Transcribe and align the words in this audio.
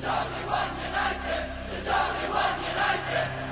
There's 0.00 0.14
only 0.14 0.46
one 0.46 0.70
united. 0.86 1.50
There's 1.72 1.88
only 1.88 2.28
one 2.30 2.58
united. 2.70 3.47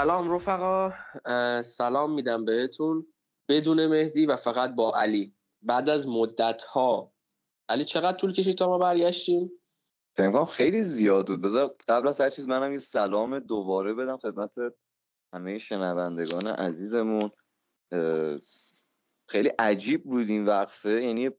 سلام 0.00 0.32
رفقا. 0.32 0.92
سلام 1.62 2.14
میدم 2.14 2.44
بهتون. 2.44 3.06
بدون 3.48 3.86
مهدی 3.86 4.26
و 4.26 4.36
فقط 4.36 4.74
با 4.74 4.92
علی. 4.96 5.34
بعد 5.62 5.88
از 5.88 6.08
مدت 6.08 6.62
ها 6.62 7.12
علی 7.68 7.84
چقدر 7.84 8.16
طول 8.16 8.32
کشید 8.32 8.58
تا 8.58 8.68
ما 8.68 8.78
برگشتیم؟ 8.78 9.50
فکر 10.16 10.44
خیلی 10.44 10.82
زیاد 10.82 11.26
بود. 11.26 11.42
بذار 11.42 11.74
قبل 11.88 12.08
از 12.08 12.20
هر 12.20 12.30
چیز 12.30 12.48
منم 12.48 12.72
یه 12.72 12.78
سلام 12.78 13.38
دوباره 13.38 13.94
بدم 13.94 14.16
خدمت 14.16 14.54
همه 15.34 15.58
شنوندگان 15.58 16.46
عزیزمون. 16.46 17.30
خیلی 19.28 19.48
عجیب 19.58 20.04
بود 20.04 20.28
این 20.28 20.46
وقفه. 20.46 21.02
یعنی 21.02 21.30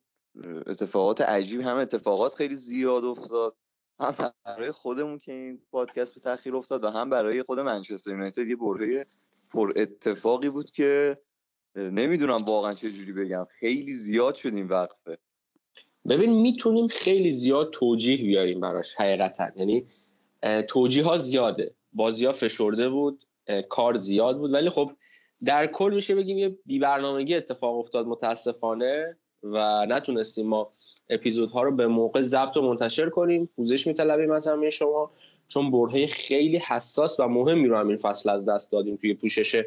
اتفاقات 0.67 1.21
عجیب 1.21 1.61
هم 1.61 1.77
اتفاقات 1.77 2.33
خیلی 2.33 2.55
زیاد 2.55 3.05
افتاد. 3.05 3.55
هم 4.01 4.33
برای 4.45 4.71
خودمون 4.71 5.19
که 5.19 5.31
این 5.31 5.61
پادکست 5.71 6.15
به 6.15 6.21
تاخیر 6.21 6.55
افتاد 6.55 6.83
و 6.83 6.89
هم 6.89 7.09
برای 7.09 7.43
خود 7.43 7.59
منچستر 7.59 8.11
یونایتد 8.11 8.47
یه 8.47 8.55
برهه 8.55 9.05
پر 9.49 9.73
اتفاقی 9.75 10.49
بود 10.49 10.71
که 10.71 11.17
نمی‌دونم 11.75 12.39
واقعا 12.47 12.73
چه 12.73 12.89
جوری 12.89 13.13
بگم. 13.13 13.47
خیلی 13.59 13.93
زیاد 13.93 14.35
شد 14.35 14.53
این 14.53 14.67
وقفه. 14.67 15.17
ببین 16.09 16.33
می‌تونیم 16.41 16.87
خیلی 16.87 17.31
زیاد 17.31 17.69
توجیه 17.73 18.17
بیاریم 18.17 18.59
براش 18.59 18.95
حقیقتا. 18.95 19.47
یعنی 19.55 19.87
توجیه 20.67 21.03
ها 21.03 21.17
زیاده. 21.17 21.75
بازی 21.93 22.25
ها 22.25 22.31
فشرده 22.31 22.89
بود 22.89 23.23
کار 23.69 23.95
زیاد 23.95 24.37
بود. 24.37 24.53
ولی 24.53 24.69
خب 24.69 24.91
در 25.43 25.67
کل 25.67 25.91
میشه 25.95 26.15
بگیم 26.15 26.37
یه 26.37 26.57
بی 26.65 26.79
برنامگی 26.79 27.35
اتفاق 27.35 27.79
افتاد 27.79 28.05
متاسفانه 28.07 29.17
و 29.43 29.85
نتونستیم 29.85 30.47
ما 30.47 30.73
اپیزودها 31.11 31.63
رو 31.63 31.71
به 31.71 31.87
موقع 31.87 32.21
ضبط 32.21 32.57
و 32.57 32.61
منتشر 32.61 33.09
کنیم. 33.09 33.49
پوزش 33.55 33.87
میطلبیم 33.87 34.31
از 34.31 34.47
همه 34.47 34.69
شما. 34.69 35.11
چون 35.47 35.71
برهه 35.71 36.07
خیلی 36.07 36.57
حساس 36.57 37.19
و 37.19 37.27
مهمی 37.27 37.67
رو 37.67 37.77
همین 37.77 37.97
فصل 37.97 38.29
از 38.29 38.49
دست 38.49 38.71
دادیم 38.71 38.95
توی 38.95 39.13
پوشش 39.13 39.63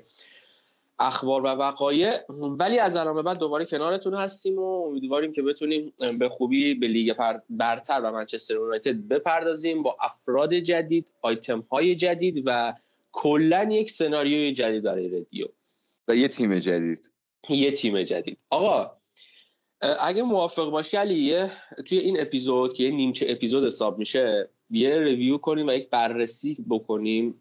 اخبار 0.98 1.42
و 1.42 1.46
وقایع. 1.46 2.12
ولی 2.58 2.78
از 2.78 2.96
الان 2.96 3.14
به 3.14 3.22
بعد 3.22 3.38
دوباره 3.38 3.64
کنارتون 3.64 4.14
هستیم 4.14 4.58
و 4.58 4.86
امیدواریم 4.86 5.32
که 5.32 5.42
بتونیم 5.42 5.92
به 6.18 6.28
خوبی 6.28 6.74
به 6.74 6.86
لیگ 6.86 7.14
برتر 7.50 8.00
و 8.00 8.12
منچستر 8.12 8.54
یونایتد 8.54 8.96
بپردازیم 8.96 9.82
با 9.82 9.96
افراد 10.00 10.54
جدید 10.54 11.06
آیتم 11.22 11.60
های 11.60 11.94
جدید 11.94 12.42
و 12.46 12.74
کلا 13.12 13.68
یک 13.70 13.90
سناریوی 13.90 14.52
جدید 14.52 14.82
برای 14.82 15.08
رادیو. 15.08 15.46
و 16.08 16.16
یه 16.16 16.28
تیم 16.28 16.58
جدید. 16.58 17.10
یه 17.48 17.70
تیم 17.70 18.02
جدید. 18.02 18.38
آقا 18.50 18.90
اگه 20.00 20.22
موافق 20.22 20.70
باشی 20.70 20.96
علی 20.96 21.46
توی 21.86 21.98
این 21.98 22.20
اپیزود 22.20 22.74
که 22.74 22.84
یه 22.84 22.90
نیمچه 22.90 23.26
اپیزود 23.28 23.64
حساب 23.64 23.98
میشه 23.98 24.48
یه 24.70 24.98
ریویو 24.98 25.38
کنیم 25.38 25.66
و 25.66 25.72
یک 25.72 25.90
بررسی 25.90 26.64
بکنیم 26.70 27.40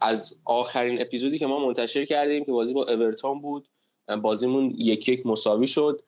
از 0.00 0.38
آخرین 0.44 1.00
اپیزودی 1.00 1.38
که 1.38 1.46
ما 1.46 1.66
منتشر 1.66 2.04
کردیم 2.04 2.44
که 2.44 2.52
بازی 2.52 2.74
با 2.74 2.82
اورتون 2.82 3.40
بود. 3.40 3.68
بازیمون 4.22 4.74
یک 4.76 5.08
یک 5.08 5.26
مساوی 5.26 5.66
شد. 5.66 6.02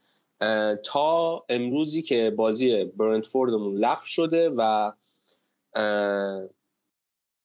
تا 0.85 1.45
امروزی 1.49 2.03
که 2.03 2.31
بازی 2.37 2.85
برنتفوردمون 2.85 3.77
لغو 3.77 4.03
شده 4.05 4.49
و 4.57 4.93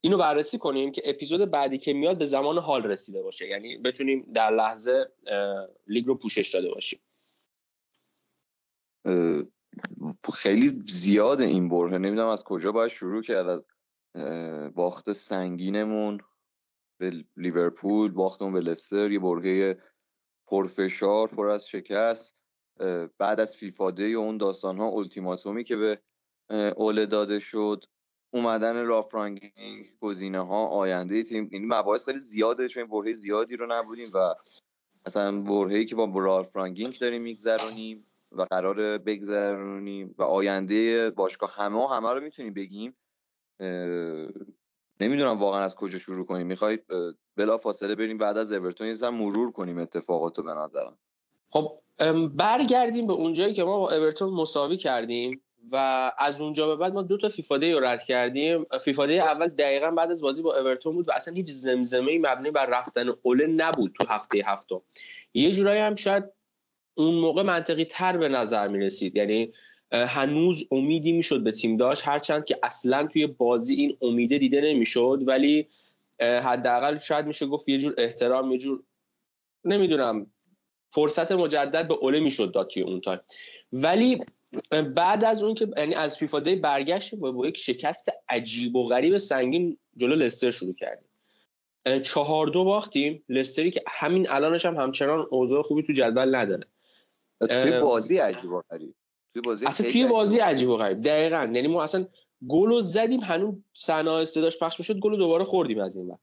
اینو 0.01 0.17
بررسی 0.17 0.57
کنیم 0.57 0.91
که 0.91 1.01
اپیزود 1.05 1.51
بعدی 1.51 1.77
که 1.77 1.93
میاد 1.93 2.17
به 2.17 2.25
زمان 2.25 2.57
حال 2.57 2.83
رسیده 2.83 3.21
باشه. 3.21 3.47
یعنی 3.47 3.77
بتونیم 3.77 4.31
در 4.33 4.49
لحظه 4.49 5.05
لیگ 5.87 6.05
رو 6.05 6.15
پوشش 6.15 6.53
داده 6.53 6.69
باشیم. 6.69 6.99
خیلی 10.33 10.83
زیاد 10.85 11.41
این 11.41 11.69
بره 11.69 11.97
نمی‌دونم 11.97 12.27
از 12.27 12.43
کجا 12.43 12.71
باید 12.71 12.91
شروع 12.91 13.21
کرد 13.21 13.49
از 13.49 13.65
باخت 14.73 15.13
سنگینمون 15.13 16.17
به 16.99 17.25
لیورپول 17.37 18.11
باختمون 18.11 18.53
به 18.53 18.59
لستر 18.59 19.11
یه 19.11 19.19
برهه 19.19 19.77
پرفشار 20.47 21.27
پر 21.27 21.49
از 21.49 21.67
شکست. 21.67 22.35
بعد 23.17 23.39
از 23.39 23.55
فیفاده 23.55 24.17
و 24.17 24.19
اون 24.19 24.37
داستان 24.37 24.77
ها 24.77 24.89
التیماتومی 24.89 25.63
که 25.63 25.75
به 25.75 26.01
اوله 26.75 27.05
داده 27.05 27.39
شد 27.39 27.85
اومدن 28.33 28.85
رافرانگینگ 28.85 29.85
گزینه 29.99 30.39
ها 30.39 30.67
آینده 30.67 31.23
تیم. 31.23 31.49
این 31.51 31.67
مباحث 31.67 32.05
خیلی 32.05 32.19
زیاده 32.19 32.67
چون 32.67 32.85
برهه 32.85 33.13
زیادی 33.13 33.55
رو 33.55 33.67
نبودیم 33.69 34.11
و 34.13 34.33
مثلا 35.05 35.41
برهه‌ای 35.41 35.85
که 35.85 35.95
با 35.95 36.11
رالف 36.15 36.55
رانگینگ 36.55 36.99
داریم 36.99 37.21
میگذرونیم. 37.21 38.07
و 38.35 38.45
قرار 38.51 38.97
بگذرونیم 38.97 40.15
و 40.17 40.23
آینده 40.23 41.09
باشگاه 41.09 41.53
همه 41.55 41.89
همه 41.89 42.13
رو 42.13 42.21
می‌تونیم 42.21 42.53
بگیم. 42.53 42.95
نمی‌دونم 44.99 45.39
واقعا 45.39 45.61
از 45.61 45.75
کجا 45.75 45.99
شروع 45.99 46.25
کنیم. 46.25 46.47
می‌خواید 46.47 46.83
بلا 47.35 47.57
فاصله 47.57 47.95
بریم 47.95 48.17
بعد 48.17 48.37
از 48.37 48.51
اورتون 48.51 48.87
یه 48.87 49.09
مرور 49.09 49.51
کنیم 49.51 49.77
اتفاقات 49.77 50.37
رو 50.37 50.43
به 50.43 50.53
نظرم. 50.53 50.97
خب 51.49 51.81
برگردیم 52.33 53.07
به 53.07 53.13
اونجایی 53.13 53.53
که 53.53 53.63
ما 53.63 53.79
با 53.79 53.91
اورتون 53.91 54.29
مساوی 54.29 54.77
کردیم 54.77 55.41
و 55.71 56.11
از 56.17 56.41
اونجا 56.41 56.67
به 56.67 56.75
بعد 56.75 56.93
ما 56.93 57.01
دو 57.01 57.17
تا 57.17 57.29
فیفاده 57.29 57.73
رو 57.73 57.85
رد 57.85 58.03
کردیم. 58.03 58.65
فیفاده 58.81 59.13
اول 59.13 59.47
دقیقا 59.47 59.91
بعد 59.91 60.11
از 60.11 60.21
بازی 60.21 60.41
با 60.41 60.57
اورتون 60.57 60.95
بود 60.95 61.09
و 61.09 61.11
اصلا 61.11 61.33
هیچ 61.33 61.51
زمزمه 61.51 62.19
مبنی 62.19 62.51
بر 62.51 62.65
رفتن 62.65 63.09
اوله 63.21 63.47
نبود 63.47 63.93
تو 63.97 64.05
هفته 64.07 64.43
هفتم. 64.45 64.81
یه 65.33 65.51
جورایی 65.51 65.81
هم 65.81 65.95
شاید 65.95 66.23
اون 66.95 67.15
موقع 67.15 67.43
منطقی 67.43 67.85
تر 67.85 68.17
به 68.17 68.29
نظر 68.29 68.67
می 68.67 68.79
رسید 68.79 69.15
یعنی 69.15 69.53
هنوز 69.91 70.67
امیدی 70.71 71.11
می‌شد 71.11 71.43
به 71.43 71.51
تیم 71.51 71.77
داشت 71.77 72.07
هرچند 72.07 72.45
که 72.45 72.59
اصلا 72.63 73.07
توی 73.07 73.27
بازی 73.27 73.75
این 73.75 73.97
امیده 74.01 74.37
دیده 74.37 74.61
نمی‌شد 74.61 75.19
ولی 75.25 75.67
حداقل 76.21 76.99
شاید 76.99 77.25
میشه 77.25 77.45
گفت 77.45 77.69
یه 77.69 77.79
جور 77.79 77.93
احترام 77.97 78.51
یه 78.51 78.57
جور 78.57 78.83
نمی‌دونم 79.65 80.27
فرصت 80.89 81.31
مجدد 81.31 81.87
به 81.87 81.93
اوله 81.93 82.19
می‌شد 82.19 82.51
داد 82.51 82.67
توی 82.67 82.83
اون 82.83 83.01
تایم. 83.01 83.19
ولی 83.73 84.19
بعد 84.95 85.23
از 85.23 85.43
اون 85.43 85.53
که 85.53 85.67
یعنی 85.77 85.95
از 85.95 86.17
FIFA 86.17 86.39
Day 86.39 86.55
برگشتیم 86.55 87.19
با 87.19 87.47
یک 87.47 87.57
شکست 87.57 88.11
عجیب 88.29 88.75
و 88.75 88.87
غریب 88.87 89.17
سنگین 89.17 89.77
جلو 89.97 90.15
لستر 90.15 90.51
شروع 90.51 90.75
کردیم. 90.75 91.07
چهار 92.03 92.47
دو 92.47 92.63
باختیم. 92.63 93.23
لستری 93.29 93.71
که 93.71 93.83
همین 93.87 94.29
الانش 94.29 94.65
هم 94.65 94.77
همچنان 94.77 95.27
اوضاع 95.31 95.61
خوبی 95.61 95.83
تو 95.83 95.93
جدول 95.93 96.35
نداره. 96.35 96.65
توی 97.39 97.79
بازی 97.79 98.17
عجیب 98.17 98.51
و 98.51 98.61
غریب. 98.69 98.95
توی 99.33 99.41
بازی 99.41 99.65
اصلا 99.65 99.91
توی 99.91 100.05
بازی 100.05 100.39
عجیب 100.39 100.69
و 100.69 100.77
غریب. 100.77 101.01
دقیقاً. 101.01 101.51
یعنی 101.53 101.67
ما 101.67 101.83
اصلا 101.83 102.07
گل 102.47 102.81
زدیم 102.81 103.19
هنوز 103.19 103.55
صحنه 103.73 104.11
آهسته‌اش 104.11 104.59
پخش 104.59 104.79
می‌شد 104.79 104.99
گل 104.99 105.17
دوباره 105.17 105.43
خوردیم 105.43 105.79
از 105.79 105.97
این 105.97 106.09
و 106.09 106.17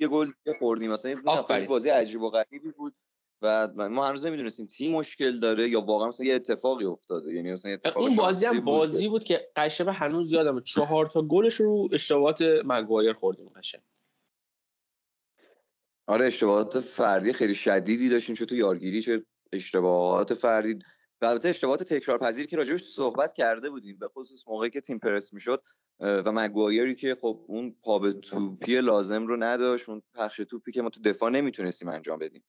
یه 0.00 0.08
گل 0.08 0.32
خوردیم؟ 0.58 0.92
مثلا 0.92 1.42
بازی 1.68 1.88
عجیب 1.88 2.22
و 2.22 2.30
غریبی 2.30 2.70
بود 2.70 2.94
و 3.42 3.68
ما 3.76 4.06
هنوز 4.06 4.26
نمی‌دونستیم 4.26 4.66
تیم 4.66 4.92
مشکل 4.92 5.38
داره 5.38 5.68
یا 5.68 5.80
واقعا 5.80 6.08
مثلا 6.08 6.26
یه 6.26 6.34
اتفاقی 6.34 6.84
افتاده. 6.84 7.34
یعنی 7.34 7.52
مثلا 7.52 7.72
اتفاق 7.72 8.02
اون 8.02 8.16
بازی 8.16 8.46
هم 8.46 8.60
بازی 8.60 9.08
بود, 9.08 9.20
بود 9.20 9.24
که 9.24 9.48
قشنگ 9.56 9.88
هنوز 9.88 10.32
یادم 10.32 10.60
چهار 10.60 11.06
تا 11.06 11.22
گلش 11.22 11.54
رو 11.54 11.88
اشتباهات 11.92 12.42
مگوایر 12.64 13.12
خوردیم 13.12 13.48
قشنگ. 13.56 13.82
آره 16.10 16.26
اشتباهات 16.26 16.80
فردی 16.80 17.32
خیلی 17.32 17.54
شدیدی 17.54 18.08
داشتیم 18.08 18.34
چه 18.34 18.46
تو 18.46 18.56
یارگیری 18.56 19.02
چه 19.02 19.24
اشتباهات 19.52 20.34
فردی. 20.34 20.78
و 21.20 21.26
البته 21.26 21.48
اشتباهات 21.48 21.82
تکرار 21.82 22.18
پذیر 22.18 22.46
که 22.46 22.56
راجبش 22.56 22.80
صحبت 22.82 23.32
کرده 23.32 23.70
بودیم 23.70 23.98
به 23.98 24.08
خصوص 24.08 24.48
موقعی 24.48 24.70
که 24.70 24.80
تیم 24.80 24.98
پرس 24.98 25.32
می‌شد 25.32 25.62
و 26.00 26.32
مگوایری 26.32 26.94
که 26.94 27.16
خب 27.20 27.44
اون 27.48 27.76
پا 27.82 27.98
به 27.98 28.12
توپی 28.12 28.80
لازم 28.80 29.26
رو 29.26 29.36
نداشت 29.36 29.88
اون 29.88 30.02
پخش 30.14 30.36
توپی 30.36 30.72
که 30.72 30.82
ما 30.82 30.90
تو 30.90 31.00
دفاع 31.00 31.30
نمی‌تونستیم 31.30 31.88
انجام 31.88 32.18
بدیم. 32.18 32.44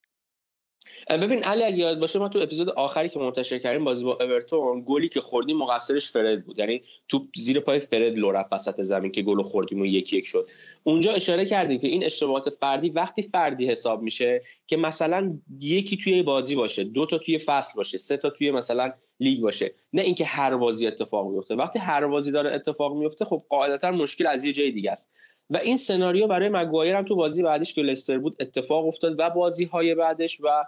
ببین 1.09 1.43
علی 1.43 1.63
اگه 1.63 1.77
یاد 1.77 1.99
باشه 1.99 2.19
ما 2.19 2.29
تو 2.29 2.39
اپیزود 2.39 2.69
آخری 2.69 3.09
که 3.09 3.19
منتشر 3.19 3.59
کردیم 3.59 3.83
بازی 3.83 4.05
با 4.05 4.17
اورتون 4.21 4.83
گلی 4.87 5.09
که 5.09 5.21
خوردیم 5.21 5.57
مقصرش 5.57 6.11
فرد 6.11 6.45
بود. 6.45 6.59
یعنی 6.59 6.81
تو 7.07 7.27
زیر 7.35 7.59
پای 7.59 7.79
فرد 7.79 8.17
لو 8.17 8.31
رفت 8.31 8.53
وسط 8.53 8.81
زمین 8.81 9.11
که 9.11 9.21
گل 9.21 9.41
خوردیم 9.41 9.81
و 9.81 9.85
یکی 9.85 10.17
یک 10.17 10.25
شد. 10.25 10.49
اونجا 10.83 11.11
اشاره 11.11 11.45
کردیم 11.45 11.79
که 11.79 11.87
این 11.87 12.03
اشتباهات 12.03 12.49
فردی 12.49 12.89
وقتی 12.89 13.21
فردی 13.21 13.67
حساب 13.67 14.01
میشه 14.01 14.41
که 14.67 14.77
مثلا 14.77 15.37
یکی 15.59 15.97
توی 15.97 16.23
بازی 16.23 16.55
باشه 16.55 16.83
دو 16.83 17.05
تا 17.05 17.17
توی 17.17 17.39
فصل 17.39 17.73
باشه 17.75 17.97
سه 17.97 18.17
تا 18.17 18.29
توی 18.29 18.51
مثلا 18.51 18.93
لیگ 19.19 19.41
باشه. 19.41 19.73
نه 19.93 20.01
اینکه 20.01 20.25
هر 20.25 20.57
بازی 20.57 20.87
اتفاق 20.87 21.31
میفته 21.31 21.55
وقتی 21.55 21.79
هر 21.79 22.07
بازی 22.07 22.31
داره 22.31 22.53
اتفاق 22.53 22.95
میفته 22.95 23.25
خب 23.25 23.43
قاعدتا 23.49 23.91
مشکل 23.91 24.27
از 24.27 24.45
یه 24.45 24.53
جای 24.53 24.71
دیگه 24.71 24.91
است. 24.91 25.11
و 25.51 25.57
این 25.57 25.77
سناریو 25.77 26.27
برای 26.27 26.49
مگوایر 26.49 26.95
هم 26.95 27.05
تو 27.05 27.15
بازی 27.15 27.43
بعدش 27.43 27.73
که 27.73 27.81
لستر 27.81 28.17
بود 28.17 28.35
اتفاق 28.39 28.87
افتاد 28.87 29.15
و 29.17 29.29
بازی 29.29 29.65
های 29.65 29.95
بعدش 29.95 30.41
و 30.41 30.63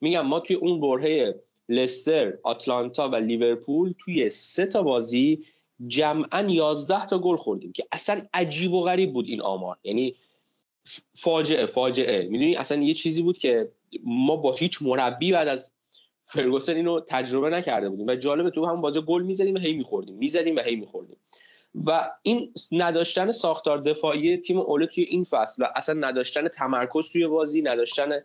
میگم 0.00 0.26
ما 0.26 0.40
توی 0.40 0.56
اون 0.56 0.80
برهه 0.80 1.34
لستر، 1.68 2.34
آتلانتا 2.42 3.08
و 3.08 3.14
لیورپول 3.14 3.94
توی 3.98 4.30
سه 4.30 4.66
تا 4.66 4.82
بازی 4.82 5.44
جمعا 5.86 6.50
11 6.50 7.06
تا 7.06 7.18
گل 7.18 7.36
خوردیم 7.36 7.72
که 7.72 7.84
اصلا 7.92 8.26
عجیب 8.34 8.72
و 8.72 8.80
غریب 8.80 9.12
بود 9.12 9.26
این 9.28 9.40
آمار. 9.40 9.76
یعنی 9.84 10.14
فاجعه 11.14 11.66
فاجعه. 11.66 12.28
می‌دونی؟ 12.28 12.56
اصلا 12.56 12.82
یه 12.82 12.94
چیزی 12.94 13.22
بود 13.22 13.38
که 13.38 13.68
ما 14.04 14.36
با 14.36 14.52
هیچ 14.54 14.82
مربی 14.82 15.32
بعد 15.32 15.48
از 15.48 15.72
فرگوسن 16.26 16.76
اینو 16.76 17.00
تجربه 17.00 17.50
نکرده 17.50 17.88
بودیم 17.88 18.06
و 18.06 18.14
جالبه 18.14 18.50
تو 18.50 18.66
هم 18.66 18.80
بازی 18.80 19.00
گل 19.00 19.22
می‌زدیم 19.22 19.54
و 19.54 19.58
هی 19.58 19.72
میخوردیم. 19.72 20.14
می‌زدیم 20.14 20.56
و 20.56 20.60
هی 20.60 20.76
میخوردیم. 20.76 21.16
و 21.86 22.10
این 22.22 22.52
نداشتن 22.72 23.32
ساختار 23.32 23.80
دفاعی 23.80 24.36
تیم 24.36 24.58
اوله 24.58 24.86
توی 24.86 25.04
این 25.04 25.24
فصل 25.24 25.62
و 25.62 25.66
اصلا 25.74 26.08
نداشتن 26.08 26.48
تمرکز 26.48 27.08
توی 27.08 27.26
بازی 27.26 27.62
نداشتن 27.62 28.20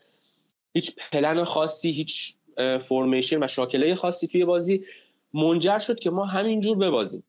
هیچ 0.74 0.96
پلن 1.12 1.44
خاصی 1.44 1.92
هیچ 1.92 2.36
فرمیشن 2.82 3.44
و 3.44 3.48
شاکله 3.48 3.96
خاصی 3.96 4.28
توی 4.28 4.46
بازی 4.46 4.86
منجر 5.34 5.80
شد 5.80 6.00
که 6.00 6.10
ما 6.10 6.26
همینجور 6.26 6.78
ببازیم. 6.78 7.24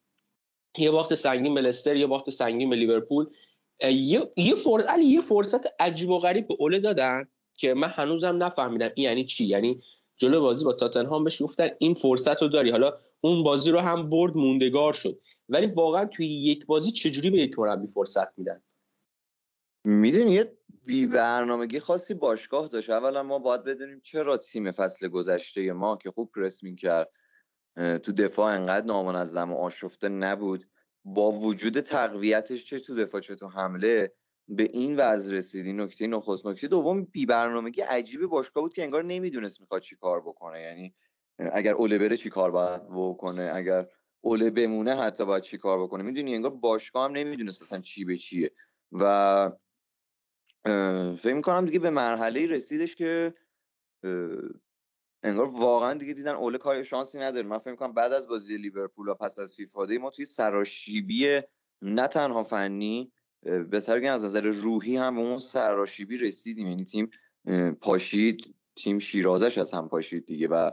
یه 0.79 0.91
باخت 0.91 1.15
سنگین 1.15 1.55
به 1.55 1.61
لستر 1.61 1.97
یه 1.97 2.07
باخت 2.07 2.31
سنگین 2.31 2.71
به 2.71 2.77
لیورپول. 2.77 3.27
یه 3.83 4.33
یه 4.37 4.55
فرصت 4.55 4.89
علی 4.89 5.05
یه 5.05 5.21
فرصت 5.21 5.67
عجیب 5.83 6.11
و 6.11 6.19
غریب 6.19 6.49
به 6.49 6.55
اوله 6.59 6.81
دادن 6.81 7.29
که 7.59 7.75
من 7.75 7.89
هنوزم 7.89 8.43
نفهمیدم 8.43 8.91
این 8.95 9.05
یعنی 9.05 9.25
چی. 9.25 9.47
یعنی 9.47 9.81
جلو 10.17 10.41
بازی 10.41 10.65
با 10.65 10.73
تاتنهام 10.73 11.25
بهش 11.25 11.43
گفتن 11.43 11.71
این 11.79 11.95
فرصت 11.95 12.43
رو 12.43 12.49
داری. 12.49 12.71
حالا 12.71 12.93
اون 13.21 13.43
بازی 13.43 13.71
رو 13.71 13.81
هم 13.81 14.11
برد 14.11 14.37
موندگار 14.37 14.93
شد. 14.93 15.21
ولی 15.49 15.67
واقعا 15.67 16.05
توی 16.05 16.27
یک 16.27 16.67
بازی 16.67 16.91
چجوری 16.91 17.31
به 17.31 17.39
یک 17.39 17.59
مربی 17.59 17.87
فرصت 17.89 18.39
میدن؟ 18.39 18.63
می‌دونی 19.85 20.31
یه 20.31 20.59
بی 20.85 21.07
برنامگی 21.07 21.81
خاصی 21.81 22.15
باشگاه 22.15 22.69
داشت. 22.69 22.91
اولا 22.91 23.23
ما 23.23 23.39
باید 23.39 23.65
بدونیم 23.65 24.01
چرا 24.01 24.37
تیم 24.37 24.71
فصل 24.71 25.09
گذشته 25.09 25.73
ما 25.73 25.97
که 25.97 26.11
خوب 26.11 26.31
پرس 26.33 26.61
کرد 26.79 27.11
تو 27.77 28.13
دفاع 28.13 28.55
انقدر 28.55 28.87
نامنظم 28.87 29.53
و 29.53 29.57
آشفته 29.57 30.09
نبود. 30.09 30.65
با 31.05 31.33
وجود 31.33 31.81
تقویتش 31.81 32.65
چه 32.65 32.79
تو 32.79 32.95
دفاع 32.95 33.21
چه 33.21 33.35
تو 33.35 33.49
حمله 33.49 34.13
به 34.49 34.63
این 34.63 34.97
وضع 34.97 35.35
رسیدی 35.35 35.73
نکته 35.73 36.07
نخست. 36.07 36.47
نکته 36.47 36.69
دوم 36.69 37.05
بی 37.05 37.27
برنامگی 37.27 37.81
عجیب 37.81 38.27
باشگاه 38.27 38.63
بود 38.63 38.73
که 38.73 38.83
انگار 38.83 39.05
نمی‌دونست 39.05 39.61
می‌خواد 39.61 39.83
چی 39.83 39.97
کار 39.97 40.21
بکنه. 40.21 40.61
یعنی 40.63 40.95
اگر 41.39 41.73
اوله 41.75 41.99
بره 41.99 42.17
چی 42.17 42.31
کار 42.31 42.51
باید 42.51 42.83
بکنه؟ 42.91 43.53
اگر 43.55 43.87
اوله 44.21 44.51
بمونه 44.51 44.97
حتی 44.97 45.25
باید 45.25 45.43
چی 45.43 45.59
کار 45.59 45.83
بکنه؟ 45.83 46.03
می‌دونی 46.03 46.35
انگار 46.35 46.51
باشگاه 46.51 47.05
هم 47.05 47.13
نمی‌دونست 47.13 47.63
اصلا 47.63 47.81
چی 47.81 48.05
به 48.05 48.17
چیه. 48.17 48.51
و 48.93 49.53
فکر 51.17 51.35
می‌کنم 51.35 51.67
دیگه 51.67 51.79
به 51.79 51.91
مرحله 51.91 52.47
رسیدش 52.47 52.97
که 52.97 53.35
انگار 55.23 55.47
واقعا 55.53 55.95
دیگه 55.95 56.13
دیدن 56.13 56.35
اوله 56.35 56.59
کار 56.59 56.83
شانسی 56.83 57.19
نداره. 57.19 57.47
من 57.47 57.59
فکر 57.59 57.71
می‌کنم 57.71 57.93
بعد 57.93 58.13
از 58.13 58.29
بازی 58.29 58.57
لیورپول 58.57 59.09
و 59.09 59.15
پس 59.15 59.39
از 59.39 59.53
فیفا 59.53 59.87
ما 60.01 60.11
توی 60.11 60.25
سراشیبی 60.25 61.41
نه 61.83 62.07
تنها 62.07 62.45
فنی 62.45 63.13
بهتر 63.43 64.05
از 64.05 64.25
نظر 64.25 64.41
روحی 64.41 64.97
هم 64.97 65.15
به 65.15 65.21
اون 65.21 65.39
سراشیبی 65.39 66.17
رسیدیم. 66.17 66.67
یعنی 66.67 66.85
تیم 66.85 67.11
پاشید 67.81 68.55
تیم 68.77 68.99
شیرازش 68.99 69.59
از 69.59 69.73
هم 69.73 69.89
پاشید 69.89 70.27
دیگه 70.27 70.49
و 70.49 70.71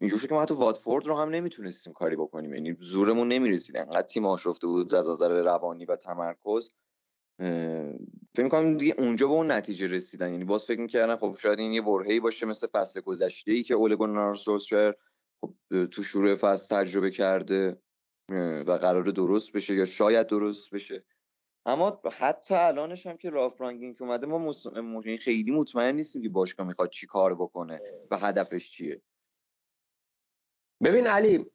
اینجور 0.00 0.20
که 0.20 0.34
ما 0.34 0.42
حتی 0.42 0.54
واتفورد 0.54 1.06
رو 1.06 1.16
هم 1.16 1.28
نمی‌تونستیم 1.28 1.92
کاری 1.92 2.16
بکنیم. 2.16 2.54
یعنی 2.54 2.76
زورمون 2.78 3.28
نمی‌رسید. 3.28 3.76
انقدر 3.76 4.02
تیم 4.02 4.26
آشفته 4.26 4.66
بود 4.66 4.94
از 4.94 5.08
نظر 5.08 5.42
روانی 5.42 5.84
و 5.84 5.96
تمرکز. 5.96 6.70
فکر 7.38 8.44
می‌کنم 8.44 8.78
دیگه 8.78 8.94
اونجا 8.98 9.26
به 9.26 9.32
اون 9.32 9.50
نتیجه 9.50 9.86
رسیدن. 9.86 10.32
یعنی 10.32 10.44
باز 10.44 10.64
فکر 10.64 10.80
می‌کردن 10.80 11.16
خب 11.16 11.36
شاید 11.40 11.58
این 11.58 11.72
یه 11.72 11.82
برهه‌ای 11.82 12.20
باشه 12.20 12.46
مثل 12.46 12.66
فصل 12.66 13.00
گذشته 13.00 13.52
ای 13.52 13.62
که 13.62 13.74
اولگون 13.74 14.34
شاید 14.58 14.94
خب 15.40 15.54
تو 15.86 16.02
شروع 16.02 16.34
فصل 16.34 16.76
تجربه 16.76 17.10
کرده 17.10 17.78
و 18.66 18.72
قرار 18.72 19.04
درست 19.04 19.52
بشه 19.52 19.74
یا 19.74 19.84
شاید 19.84 20.26
درست 20.26 20.74
بشه. 20.74 21.04
اما 21.66 22.02
حتی 22.18 22.54
الانش 22.54 23.06
هم 23.06 23.16
که 23.16 23.30
راف 23.30 23.60
رانگینگ 23.60 23.96
اومده 24.00 24.26
ما 24.26 24.52
خیلی 25.20 25.50
مطمئن 25.50 25.94
نیستیم 25.94 26.22
که 26.22 26.28
باشگاه 26.28 26.66
می‌خواد 26.66 26.90
چی 26.90 27.06
کار 27.06 27.34
بکنه 27.34 27.80
و 28.10 28.16
هدفش 28.16 28.70
چیه. 28.70 29.02
ببین 30.84 31.06
علی 31.06 31.46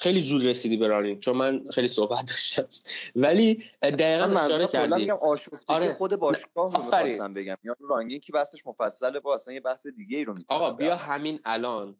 خیلی 0.00 0.20
زود 0.20 0.46
رسیدی 0.46 0.76
به 0.76 0.88
رانینگ 0.88 1.20
چون 1.20 1.36
من 1.36 1.64
خیلی 1.70 1.88
صحبت 1.88 2.26
داشتم. 2.30 2.68
ولی 3.16 3.64
دقیقا 3.82 4.24
اشاره 4.40 4.66
کردی. 4.66 4.94
میگم 4.94 5.14
آشفتگی 5.14 5.74
آره. 5.74 5.92
خود 5.92 6.16
باشگاه 6.16 6.72
رو 6.74 6.84
می‌خواستم 6.84 7.34
بگم. 7.34 7.56
یا 7.64 7.76
رانگینگ 7.80 8.20
که 8.22 8.32
بحثش 8.32 8.66
مفصله 8.66 9.20
با 9.20 9.34
اصلا 9.34 9.54
یه 9.54 9.60
بحث 9.60 9.86
دیگه 9.86 10.18
ای 10.18 10.24
رو 10.24 10.34
آقا 10.48 10.72
بیا 10.72 10.96
همین 10.96 11.40
الان. 11.44 11.96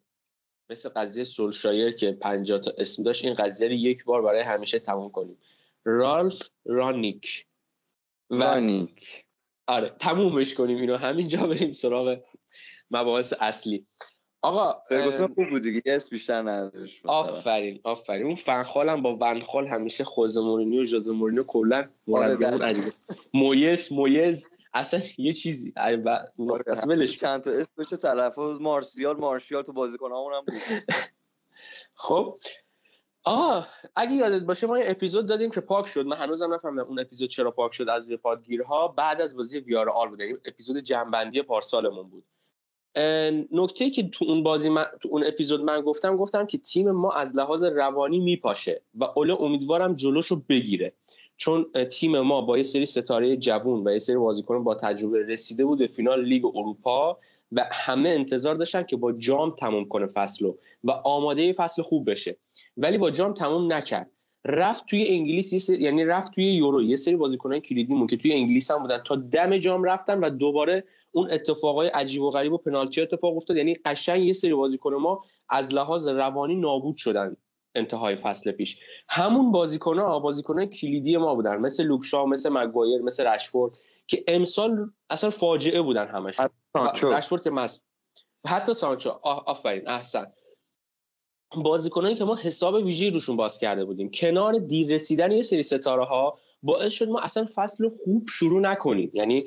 مثل 0.71 0.89
قضیه 0.89 1.23
سولشایر 1.23 1.91
که 1.91 2.11
50 2.11 2.59
تا 2.59 2.71
اسم 2.77 3.03
داشت 3.03 3.25
این 3.25 3.33
قضیه 3.33 3.67
رو 3.67 3.73
یک 3.73 4.03
بار 4.03 4.21
برای 4.21 4.41
همیشه 4.41 4.79
تموم 4.79 5.11
کنیم. 5.11 5.37
رالف 5.85 6.49
رانیک. 6.65 7.47
رانیک. 8.29 9.25
آره 9.67 9.89
تمومش 9.89 10.53
کنیم 10.53 10.77
اینو. 10.77 10.97
همینجا 10.97 11.47
بریم 11.47 11.73
سراغ 11.73 12.17
مباحث 12.91 13.33
اصلی. 13.39 13.85
آقا 14.41 14.81
فرگوسن 14.89 15.27
خوب 15.27 15.49
بود 15.49 15.61
دیگه 15.61 15.81
اسم 15.85 16.09
بیشتر 16.11 16.41
نداشت 16.41 17.05
آفرین 17.05 17.79
آفرین. 17.83 18.25
اون 18.25 18.35
فنخالم 18.35 19.01
با 19.01 19.15
ونخال 19.15 19.67
همیشه 19.67 20.03
خوزه 20.03 20.41
مورینیو 20.41 20.81
و 20.81 20.83
ژوزه 20.83 21.11
مورینیو 21.13 21.43
کلا 21.43 21.89
عجیبه. 22.61 22.91
مویس 23.33 23.91
مویز. 23.91 24.49
اصلا 24.73 25.01
یه 25.17 25.33
چیزی. 25.33 25.73
آره، 25.77 27.07
چند 27.07 27.41
تا 27.41 27.51
اسم 27.51 27.71
بشه 27.77 27.97
تلفظ 27.97 28.59
مارسیال 28.61 29.17
مارشیال 29.17 29.63
تو 29.63 29.73
بازیکنامون 29.73 30.33
هم 30.33 30.45
بود. 30.45 30.55
خب. 31.93 32.39
آه 33.23 33.67
اگه 33.95 34.11
یادت 34.11 34.41
باشه 34.41 34.67
ما 34.67 34.79
یه 34.79 34.85
اپیزود 34.87 35.25
دادیم 35.25 35.51
که 35.51 35.61
پاک 35.61 35.87
شد. 35.87 36.05
من 36.05 36.17
هنوزم 36.17 36.53
نفهمیدم 36.53 36.83
اون 36.83 36.99
اپیزود 36.99 37.29
چرا 37.29 37.51
پاک 37.51 37.73
شد 37.73 37.89
از 37.89 38.11
پادگیرها. 38.11 38.87
بعد 38.87 39.21
از 39.21 39.35
بازی 39.35 39.59
ویار 39.59 39.89
آل 39.89 40.09
بود. 40.09 40.19
یعنی 40.19 40.33
اپیزود 40.45 40.77
جنبندی 40.77 41.41
پارسالمون 41.41 42.09
بود. 42.09 42.23
نکته 43.51 43.89
که 43.89 44.09
تو 44.09 44.25
اون 44.25 44.43
بازی 44.43 44.69
من، 44.69 44.85
تو 45.01 45.09
اون 45.11 45.23
اپیزود 45.27 45.61
من 45.61 45.81
گفتم 45.81 46.17
گفتم 46.17 46.45
که 46.45 46.57
تیم 46.57 46.91
ما 46.91 47.11
از 47.11 47.37
لحاظ 47.37 47.63
روانی 47.63 48.19
میپاشه 48.19 48.81
و 48.95 49.03
اوله 49.03 49.41
امیدوارم 49.41 49.95
جلوشو 49.95 50.41
بگیره. 50.49 50.93
چون 51.37 51.65
تیم 51.91 52.19
ما 52.19 52.41
با 52.41 52.57
یه 52.57 52.63
سری 52.63 52.85
ستاره 52.85 53.37
جوون 53.37 53.87
و 53.87 53.91
یه 53.91 53.99
سری 53.99 54.17
بازیکن 54.17 54.63
با 54.63 54.75
تجربه 54.75 55.25
رسیده 55.25 55.65
بود 55.65 55.79
به 55.79 55.87
فینال 55.87 56.25
لیگ 56.25 56.45
اروپا 56.45 57.17
و 57.51 57.69
همه 57.71 58.09
انتظار 58.09 58.55
داشتن 58.55 58.83
که 58.83 58.95
با 58.95 59.11
جام 59.11 59.55
تموم 59.55 59.85
کنه 59.85 60.07
فصلو 60.07 60.55
و 60.83 60.91
آماده 60.91 61.53
فصل 61.53 61.81
خوب 61.81 62.11
بشه. 62.11 62.37
ولی 62.77 62.97
با 62.97 63.11
جام 63.11 63.33
تموم 63.33 63.73
نکرد. 63.73 64.11
رفت 64.45 64.85
توی 64.85 65.07
انگلیس 65.07 65.69
یعنی 65.69 66.05
رفت 66.05 66.35
توی 66.35 66.53
یورو. 66.53 66.81
یه 66.81 66.95
سری 66.95 67.15
بازیکنان 67.15 67.59
کلیدیمون 67.59 68.07
که 68.07 68.17
توی 68.17 68.33
انگلیس 68.33 68.71
هم 68.71 68.81
بودن. 68.81 69.03
تا 69.05 69.15
دم 69.15 69.57
جام 69.57 69.83
رفتن 69.83 70.19
و 70.19 70.29
دوباره 70.29 70.83
اون 71.11 71.31
اتفاقای 71.31 71.87
عجیب 71.87 72.21
و 72.21 72.29
غریب 72.29 72.53
و 72.53 72.57
پنالتی 72.57 73.01
اتفاق 73.01 73.35
افتاد. 73.35 73.57
یعنی 73.57 73.75
قشنگ 73.85 74.23
یه 74.23 74.33
سری 74.33 74.53
بازیکن 74.53 74.93
ما 74.93 75.23
از 75.49 75.73
لحاظ 75.73 76.07
روانی 76.07 76.55
نابود 76.55 76.97
شدن 76.97 77.35
انتهای 77.75 78.15
فصل 78.15 78.51
پیش. 78.51 78.79
همون 79.09 79.51
بازیکن 79.51 79.99
ها 79.99 80.19
بازیکن 80.19 80.65
کلیدی 80.65 81.17
ما 81.17 81.35
بودن. 81.35 81.57
مثل 81.57 81.83
لوکشا 81.83 82.25
مثل 82.25 82.49
مگوایر 82.49 83.01
مثل 83.01 83.27
رشفورد 83.27 83.77
که 84.07 84.23
امسال 84.27 84.91
اصلا 85.09 85.29
فاجعه 85.29 85.81
بودن 85.81 86.07
همش. 86.07 86.39
رشفورد 87.03 87.43
که 87.43 87.49
مست. 87.49 87.85
حتی 88.45 88.73
سانچو. 88.73 89.09
آفرین. 89.23 89.87
احسن. 89.87 90.33
بازیکنایی 91.55 92.15
که 92.15 92.23
ما 92.23 92.35
حساب 92.35 92.73
ویژه 92.73 93.09
روشون 93.09 93.35
باز 93.35 93.59
کرده 93.59 93.85
بودیم. 93.85 94.11
کنار 94.13 94.59
دیر 94.59 94.87
رسیدن 94.87 95.31
یه 95.31 95.41
سری 95.41 95.63
ستاره 95.63 96.05
ها 96.05 96.39
باعث 96.63 96.93
شد 96.93 97.09
ما 97.09 97.19
اصلا 97.19 97.47
فصل 97.55 97.89
خوب 97.89 98.27
شروع 98.29 98.61
نکنیم. 98.61 99.11
یعنی 99.13 99.43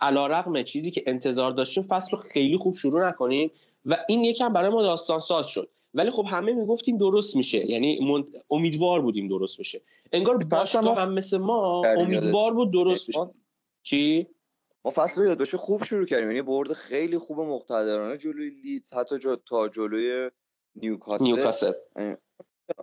علا 0.00 0.26
رقم 0.26 0.62
چیزی 0.62 0.90
که 0.90 1.02
انتظار 1.06 1.52
داشتیم 1.52 1.82
فصل 1.82 2.10
رو 2.10 2.18
خیلی 2.18 2.56
خوب 2.56 2.74
شروع 2.74 3.08
نکنیم 3.08 3.50
و 3.86 3.96
این 4.08 4.24
یکم 4.24 4.52
برای 4.52 4.70
ما 4.70 4.82
داستان 4.82 5.20
ساز 5.20 5.48
شد. 5.48 5.68
ولی 5.94 6.10
خب 6.10 6.26
همه 6.28 6.52
می‌گفتیم 6.52 6.98
درست 6.98 7.36
میشه. 7.36 7.70
یعنی 7.70 7.98
امیدوار 8.50 9.00
بودیم 9.00 9.28
درست 9.28 9.58
بشه. 9.58 9.80
انگار 10.12 10.36
باشگاه 10.36 11.00
هم 11.00 11.12
مثل 11.12 11.38
ما 11.38 11.86
امیدوار 11.86 12.54
بود 12.54 12.72
درست 12.72 13.08
بشه. 13.08 13.30
چی؟ 13.82 14.26
ما 14.84 14.90
فصل 14.90 15.20
رو 15.20 15.26
یادداشت 15.26 15.56
خوب 15.56 15.84
شروع 15.84 16.06
کردیم. 16.06 16.30
یعنی 16.30 16.42
برد 16.42 16.72
خیلی 16.72 17.18
خوب 17.18 17.40
مقتدرانه 17.40 18.16
جلوی 18.16 18.50
لیدز 18.50 18.92
حتی 18.92 19.18
جا 19.18 19.36
تا 19.36 19.68
جلوی 19.68 20.30
نیوکاسل. 20.76 21.24
نیوکاسل. 21.24 21.72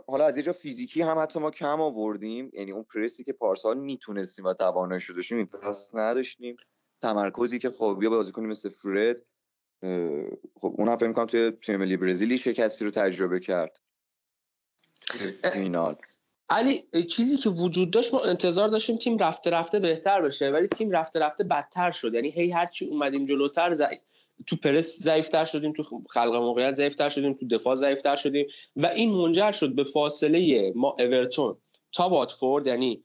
حالا 0.07 0.25
از 0.25 0.37
یه 0.37 0.43
جا 0.43 0.51
فیزیکی 0.51 1.01
هم 1.01 1.19
حتی 1.19 1.39
ما 1.39 1.51
کم 1.51 1.81
آوردیم. 1.81 2.49
یعنی 2.53 2.71
اون 2.71 2.83
پرسی 2.83 3.23
که 3.23 3.33
پارسال 3.33 3.79
می‌تونستیم 3.79 4.45
و 4.45 4.53
توانایی 4.53 5.01
شده 5.01 5.15
داشتیم 5.15 5.37
این 5.37 5.47
فصل 5.47 5.99
نداشتیم. 5.99 6.57
تمرکزی 7.01 7.59
که 7.59 7.69
خب 7.69 7.97
بیا 7.99 8.09
بازیکنی 8.09 8.47
مثل 8.47 8.69
فرد 8.69 9.21
خب 10.61 10.75
اون 10.77 10.87
هم 10.87 10.97
فکر 10.97 11.11
کنم 11.11 11.25
توی 11.25 11.51
پریمیر 11.51 11.97
برزیلی 11.97 12.37
شکستی 12.37 12.85
رو 12.85 12.91
تجربه 12.91 13.39
کرد. 13.39 13.79
فینال. 15.53 15.95
علی 16.49 16.87
چیزی 17.09 17.37
که 17.37 17.49
وجود 17.49 17.91
داشت 17.91 18.13
ما 18.13 18.19
انتظار 18.19 18.69
داشتیم 18.69 18.97
تیم 18.97 19.17
رفته 19.17 19.49
رفته 19.49 19.79
بهتر 19.79 20.21
بشه 20.21 20.49
ولی 20.49 20.67
تیم 20.67 20.91
رفته 20.91 21.19
رفته 21.19 21.43
بدتر 21.43 21.91
شد. 21.91 22.13
یعنی 22.13 22.29
هی 22.29 22.51
هرچی 22.51 22.85
اومدیم 22.85 23.25
جلوتر 23.25 23.73
زی... 23.73 23.83
تو 24.47 24.55
پرس 24.55 24.99
ضعیفتر 24.99 25.45
شدیم 25.45 25.73
تو 25.73 25.83
خلق 26.09 26.35
موقعیت 26.35 26.73
ضعیفتر 26.73 27.09
شدیم 27.09 27.33
تو 27.33 27.47
دفاع 27.47 27.75
ضعیفتر 27.75 28.15
شدیم 28.15 28.47
و 28.75 28.85
این 28.85 29.11
منجر 29.11 29.51
شد 29.51 29.75
به 29.75 29.83
فاصله 29.83 30.71
ما 30.75 30.95
اورتون 30.99 31.57
تا 31.91 32.09
واتفورد 32.09 32.67
یعنی 32.67 33.03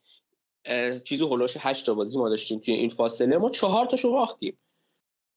چیزی 1.04 1.24
هولوش 1.24 1.56
8 1.58 1.86
تا 1.86 1.94
بازی 1.94 2.18
ما 2.18 2.28
داشتیم 2.28 2.58
توی 2.58 2.74
این 2.74 2.88
فاصله 2.88 3.38
ما 3.38 3.50
چهار 3.50 3.86
تاشو 3.86 4.10
باختیم. 4.10 4.58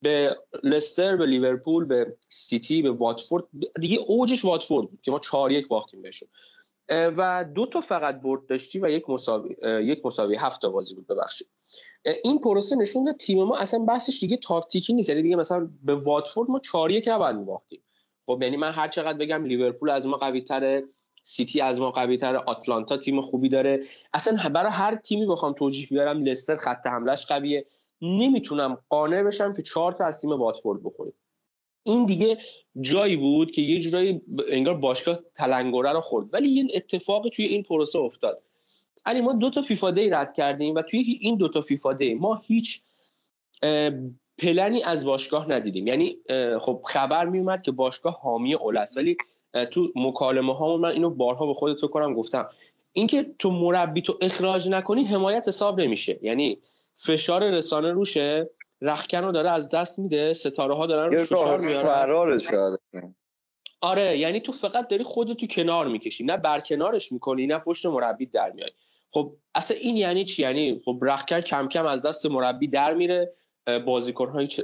به 0.03 0.37
لستر 0.63 1.17
به 1.17 1.25
لیورپول 1.25 1.85
به 1.85 2.17
سیتی 2.29 2.81
به 2.81 2.91
واتفورد 2.91 3.43
دیگه 3.79 3.97
اوجش 4.07 4.45
واتفورد 4.45 4.89
بود 4.89 4.99
که 5.01 5.11
ما 5.11 5.19
4 5.19 5.51
یک 5.51 5.67
باختیم 5.67 6.01
بهشون. 6.01 6.29
و 6.89 7.45
دو 7.55 7.65
تا 7.65 7.81
فقط 7.81 8.21
برد 8.21 8.45
داشتی 8.45 8.79
و 8.79 8.89
یک 8.89 9.09
مساوی 9.09 9.55
یک 9.63 10.05
مساوی 10.05 10.35
هفت 10.35 10.61
تا 10.61 10.69
بازی 10.69 10.95
بود 10.95 11.07
ببخشید. 11.07 11.47
این 12.23 12.39
پروسه 12.39 12.75
نشون 12.75 13.03
داد 13.03 13.15
تیم 13.15 13.43
ما 13.43 13.57
اصلا 13.57 13.79
بحثش 13.79 14.19
دیگه 14.19 14.37
تاکتیکی 14.37 14.93
نیست. 14.93 15.09
یعنی 15.09 15.21
دیگه 15.21 15.35
مثلا 15.35 15.69
به 15.83 15.95
واتفورد 15.95 16.49
ما 16.49 16.59
4 16.59 16.91
1 16.91 17.07
نباید 17.07 17.35
می‌باختیم. 17.35 17.81
خب 18.25 18.39
یعنی 18.41 18.57
من 18.57 18.71
هر 18.71 18.87
چقدر 18.87 19.17
بگم 19.17 19.45
لیورپول 19.45 19.89
از 19.89 20.07
ما 20.07 20.17
قوی 20.17 20.41
تره 20.41 20.83
سیتی 21.23 21.61
از 21.61 21.79
ما 21.79 21.91
قوی 21.91 22.17
تره 22.17 22.37
آتلانتا 22.37 22.97
تیم 22.97 23.21
خوبی 23.21 23.49
داره. 23.49 23.83
اصلا 24.13 24.49
برای 24.49 24.71
هر 24.71 24.95
تیمی 24.95 25.25
بخوام 25.25 25.53
توجیه 25.53 25.87
بیارم 25.87 26.23
لستر 26.23 26.55
خط 26.55 26.87
حملهش 26.87 27.25
قویه. 27.25 27.65
نمی‌تونم 28.01 28.77
قانع 28.89 29.23
بشم 29.23 29.53
که 29.53 29.61
چهار 29.61 29.91
تا 29.91 30.05
از 30.05 30.21
تیم 30.21 30.31
واتفورد 30.31 30.83
بخوریم. 30.83 31.13
این 31.83 32.05
دیگه 32.05 32.37
جایی 32.81 33.17
بود 33.17 33.51
که 33.51 33.61
یه 33.61 33.79
جورایی 33.79 34.21
انگار 34.49 34.73
باشگاه 34.73 35.19
تلنگره 35.35 35.93
رو 35.93 35.99
خورد. 35.99 36.33
ولی 36.33 36.49
یه 36.49 36.67
اتفاقی 36.75 37.29
توی 37.29 37.45
این 37.45 37.63
پروسه 37.63 37.99
افتاد. 37.99 38.43
علی 39.05 39.21
ما 39.21 39.33
دو 39.33 39.49
تا 39.49 39.61
فیفا 39.61 39.91
دی 39.91 40.09
رد 40.09 40.33
کردیم 40.33 40.75
و 40.75 40.81
توی 40.81 41.17
این 41.21 41.35
دو 41.35 41.49
تا 41.49 41.61
فیفا 41.61 41.93
دی 41.93 42.13
ما 42.13 42.41
هیچ 42.45 42.81
پلنی 44.37 44.83
از 44.83 45.05
باشگاه 45.05 45.49
ندیدیم. 45.49 45.87
یعنی 45.87 46.17
خب 46.61 46.81
خبر 46.85 47.25
میومد 47.25 47.61
که 47.61 47.71
باشگاه 47.71 48.19
حامی 48.21 48.55
اول 48.55 48.77
است 48.77 48.97
ولی 48.97 49.17
تو 49.71 49.91
مکالمه 49.95 50.55
ها 50.55 50.77
من 50.77 50.89
اینو 50.89 51.09
بارها 51.09 51.45
به 51.45 51.53
خودت 51.53 51.81
کنم 51.81 52.13
گفتم. 52.13 52.49
اینکه 52.93 53.25
تو 53.39 53.51
مربی 53.51 54.01
تو 54.01 54.17
اخراج 54.21 54.69
نکنی 54.69 55.03
حمایت 55.03 55.47
حساب 55.47 55.81
نمیشه. 55.81 56.19
یعنی 56.21 56.57
فشار 56.95 57.49
رسانه 57.51 57.91
روشه 57.91 58.49
رخکن 58.81 59.17
رو 59.17 59.31
داره 59.31 59.49
از 59.49 59.69
دست 59.69 59.99
میده 59.99 60.33
ستاره 60.33 60.75
ها 60.75 60.87
دارن 60.87 61.13
رو 61.13 61.25
فشار 61.25 61.59
میارن. 61.59 61.83
آره 63.81 64.17
یعنی 64.17 64.39
تو 64.39 64.51
فقط 64.51 64.87
داری 64.87 65.03
خودت 65.03 65.37
تو 65.37 65.47
کنار 65.47 65.87
می‌کشی. 65.87 66.23
نه 66.23 66.37
برکنارش 66.37 67.11
می‌کنی 67.11 67.47
نه 67.47 67.57
پشت 67.57 67.85
مربی 67.85 68.25
در 68.25 68.51
میای 68.51 68.71
خب 69.13 69.37
اصلا 69.55 69.77
این 69.77 69.97
یعنی 69.97 70.25
چی؟ 70.25 70.41
یعنی 70.41 70.81
خب 70.85 70.99
رخکن 71.01 71.41
کم 71.41 71.67
کم 71.67 71.85
از 71.85 72.01
دست 72.01 72.25
مربی 72.25 72.67
در 72.67 72.93
میره 72.93 73.33
بازیکن 73.85 74.29
های 74.29 74.47
چ... 74.47 74.59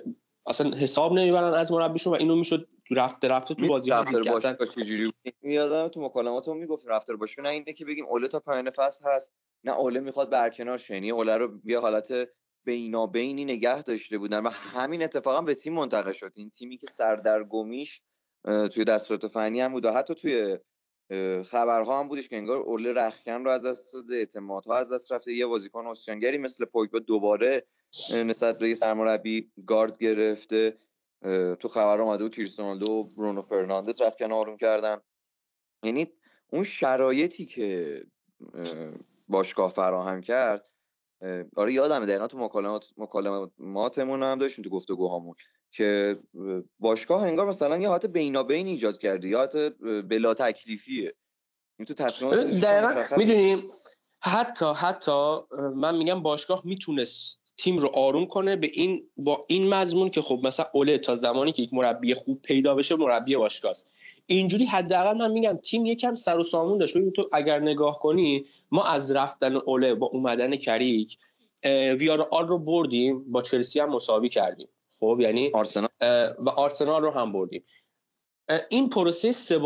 اصلا 0.45 0.77
حساب 0.77 1.13
نمی‌برن 1.13 1.53
از 1.53 1.71
مربیشون 1.71 2.13
و 2.13 2.15
اینو 2.15 2.35
می‌شد 2.35 2.67
رفته 2.91 3.27
رفته 3.27 3.55
تو 3.55 3.67
بازی 3.67 3.91
رفتار 3.91 4.29
اصلا 4.29 4.55
چجوری 4.65 5.13
یادم 5.43 5.87
تو 5.87 6.01
مکالماتمون 6.01 6.57
می‌گفت 6.57 6.87
رفتار 6.87 7.17
باشه 7.17 7.41
نه 7.41 7.49
اینه 7.49 7.73
که 7.73 7.85
بگیم 7.85 8.05
اوله 8.05 8.27
تا 8.27 8.39
پایان 8.39 8.71
فصل 8.71 9.05
هست 9.05 9.33
نه 9.63 9.71
اوله 9.71 9.99
می‌خواد 9.99 10.29
برکنار 10.29 10.77
شه. 10.77 10.93
یعنی 10.93 11.11
اوله 11.11 11.37
رو 11.37 11.47
بیا 11.47 11.81
حالت 11.81 12.13
بینابینی 12.65 13.45
نگه 13.45 13.81
داشته 13.81 14.17
بودن 14.17 14.39
و 14.39 14.49
همین 14.49 15.03
اتفاقا 15.03 15.41
به 15.41 15.55
تیم 15.55 15.73
منتقل 15.73 16.11
شد. 16.11 16.31
این 16.35 16.49
تیمی 16.49 16.77
که 16.77 16.87
سردرگمیش 16.87 18.01
توی 18.73 18.83
دستورات 18.83 19.27
فنی 19.27 19.61
هم 19.61 19.71
بود 19.71 19.85
و 19.85 19.91
حتی 19.91 20.15
توی 20.15 20.57
خبرها 21.45 21.99
هم 21.99 22.07
بودش 22.07 22.29
که 22.29 22.37
انگار 22.37 22.57
اول 22.57 22.97
رخکن 22.97 23.43
رو 23.43 23.51
از 23.51 23.65
دست 23.65 23.93
داده 23.93 24.15
اعتمادها 24.15 24.77
از 24.77 24.93
دست 24.93 25.11
رفته. 25.11 25.33
یه 25.33 25.45
بازیکن 25.45 25.87
استرانگری 25.87 26.37
مثل 26.37 26.65
پوگبا 26.65 26.99
دوباره 26.99 27.67
نسبت 28.11 28.57
به 28.57 28.75
سرمربی 28.75 29.51
گارد 29.67 29.97
گرفته. 29.97 30.77
تو 31.59 31.67
خبر 31.67 32.01
اومده 32.01 32.23
بود 32.23 32.35
کریستیانو 32.35 32.85
و 32.85 33.03
برونو 33.03 33.41
فرناندز 33.41 34.01
رخکن 34.01 34.31
آروم 34.31 34.57
کردن. 34.57 35.01
یعنی 35.83 36.11
اون 36.51 36.63
شرایطی 36.63 37.45
که 37.45 38.03
باشگاه 39.27 39.69
فراهم 39.71 40.21
کرد 40.21 40.65
آره 41.55 41.73
یادمه 41.73 42.05
دقیقا 42.05 42.27
تو 42.27 42.37
مکالمات 42.37 42.87
مکالماتمون 42.97 44.23
هم 44.23 44.39
داشتیم 44.39 44.63
تو 44.63 44.69
گفتگوهامون. 44.69 45.35
که 45.77 46.19
باشگاه 46.79 47.23
انگار 47.23 47.47
مثلا 47.47 47.77
یه 47.77 47.89
حالت 47.89 48.05
بینابین 48.05 48.67
ایجاد 48.67 48.97
کرده 48.99 49.27
یا 49.27 49.37
حالت 49.37 49.55
بلا 50.09 50.33
تکلیفیه. 50.33 51.13
این 51.79 51.85
تو 51.85 51.93
تصمیمات 51.93 52.37
دقیقا 52.37 53.17
می‌دونیم 53.17 53.63
حتی 54.19 54.65
حتی 54.65 55.37
من 55.75 55.97
میگم 55.97 56.23
باشگاه 56.23 56.61
می‌تونست 56.65 57.39
تیم 57.57 57.77
رو 57.77 57.89
آروم 57.93 58.25
کنه 58.25 58.55
به 58.55 58.69
این 58.73 59.09
با 59.17 59.45
این 59.47 59.73
مضمون 59.73 60.09
که 60.09 60.21
خب 60.21 60.39
مثلا 60.43 60.65
اوله 60.73 60.97
تا 60.97 61.15
زمانی 61.15 61.51
که 61.51 61.63
یک 61.63 61.73
مربی 61.73 62.13
خوب 62.13 62.41
پیدا 62.41 62.75
بشه 62.75 62.95
مربی 62.95 63.35
باشگاه 63.35 63.71
است 63.71 63.91
اینجوری 64.25 64.65
حداقل 64.65 65.17
من 65.17 65.31
میگم 65.31 65.57
تیم 65.57 65.85
یکم 65.85 66.15
سر 66.15 66.39
و 66.39 66.43
سامون 66.43 66.77
داشت. 66.77 66.97
ببین 66.97 67.11
تو 67.11 67.29
اگر 67.33 67.59
نگاه 67.59 67.99
کنی 67.99 68.45
ما 68.71 68.83
از 68.83 69.11
رفتن 69.11 69.55
اوله 69.55 69.95
با 69.95 70.07
اومدن 70.07 70.55
کریک 70.55 71.17
ویار 71.99 72.21
آل 72.21 72.47
رو 72.47 72.59
بردیم 72.59 73.31
با 73.31 73.41
چلسی 73.41 73.79
هم 73.79 73.89
مساوی 73.89 74.29
کردیم. 74.29 74.67
خب 74.99 75.17
یعنی 75.19 75.51
آرسنال. 75.53 75.89
و 76.39 76.49
آرسنال 76.49 77.01
رو 77.01 77.11
هم 77.11 77.31
بردیم. 77.31 77.63
این 78.69 78.89
پروسه 78.89 79.31
سه 79.31 79.57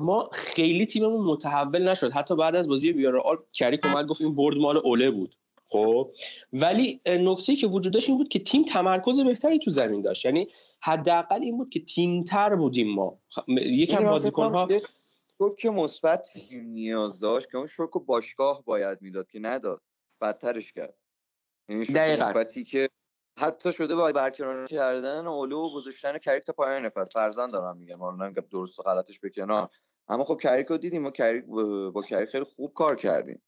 ما 0.00 0.30
خیلی 0.32 0.86
تیممون 0.86 1.26
متحول 1.26 1.88
نشد. 1.88 2.12
حتی 2.12 2.36
بعد 2.36 2.56
از 2.56 2.68
بازی 2.68 2.92
ویارال 2.92 3.38
کریک 3.54 3.86
اومد 3.86 4.06
گفت 4.06 4.20
این 4.20 4.34
برد 4.34 4.56
مال 4.56 4.76
اوله 4.76 5.10
بود. 5.10 5.36
خب 5.64 6.10
ولی 6.52 7.00
نکته 7.06 7.56
که 7.56 7.66
وجود 7.66 7.92
داشت 7.92 8.08
این 8.08 8.18
بود 8.18 8.28
که 8.28 8.38
تیم 8.38 8.64
تمرکز 8.64 9.20
بهتری 9.20 9.58
تو 9.58 9.70
زمین 9.70 10.02
داشت. 10.02 10.24
یعنی 10.24 10.48
حداقل 10.80 11.42
این 11.42 11.58
بود 11.58 11.70
که 11.70 11.80
تیم 11.80 12.24
تر 12.24 12.54
بودیم 12.54 12.94
ما. 12.94 13.18
یکم 13.48 14.04
بازیکن 14.04 14.52
ها 14.52 14.68
شوک 15.38 15.66
مثبت 15.66 16.28
تیم 16.32 16.64
نیاز 16.64 17.20
داشت 17.20 17.50
که 17.50 17.58
اون 17.58 17.66
شوک 17.66 17.90
باشگاه 18.06 18.62
باید 18.64 19.02
می‌داد 19.02 19.30
که 19.30 19.38
نداد. 19.38 19.82
بدترش 20.20 20.72
کرد. 20.72 20.94
یعنی 21.68 21.84
شوک 21.84 21.96
مثبتی 21.96 22.64
که 22.64 22.88
حتی 23.38 23.72
شده 23.72 23.94
با 23.94 24.12
برقرار 24.12 24.66
کردن 24.66 25.26
اولو 25.26 25.58
و 25.58 25.74
گذاشتن 25.74 26.18
کریک 26.18 26.44
تا 26.44 26.52
پایان 26.52 26.88
فصل 26.88 27.20
فرزند 27.20 27.52
دارم 27.52 27.76
میگم. 27.76 27.98
حالا 27.98 28.24
نمیگم 28.24 28.44
درست 28.50 28.78
و 28.78 28.82
غلطش 28.82 29.20
بکنار 29.20 29.68
اما 30.08 30.24
خب 30.24 30.40
کریک 30.40 30.66
رو 30.66 30.76
دیدیم 30.76 31.02
ما 31.02 31.10
کریک 31.10 31.44
با 31.94 32.02
کریک 32.08 32.28
خیلی 32.28 32.44
خوب 32.44 32.72
کار 32.74 32.96
کردیم. 32.96 33.42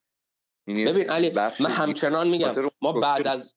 یعنی 0.66 0.84
ببین 0.84 1.10
علی 1.10 1.30
من 1.30 1.70
همچنان 1.70 2.28
میگم 2.28 2.52
ما 2.82 2.92
بعد 2.92 3.26
از 3.26 3.54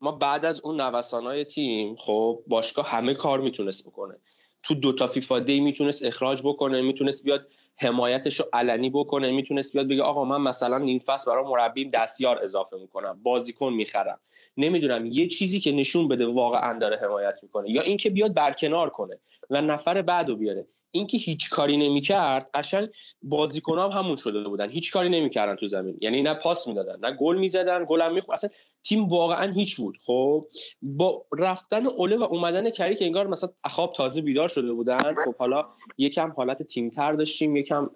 ما 0.00 0.12
بعد 0.12 0.44
از 0.44 0.60
اون 0.60 0.80
نوسانای 0.80 1.44
تیم 1.44 1.96
خب 1.96 2.44
باشگاه 2.46 2.88
همه 2.88 3.14
کار 3.14 3.40
می‌تونست 3.40 3.88
بکنه. 3.88 4.14
تو 4.62 4.74
دو 4.74 4.92
تا 4.92 5.06
فیفا 5.06 5.40
دی 5.40 5.60
می‌تونست 5.60 6.04
اخراج 6.04 6.42
بکنه 6.44 6.82
می‌تونست 6.82 7.24
بیاد 7.24 7.48
حمایتش 7.76 8.40
رو 8.40 8.46
علنی 8.52 8.90
بکنه 8.90 9.30
می‌تونست 9.30 9.72
بیاد 9.72 9.88
بگه 9.88 10.02
آقا 10.02 10.24
من 10.24 10.40
مثلا 10.40 10.78
نیم 10.78 10.98
فصل 10.98 11.30
برای 11.30 11.44
مربیم 11.44 11.90
دستیار 11.90 12.38
اضافه 12.42 12.76
می‌کنم 12.76 13.22
بازیکن 13.22 13.72
می‌خرم. 13.72 14.20
نمی‌دونم 14.56 15.06
یه 15.06 15.28
چیزی 15.28 15.60
که 15.60 15.72
نشون 15.72 16.08
بده 16.08 16.26
واقعا 16.26 16.78
داره 16.78 16.96
حمایت 17.02 17.40
می‌کنه 17.42 17.70
یا 17.70 17.82
اینکه 17.82 18.10
بیاد 18.10 18.34
برکنار 18.34 18.90
کنه 18.90 19.18
و 19.50 19.62
نفر 19.62 20.02
بعدو 20.02 20.36
بیاره. 20.36 20.66
اینکه 20.90 21.18
هیچ 21.18 21.50
کاری 21.50 21.76
نمی‌کرد 21.76 22.50
قشنگ 22.54 22.88
بازیکن 23.22 23.78
هم 23.78 23.90
همون 23.90 24.16
شده 24.16 24.48
بودن. 24.48 24.70
هیچ 24.70 24.92
کاری 24.92 25.08
نمی‌کردن 25.08 25.56
تو 25.56 25.66
زمین. 25.66 25.98
یعنی 26.00 26.22
نه 26.22 26.34
پاس 26.34 26.68
می‌دادن 26.68 27.08
نه 27.08 27.16
گل 27.16 27.38
می‌زدن 27.38 27.84
گل 27.88 28.00
هم 28.02 28.14
می‌خورد 28.14 28.38
اصلا 28.38 28.50
تیم 28.84 29.08
واقعا 29.08 29.52
هیچ 29.52 29.76
بود. 29.76 29.98
خب 30.06 30.46
با 30.82 31.24
رفتن 31.38 31.86
اوله 31.86 32.16
و 32.16 32.22
اومدن 32.22 32.70
کری 32.70 32.96
که 32.96 33.04
انگار 33.04 33.26
مثلا 33.26 33.50
اخاب 33.64 33.92
تازه 33.92 34.20
بیدار 34.20 34.48
شده 34.48 34.72
بودن. 34.72 35.14
خب 35.24 35.36
حالا 35.36 35.66
یکم 35.98 36.32
حالت 36.36 36.62
تیمتر 36.62 37.12
داشتیم 37.12 37.56
یکم 37.56 37.90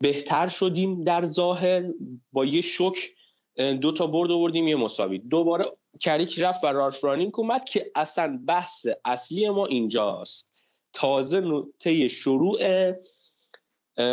بهتر 0.00 0.48
شدیم 0.48 1.04
در 1.04 1.24
ظاهر. 1.24 1.84
با 2.32 2.44
یه 2.44 2.60
شک 2.60 2.96
دو 3.56 3.92
تا 3.92 4.06
برد 4.06 4.30
آوردیم 4.30 4.68
یه 4.68 4.76
مساوی. 4.76 5.18
دوباره 5.18 5.64
کریک 6.00 6.38
رفت 6.38 6.64
و 6.64 6.66
رالف 6.66 7.04
رانینگ 7.04 7.40
اومد 7.40 7.64
که 7.64 7.90
اصلا 7.94 8.40
بحث 8.46 8.86
اصلی 9.04 9.48
ما 9.48 9.66
اینجاست. 9.66 10.52
تازه 10.92 11.40
نقطه 11.40 12.08
شروع 12.08 12.58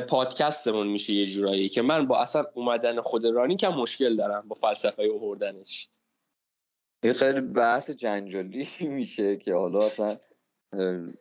پادکستمون 0.09 0.87
میشه 0.87 1.13
یه 1.13 1.25
جورایی 1.25 1.69
که 1.69 1.81
من 1.81 2.07
با 2.07 2.21
اصلا 2.21 2.43
اومدن 2.53 3.01
خود 3.01 3.25
رانی 3.25 3.55
که 3.55 3.67
مشکل 3.67 4.15
دارم 4.15 4.47
با 4.47 4.55
فلسفه 4.55 5.03
اووردنش 5.03 5.89
این 7.03 7.13
خیلی 7.13 7.41
بحث 7.41 7.89
جنجالی 7.89 8.67
میشه 8.81 9.37
که 9.37 9.53
حالا 9.53 9.85
اصلا 9.85 10.17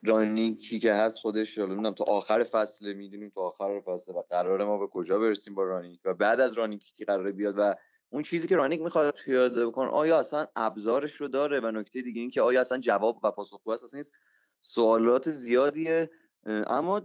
رانیکی 0.03 0.79
که 0.79 0.93
هست 0.93 1.19
خودش 1.19 1.59
حالا 1.59 1.91
تا 1.91 2.05
آخر 2.05 2.45
فصل 2.45 2.93
می‌دونیم 2.93 3.31
تا 3.35 3.41
آخر 3.41 3.81
فصل 3.81 4.13
و 4.13 4.23
قرار 4.31 4.65
ما 4.65 4.79
به 4.79 4.87
کجا 4.87 5.19
برسیم 5.19 5.55
با 5.55 5.65
رانیک 5.65 6.01
و 6.05 6.15
بعد 6.15 6.41
از 6.41 6.53
رانیکی 6.53 6.95
که 6.95 7.05
قراره 7.05 7.33
بیاد 7.33 7.55
و 7.59 7.75
اون 8.13 8.23
چیزی 8.23 8.49
که 8.49 8.57
رانیک 8.57 8.81
می‌خواد 8.81 9.15
پیاده 9.15 9.67
بکنه 9.67 9.91
آیا 9.91 10.19
اصلا 10.19 10.47
ابزارش 10.57 11.13
رو 11.13 11.29
داره؟ 11.29 11.61
و 11.61 11.71
نکته 11.71 12.03
دیگه 12.03 12.21
این 12.21 12.31
که 12.31 12.43
آیا 12.43 12.61
اصلا 12.61 12.79
جواب 12.79 13.25
و 13.25 13.31
پاسخگو 13.31 13.71
اصلا 13.71 13.89
نیست 13.95 14.13
سوالات 14.61 15.31
زیادیه. 15.31 16.11
اما 16.47 17.03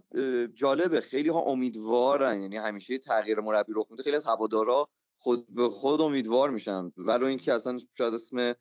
جالبه. 0.54 1.02
خیلی 1.02 1.30
ها 1.30 1.40
امیدوارن 1.40 2.40
یعنی 2.40 2.58
همیشه 2.58 2.98
تغییر 2.98 3.40
مربی 3.40 3.74
رخ 3.76 3.86
میده. 3.90 4.04
خیلی 4.04 4.16
از 4.16 4.26
هوادارا 4.26 4.90
خود 5.18 5.56
به 5.56 5.70
خود 5.70 6.02
امیدوار 6.02 6.50
میشن. 6.50 6.92
ولو 6.98 7.26
اینکه 7.26 7.54
اصلا 7.54 7.80
شاید 7.94 8.14
اسم 8.14 8.56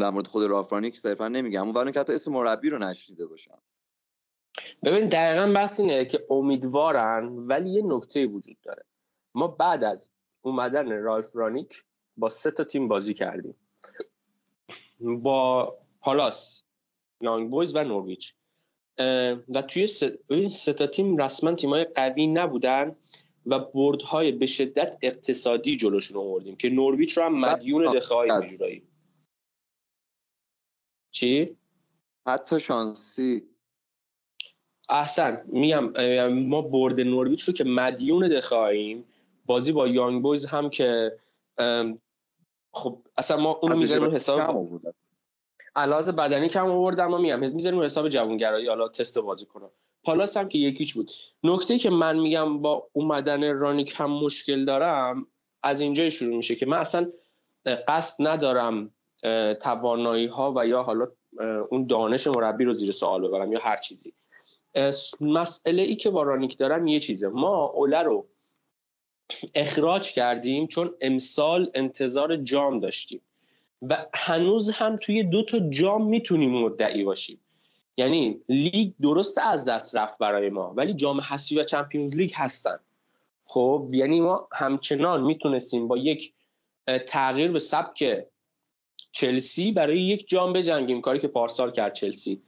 در 0.00 0.10
مورد 0.10 0.26
خود 0.26 0.44
رافرانیک 0.44 0.98
صرفا 0.98 1.28
نمیگم. 1.28 1.68
اما 1.68 1.82
اینکه 1.82 2.00
حتی 2.00 2.12
اسم 2.12 2.32
مربی 2.32 2.70
رو 2.70 2.78
نشیده 2.78 3.26
باشن. 3.26 3.58
ببین 4.84 5.08
دقیقا 5.08 5.52
بحث 5.52 5.80
اینه 5.80 6.04
که 6.04 6.26
امیدوارن 6.30 7.28
ولی 7.28 7.70
یه 7.70 7.82
نکته 7.82 8.26
وجود 8.26 8.60
داره. 8.62 8.84
ما 9.34 9.48
بعد 9.48 9.84
از 9.84 10.10
اومدن 10.42 11.02
رالف 11.02 11.36
رانیک 11.36 11.84
با 12.16 12.28
سه 12.28 12.50
تا 12.50 12.64
تیم 12.64 12.88
بازی 12.88 13.14
کردیم. 13.14 13.54
با 15.00 15.76
پالاس 16.00 16.62
یانگ 17.20 17.50
بویز 17.50 17.74
و 17.74 17.84
نورویچ 17.84 18.34
و 19.48 19.62
توی 19.68 19.86
سه 20.48 20.72
تا 20.72 20.86
تیم 20.86 21.16
رسما 21.16 21.54
تیمای 21.54 21.84
قوی 21.84 22.26
نبودن 22.26 22.96
و 23.46 23.58
بردهای 23.58 24.32
به 24.32 24.46
شدت 24.46 24.98
اقتصادی 25.02 25.76
جلوشون 25.76 26.16
آوردیم 26.16 26.56
که 26.56 26.68
نورویچ 26.68 27.18
رو 27.18 27.24
هم 27.24 27.40
مدیون 27.40 27.92
دخواهی 27.92 28.48
جورایی 28.48 28.82
چی؟ 31.10 31.56
حتی 32.26 32.60
شانسی. 32.60 33.42
احسن 34.88 35.44
میگم 35.46 36.28
ما 36.28 36.62
برد 36.62 37.00
نورویچ 37.00 37.42
رو 37.42 37.54
که 37.54 37.64
مدیون 37.64 38.28
دخواهیم 38.28 39.04
بازی 39.50 39.72
با 39.72 39.88
یانگ 39.88 40.22
بویز 40.22 40.46
هم 40.46 40.70
که 40.70 41.18
خب 42.72 42.98
اصلا 43.16 43.36
ما 43.36 43.58
اون 43.62 43.78
می‌ذاریم 43.78 44.14
حساب 44.14 44.40
علاوه 45.76 46.12
بدنی 46.12 46.48
کم 46.48 46.70
آوردم 46.70 47.06
ما 47.06 47.18
میگم 47.18 47.40
می‌ذاریم 47.40 47.82
حساب 47.82 48.08
جوانگرایی 48.08 48.68
حالا 48.68 48.88
تست 48.88 49.18
بازی 49.18 49.46
کنم. 49.46 49.70
پالاس 50.04 50.36
هم 50.36 50.48
که 50.48 50.58
یکیچ 50.58 50.94
بود. 50.94 51.10
نکته 51.44 51.78
که 51.78 51.90
من 51.90 52.18
میگم 52.18 52.58
با 52.58 52.88
اومدن 52.92 53.58
رانیک 53.58 53.94
هم 53.96 54.10
مشکل 54.10 54.64
دارم 54.64 55.26
از 55.62 55.80
اینجا 55.80 56.08
شروع 56.08 56.36
میشه 56.36 56.54
که 56.54 56.66
من 56.66 56.78
اصلا 56.78 57.12
قصد 57.88 58.16
ندارم 58.18 58.90
توانایی 59.60 60.26
ها 60.26 60.52
و 60.56 60.66
یا 60.66 60.82
حالا 60.82 61.08
اون 61.70 61.86
دانش 61.86 62.26
مربی 62.26 62.64
رو 62.64 62.72
زیر 62.72 62.90
سوال 62.90 63.28
ببرم 63.28 63.52
یا 63.52 63.60
هر 63.62 63.76
چیزی. 63.76 64.12
مسئله 65.20 65.82
ای 65.82 65.96
که 65.96 66.10
با 66.10 66.22
رانیک 66.22 66.58
دارم 66.58 66.86
یه 66.86 67.00
چیزه. 67.00 67.28
ما 67.28 67.64
اوله 67.64 68.02
رو 68.02 68.26
اخراج 69.54 70.12
کردیم 70.12 70.66
چون 70.66 70.94
امسال 71.00 71.70
انتظار 71.74 72.36
جام 72.36 72.80
داشتیم. 72.80 73.20
و 73.82 74.06
هنوز 74.14 74.70
هم 74.70 74.96
توی 74.96 75.22
دو 75.22 75.44
تا 75.44 75.58
جام 75.58 76.06
می‌تونیم 76.06 76.50
مدعی 76.50 77.04
باشیم. 77.04 77.40
یعنی 77.96 78.40
لیگ 78.48 78.92
درست 79.02 79.38
از 79.38 79.68
دست 79.68 79.96
رفت 79.96 80.18
برای 80.18 80.50
ما 80.50 80.74
ولی 80.76 80.94
جام 80.94 81.20
حسی 81.20 81.58
و 81.58 81.64
چمپیونز 81.64 82.16
لیگ 82.16 82.30
هستن. 82.34 82.78
خب 83.44 83.88
یعنی 83.92 84.20
ما 84.20 84.48
همچنان 84.52 85.22
می‌تونستیم 85.22 85.88
با 85.88 85.96
یک 85.96 86.32
تغییر 87.06 87.52
به 87.52 87.58
سبک 87.58 88.26
چلسی 89.12 89.72
برای 89.72 90.00
یک 90.00 90.28
جام 90.28 90.52
بجنگیم 90.52 91.00
کاری 91.00 91.18
که 91.18 91.28
پارسال 91.28 91.72
کرد 91.72 91.92
چلسی. 91.92 92.42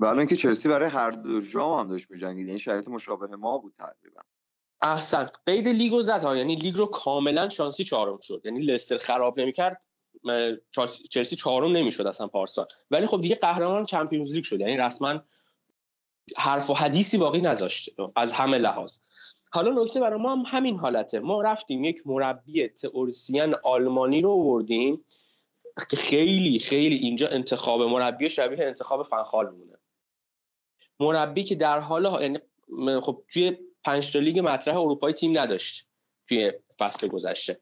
ولی 0.00 0.18
اینکه 0.18 0.36
چلسی 0.36 0.68
برای 0.68 0.88
هر 0.88 1.10
دو 1.10 1.40
جام 1.40 1.80
هم 1.80 1.88
داشت 1.88 2.08
بجنگید 2.08 2.38
این 2.38 2.46
یعنی 2.46 2.58
شرایط 2.58 2.88
مشابه 2.88 3.36
ما 3.36 3.58
بود 3.58 3.72
تقریبا. 3.72 4.20
احسن. 4.82 5.30
قید 5.46 5.68
لیگو 5.68 6.02
زد 6.02 6.22
ها. 6.22 6.36
یعنی 6.36 6.54
لیگ 6.54 6.76
رو 6.76 6.86
کاملا 6.86 7.48
شانسی 7.48 7.84
چهارم 7.84 8.18
شد. 8.22 8.42
یعنی 8.44 8.60
لستر 8.60 8.96
خراب 8.96 9.40
نمی‌کرد. 9.40 9.80
چلسی 11.10 11.36
چهارم 11.36 11.76
نمی‌شد 11.76 12.06
اصلا 12.06 12.26
پارسال. 12.26 12.66
ولی 12.90 13.06
خب 13.06 13.20
دیگه 13.20 13.34
قهرمان 13.34 13.86
چمپیونز 13.86 14.34
لیگ 14.34 14.44
شد. 14.44 14.60
یعنی 14.60 14.76
رسما 14.76 15.20
حرف 16.36 16.70
و 16.70 16.74
حدیثی 16.74 17.18
باقی 17.18 17.40
نذاشت. 17.40 17.90
از 18.16 18.32
همه 18.32 18.58
لحاظ. 18.58 18.98
حالا 19.52 19.82
نکته 19.82 20.00
برای 20.00 20.20
ما 20.20 20.32
هم 20.32 20.44
همین 20.46 20.76
حالته. 20.78 21.20
ما 21.20 21.42
رفتیم 21.42 21.84
یک 21.84 22.06
مربی 22.06 22.68
تئوریسین 22.68 23.54
آلمانی 23.54 24.20
رو 24.20 24.30
آوردیم 24.30 25.04
که 25.90 25.96
خیلی 25.96 26.58
خیلی 26.58 26.96
اینجا 26.96 27.28
انتخاب 27.28 27.82
مربی 27.82 28.28
شبیه 28.28 28.66
انتخاب 28.66 29.02
فنخال 29.02 29.50
میمونه. 29.50 29.78
مربی 31.00 31.44
که 31.44 31.54
در 31.54 31.80
حال 31.80 32.22
یعنی 32.22 32.38
خب 33.00 33.22
توی 33.28 33.58
پنج 33.88 34.16
لیگ 34.16 34.38
مطرح 34.38 34.76
اروپایی 34.76 35.14
تیم 35.14 35.38
نداشت 35.38 35.86
توی 36.28 36.52
فصل 36.78 37.08
گذشته. 37.08 37.60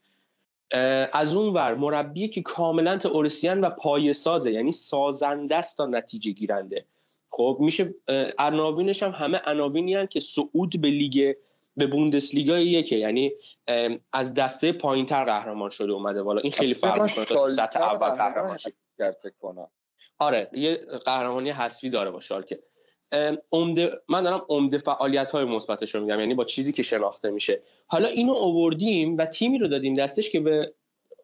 از 1.12 1.34
اون 1.34 1.54
ور 1.54 1.74
مربی 1.74 2.28
که 2.28 2.42
کاملا 2.42 2.96
تئوریسین 2.96 3.60
و 3.60 3.70
پایه 3.70 4.12
سازه 4.12 4.52
یعنی 4.52 4.72
سازنده 4.72 5.56
است 5.56 5.76
تا 5.76 5.86
نتیجه 5.86 6.32
گیرنده. 6.32 6.84
خب 7.30 7.56
میشه 7.60 7.94
عناوینش 8.38 9.02
هم 9.02 9.10
همه 9.10 9.40
عناوینی 9.46 10.06
که 10.06 10.20
صعود 10.20 10.80
به 10.80 10.88
لیگ 10.88 11.36
به 11.76 11.86
بوندسلیگا 11.86 12.58
یکه. 12.58 12.96
یعنی 12.96 13.32
از 14.12 14.34
دسته 14.34 14.72
پایینتر 14.72 15.24
قهرمان 15.24 15.70
شده 15.70 15.92
اومده. 15.92 16.22
بالا 16.22 16.40
این 16.40 16.52
خیلی 16.52 16.74
فرق 16.74 17.02
می‌کنه. 17.02 17.50
سطح 17.50 17.82
اول 17.82 18.08
قهرمان 18.08 18.58
آره 20.18 20.50
یه 20.52 20.78
قهرمانی 21.04 21.50
حسوی 21.50 21.90
داره 21.90 22.10
با 22.10 22.20
شالکه. 22.20 22.62
عمده 23.52 24.00
من 24.08 24.22
دارم 24.22 24.46
عمده 24.48 24.78
فعالیت 24.78 25.30
های 25.30 25.44
مثبتش 25.44 25.94
رو 25.94 26.00
میگم 26.00 26.20
یعنی 26.20 26.34
با 26.34 26.44
چیزی 26.44 26.72
که 26.72 26.82
شناخته 26.82 27.30
میشه. 27.30 27.62
حالا 27.86 28.08
اینو 28.08 28.34
آوردیم 28.34 29.16
و 29.16 29.26
تیمی 29.26 29.58
رو 29.58 29.68
دادیم 29.68 29.94
دستش 29.94 30.30
که 30.30 30.40
به 30.40 30.74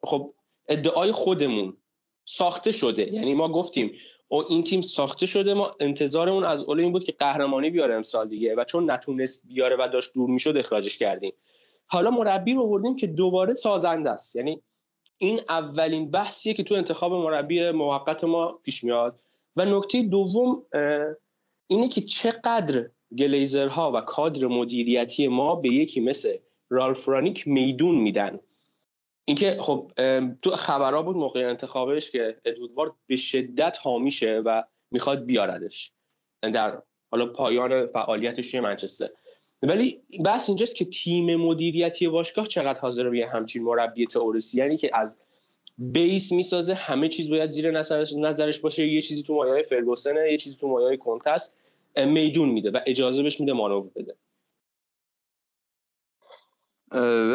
خب 0.03 0.33
ادعای 0.67 1.11
خودمون 1.11 1.77
ساخته 2.25 2.71
شده. 2.71 3.13
یعنی 3.13 3.33
ما 3.33 3.47
گفتیم 3.47 3.91
او 4.27 4.43
این 4.49 4.63
تیم 4.63 4.81
ساخته 4.81 5.25
شده 5.25 5.53
ما 5.53 5.75
انتظارمون 5.79 6.43
از 6.43 6.63
اول 6.63 6.79
این 6.79 6.91
بود 6.91 7.03
که 7.03 7.11
قهرمانی 7.11 7.69
بیاره 7.69 7.95
امسال 7.95 8.27
دیگه 8.29 8.55
و 8.55 8.63
چون 8.63 8.91
نتونست 8.91 9.47
بیاره 9.47 9.75
و 9.79 9.89
داشت 9.93 10.13
دور 10.13 10.29
می‌شد 10.29 10.57
اخراجش 10.57 10.97
کردیم. 10.97 11.33
حالا 11.87 12.11
مربی 12.11 12.53
رو 12.53 12.61
آوردیم 12.61 12.95
که 12.95 13.07
دوباره 13.07 13.53
سازنده 13.53 14.09
است. 14.09 14.35
یعنی 14.35 14.61
این 15.17 15.39
اولین 15.49 16.11
بحثیه 16.11 16.53
که 16.53 16.63
تو 16.63 16.75
انتخاب 16.75 17.13
مربی 17.13 17.71
موقت 17.71 18.23
ما 18.23 18.59
پیش 18.63 18.83
میاد. 18.83 19.19
و 19.55 19.65
نکته 19.65 20.01
دوم 20.03 20.65
اینه 21.67 21.87
که 21.87 22.01
چقدر 22.01 22.89
گلیزرها 23.17 23.91
و 23.91 24.01
کادر 24.01 24.47
مدیریتی 24.47 25.27
ما 25.27 25.55
به 25.55 25.69
یکی 25.69 25.99
مثل 25.99 26.37
رالف 26.69 27.07
رانیک 27.07 27.47
میدون 27.47 27.95
میدن. 27.95 28.39
اینکه 29.25 29.57
خب 29.59 29.91
تو 30.41 30.49
خبرها 30.49 31.01
بود 31.01 31.15
موقع 31.15 31.49
انتخابش 31.49 32.11
که 32.11 32.37
ادوارد 32.45 32.91
به 33.07 33.15
شدت 33.15 33.77
حامیشه 33.81 34.41
و 34.45 34.63
می‌خواد 34.91 35.25
بیاردش. 35.25 35.91
در 36.41 36.81
حالا 37.11 37.25
پایان 37.25 37.87
فعالیتش 37.87 38.51
توی 38.51 38.59
منچستر. 38.59 39.09
ولی 39.61 40.01
بحث 40.25 40.49
اینجاست 40.49 40.75
که 40.75 40.85
تیم 40.85 41.35
مدیریتی 41.35 42.07
باشگاه 42.07 42.47
چقدر 42.47 42.79
حاضر 42.79 43.09
به 43.09 43.27
همچین 43.27 43.63
مربی 43.63 44.07
یعنی 44.53 44.77
که 44.77 44.91
از 44.93 45.19
بیس 45.77 46.31
می‌سازه 46.31 46.73
همه 46.73 47.09
چیز 47.09 47.29
باید 47.29 47.51
زیر 47.51 47.71
نظرش, 47.71 48.13
نظرش 48.13 48.59
باشه. 48.59 48.87
یه 48.87 49.01
چیزی 49.01 49.23
تو 49.23 49.33
مایه 49.33 49.63
فرگوسنه 49.63 50.31
یه 50.31 50.37
چیزی 50.37 50.55
تو 50.55 50.67
مایه 50.67 50.97
کنتست 50.97 51.57
میدون 51.97 52.49
میده 52.49 52.71
و 52.71 52.79
اجازه 52.85 53.23
بهش 53.23 53.39
میده 53.39 53.53
مانور 53.53 53.89
بده. 53.95 54.15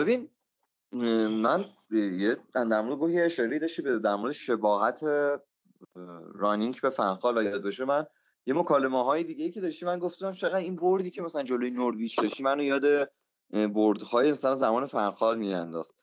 ببین 0.00 0.28
من 1.42 1.64
یه 1.90 2.36
در 2.54 2.80
مورد 2.80 3.10
یه 3.10 3.24
اشاره 3.24 3.58
داشتی 3.58 3.82
به 3.82 3.98
در 3.98 4.14
مورد 4.14 4.32
شباهت 4.32 5.00
رانینگ 6.34 6.80
به 6.82 6.90
فنخال 6.90 7.44
یاد 7.44 7.62
بشه 7.62 7.84
من 7.84 8.06
یه 8.46 8.54
مکالمه 8.54 9.04
های 9.04 9.24
دیگه 9.24 9.50
که 9.50 9.60
داشتی 9.60 9.86
من 9.86 9.98
گفتم 9.98 10.32
چقدر 10.32 10.56
این 10.56 10.76
بردی 10.76 11.10
که 11.10 11.22
مثلا 11.22 11.42
جلوی 11.42 11.70
نورویچ 11.70 12.20
داشتی. 12.20 12.42
منو 12.42 12.62
یاد 12.62 13.10
بردهای 13.74 14.30
مثلا 14.30 14.54
زمان 14.54 14.86
فنخال 14.86 15.38
میانداخت. 15.38 15.97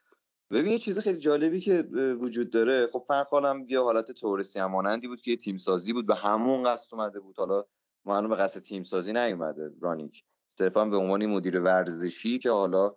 ببین 0.52 0.72
یه 0.72 0.78
چیز 0.78 1.00
خیلی 1.00 1.18
جالبی 1.18 1.60
که 1.60 1.82
وجود 2.22 2.50
داره. 2.50 2.90
خب 2.94 3.06
فنخال 3.08 3.46
هم 3.46 3.66
یه 3.68 3.80
حالت 3.80 4.12
تورسی 4.12 4.60
همانندی 4.60 5.08
بود 5.08 5.22
که 5.22 5.32
یه 5.32 5.38
تیم 5.38 5.58
سازی 5.58 5.94
بود. 5.94 6.08
به 6.08 6.16
همون 6.16 6.64
قصد 6.64 6.96
اومده 6.96 7.20
بود. 7.20 7.38
حالا 7.38 7.66
معلوم 8.06 8.30
به 8.30 8.36
قصد 8.36 8.60
تیم 8.60 8.84
سازی 8.84 9.14
نیومده 9.14 9.72
رانینگ 9.82 10.24
صرفا 10.48 10.86
به 10.86 10.98
عنوان 10.98 11.26
مدیر 11.26 11.60
ورزشی 11.60 12.40
که 12.40 12.52
حالا 12.52 12.96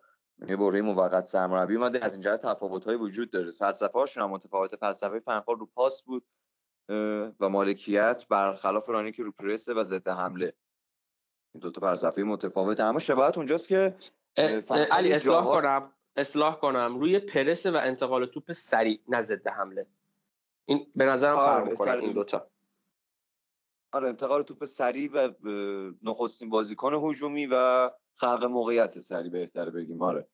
یه 0.49 0.57
برهه 0.57 0.81
موقت 0.81 1.27
سرمربی 1.27 1.77
اومده. 1.77 2.05
از 2.05 2.13
این 2.13 2.23
جهت 2.23 2.45
های 2.45 2.97
وجود 2.97 3.31
داره. 3.31 3.51
فلسفه 3.51 3.99
هاشون 3.99 4.23
هم 4.23 4.31
متفاوت. 4.31 4.77
فلسفه 4.77 5.21
فنخال 5.21 5.57
رو 5.57 5.67
پاس 5.67 6.03
بود 6.03 6.27
و 7.41 7.49
مالکیت 7.49 8.25
برخلاف 8.31 8.89
رانی 8.89 9.13
که 9.13 9.23
رو 9.23 9.33
پرسه 9.33 9.75
و 9.75 9.85
ضد 9.85 10.09
حمله. 10.09 10.55
این 11.55 11.61
دو 11.61 11.71
تا 11.71 11.81
فلسفه 11.81 12.23
متفاوته. 12.23 12.83
اما 12.83 12.99
شباهت 12.99 13.37
اونجاست 13.37 13.69
که 13.69 13.97
علی 14.91 15.13
اصلاح 15.13 15.45
کنم. 15.45 15.93
اصلاح 16.19 16.59
کنم. 16.59 16.99
روی 16.99 17.19
پرسه 17.19 17.71
و 17.71 17.79
انتقال 17.83 18.27
توپ 18.27 18.53
سریع 18.53 19.01
نه 19.09 19.21
ضد 19.21 19.49
حمله. 19.49 19.87
این 20.67 20.87
به 20.97 21.05
نظرم 21.05 21.37
آره، 21.37 21.61
فرق 21.61 21.71
می‌کنه 21.71 21.93
این 21.93 22.13
دوتا. 22.13 22.51
آره 23.93 24.09
انتقال 24.09 24.43
توپ 24.43 24.65
سریع 24.65 25.11
و 25.13 25.33
نخستین 26.03 26.51
بازیکن 26.51 26.95
هجومی 26.95 27.47
و 27.47 27.91
خلق 28.15 28.45
موقعیت 28.45 28.99
سریع 28.99 29.31
بهتره 29.31 29.71
بگیم. 29.71 30.03
آره. 30.03 30.29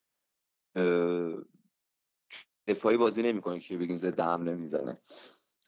دفاعی 2.66 2.96
بازی 2.96 3.22
نمی‌کنه 3.22 3.60
که 3.60 3.78
بگیم 3.78 3.96
زده 3.96 4.22
حمله 4.22 4.54
می‌زنه. 4.54 4.98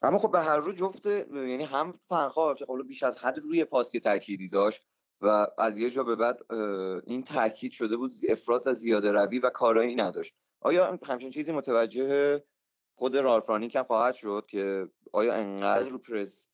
اما 0.03 0.19
خب 0.19 0.31
به 0.31 0.41
هر 0.41 0.57
رو 0.57 0.73
جفت 0.73 1.07
یعنی 1.07 1.65
هم 1.65 2.01
فنخوار 2.09 2.55
که 2.55 2.67
بیش 2.89 3.03
از 3.03 3.19
حد 3.19 3.39
روی 3.39 3.65
پاسی 3.65 4.01
تأکیدی 4.01 4.49
داشت. 4.49 4.85
و 5.21 5.47
از 5.59 5.79
یه 5.79 5.91
جا 5.91 6.03
به 6.03 6.17
بعد 6.17 6.53
این 7.07 7.23
تاکید 7.25 7.73
شده 7.73 7.97
بود 7.97 8.15
افراد 8.29 8.67
و 8.67 8.73
زیاده 8.73 9.13
روی 9.13 9.39
و 9.39 9.51
کارایی 9.51 9.95
نداشت. 9.95 10.35
آیا 10.61 10.99
همچین 11.07 11.31
چیزی 11.31 11.53
متوجه 11.53 12.45
خود 12.99 13.17
رالفرانی 13.17 13.69
هم 13.75 13.85
خواهد 13.85 14.15
شد 14.15 14.47
که 14.49 14.89
آیا 15.13 15.35
انقدر 15.35 15.89
رو 15.89 15.99
پرس 15.99 16.49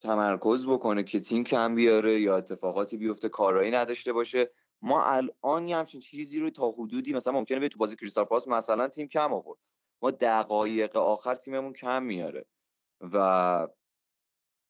تمرکز 0.00 0.66
بکنه 0.66 1.02
که 1.02 1.20
تیم 1.20 1.44
کم 1.44 1.74
بیاره 1.74 2.20
یا 2.20 2.36
اتفاقاتی 2.36 2.96
بیفته 2.96 3.28
کارایی 3.28 3.70
نداشته 3.70 4.12
باشه؟ 4.12 4.50
ما 4.82 5.04
الان 5.04 5.68
یه 5.68 5.76
همچین 5.76 6.00
چیزی 6.00 6.40
رو 6.40 6.50
تا 6.50 6.70
حدودی 6.70 7.12
مثلا 7.12 7.32
ممکنه 7.32 7.60
به 7.60 7.68
تو 7.68 7.78
بازی 7.78 7.96
کریستال 7.96 8.24
پالاس 8.24 8.48
مثلا 8.48 8.88
تیم 8.88 9.08
کم 9.08 9.32
آورد. 9.32 9.58
ما 10.02 10.10
دقایق 10.10 10.96
آخر 10.96 11.34
تیممون 11.34 11.72
کم 11.72 12.02
میاره. 12.02 12.46
و 13.00 13.68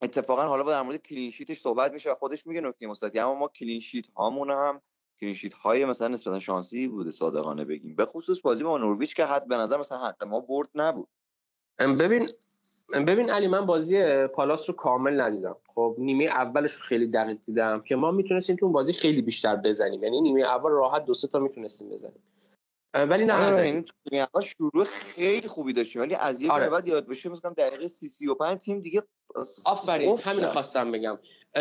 اتفاقا 0.02 0.42
حالا 0.42 0.62
با 0.62 0.70
در 0.70 0.82
مورد 0.82 1.02
clean 1.02 1.26
sheet 1.26 1.49
ش 1.49 1.58
صحبت 1.58 1.92
میشه 1.92 2.12
و 2.12 2.14
خودش 2.14 2.46
میگه 2.46 2.60
نکته 2.60 2.86
مثبتی. 2.86 3.18
اما 3.18 3.34
ما 3.34 3.48
clean 3.48 3.77
sheet 3.77 4.06
هامون 4.16 4.50
هم 4.50 4.80
clean 5.20 5.37
sheet 5.37 5.54
های 5.54 5.84
مثلا 5.84 6.08
نسبتا 6.08 6.38
شانسی 6.38 6.88
بوده 6.88 7.10
صادقانه 7.10 7.64
بگیم. 7.64 7.96
به 7.96 8.06
خصوص 8.06 8.40
بازی 8.40 8.64
با 8.64 8.78
نورویچ 8.78 9.14
که 9.14 9.24
حد 9.24 9.48
به 9.48 9.56
نظر 9.56 9.76
مثلا 9.76 9.98
حق 9.98 10.24
ما 10.24 10.40
برد 10.40 10.68
نبود. 10.74 11.08
ببین 11.78 12.28
ببین 12.92 13.30
علی 13.30 13.48
من 13.48 13.66
بازی 13.66 14.26
پالاس 14.26 14.70
رو 14.70 14.76
کامل 14.76 15.20
ندیدم. 15.20 15.56
خب 15.66 15.96
نیمه 15.98 16.24
اولش 16.24 16.72
رو 16.72 16.80
خیلی 16.80 17.06
دقیق 17.06 17.38
دیدم 17.46 17.80
که 17.80 17.96
ما 17.96 18.10
می‌تونستیم 18.10 18.56
تو 18.56 18.68
بازی 18.68 18.92
خیلی 18.92 19.22
بیشتر 19.22 19.56
بزنیم. 19.56 20.02
یعنی 20.02 20.20
نیمه 20.20 20.40
اول 20.40 20.70
راحت 20.70 21.04
دو 21.04 21.14
سه 21.14 21.28
تا 21.28 21.38
می‌تونستیم 21.38 21.90
بزنیم. 21.90 22.22
ولی 23.04 23.24
نه 23.24 23.34
آره 23.34 23.62
این 23.62 23.84
شروع 24.42 24.84
خیلی 24.84 25.48
خوبی 25.48 25.72
داشتیم. 25.72 26.02
ولی 26.02 26.14
از 26.14 26.42
یه 26.42 26.50
آره. 26.50 26.68
بعد 26.68 26.88
یاد 26.88 27.06
بشه 27.06 27.28
مثلا 27.28 27.50
دقیقه 27.50 27.88
30 27.88 28.08
35 28.08 28.58
تیم 28.58 28.80
دیگه 28.80 29.02
آفرین 29.64 30.18
همین 30.24 30.46
خواستم 30.46 30.92
بگم. 30.92 31.18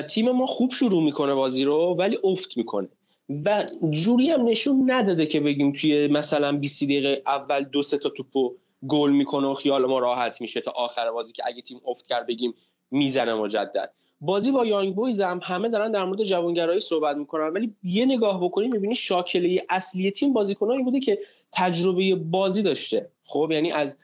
تیم 0.09 0.31
ما 0.31 0.45
خوب 0.45 0.71
شروع 0.71 1.03
می‌کنه 1.03 1.33
بازی 1.33 1.63
رو 1.63 1.95
ولی 1.99 2.19
افت 2.23 2.57
می‌کنه. 2.57 2.89
و 3.45 3.65
جوری 3.89 4.29
هم 4.29 4.43
نشون 4.43 4.91
نداده 4.91 5.25
که 5.25 5.39
بگیم 5.39 5.73
توی 5.73 6.07
مثلا 6.07 6.51
20 6.51 6.83
دقیقه 6.83 7.21
اول 7.25 7.63
دو 7.63 7.81
سه 7.81 7.97
تا 7.97 8.09
توپو 8.09 8.55
گل 8.87 9.11
می‌کنه 9.11 9.47
و 9.47 9.53
خیال 9.53 9.85
ما 9.85 9.99
راحت 9.99 10.41
میشه 10.41 10.61
تا 10.61 10.71
آخر 10.71 11.11
بازی 11.11 11.33
که 11.33 11.43
اگه 11.45 11.61
تیم 11.61 11.81
افت 11.85 12.07
کرد 12.07 12.27
بگیم 12.27 12.53
می‌زنه 12.91 13.33
مجدد. 13.33 13.93
بازی 14.25 14.51
با 14.51 14.65
یانگ 14.65 14.95
بویز 14.95 15.21
هم 15.21 15.39
همه 15.43 15.69
دارن 15.69 15.91
در 15.91 16.05
مورد 16.05 16.23
جوانگرایی 16.23 16.79
صحبت 16.79 17.17
می‌کنن 17.17 17.47
ولی 17.47 17.73
یه 17.83 18.05
نگاه 18.05 18.43
بکنیم 18.43 18.71
می‌بینی 18.71 18.95
شاکله 18.95 19.65
اصلی 19.69 20.11
تیم 20.11 20.33
بازیکنایی 20.33 20.83
بوده 20.83 20.99
که 20.99 21.19
تجربه 21.51 22.15
بازی 22.15 22.63
داشته. 22.63 23.09
خب 23.23 23.49
یعنی 23.51 23.71
از 23.71 23.97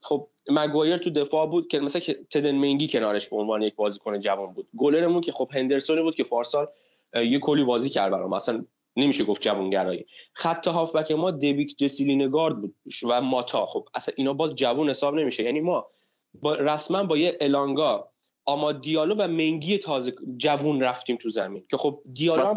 خب 0.00 0.26
مگوایر 0.50 0.96
تو 0.96 1.10
دفاع 1.10 1.46
بود 1.46 1.68
که 1.68 1.80
مثلا 1.80 2.02
تدن 2.30 2.54
منگی 2.54 2.88
کنارش 2.88 3.28
به 3.28 3.36
عنوان 3.36 3.62
یک 3.62 3.74
بازیکن 3.74 4.20
جوان 4.20 4.52
بود. 4.52 4.68
گلرمون 4.76 5.20
که 5.20 5.32
خب 5.32 5.50
هندرسون 5.52 6.02
بود 6.02 6.14
که 6.14 6.24
فارسال 6.24 6.66
یه 7.14 7.38
کلی 7.38 7.64
بازی 7.64 7.90
کرد 7.90 8.12
برام. 8.12 8.32
اصلا 8.32 8.64
نمیشه 8.96 9.24
گفت 9.24 9.42
جوانگرایی. 9.42 10.06
خط 10.32 10.68
هافبک 10.68 11.12
ما 11.12 11.30
دیویک 11.30 11.78
جسیلینگارد 11.78 12.60
بود 12.60 12.74
و 13.08 13.20
ماتا. 13.20 13.66
خب 13.66 13.88
اصلا 13.94 14.14
اینا 14.18 14.32
باز 14.32 14.54
جوان 14.54 14.90
حساب 14.90 15.14
نمیشه. 15.14 15.42
یعنی 15.42 15.60
ما 15.60 15.86
رسما 16.44 17.04
با 17.04 17.16
یه 17.16 17.38
الانگا 17.40 18.11
آما 18.44 18.72
دیالو 18.72 19.14
و 19.14 19.28
منگی 19.28 19.78
تازه 19.78 20.14
جوون 20.36 20.80
رفتیم 20.80 21.16
تو 21.16 21.28
زمین 21.28 21.64
که 21.70 21.76
خب 21.76 22.02
دیالو 22.12 22.42
هم 22.42 22.54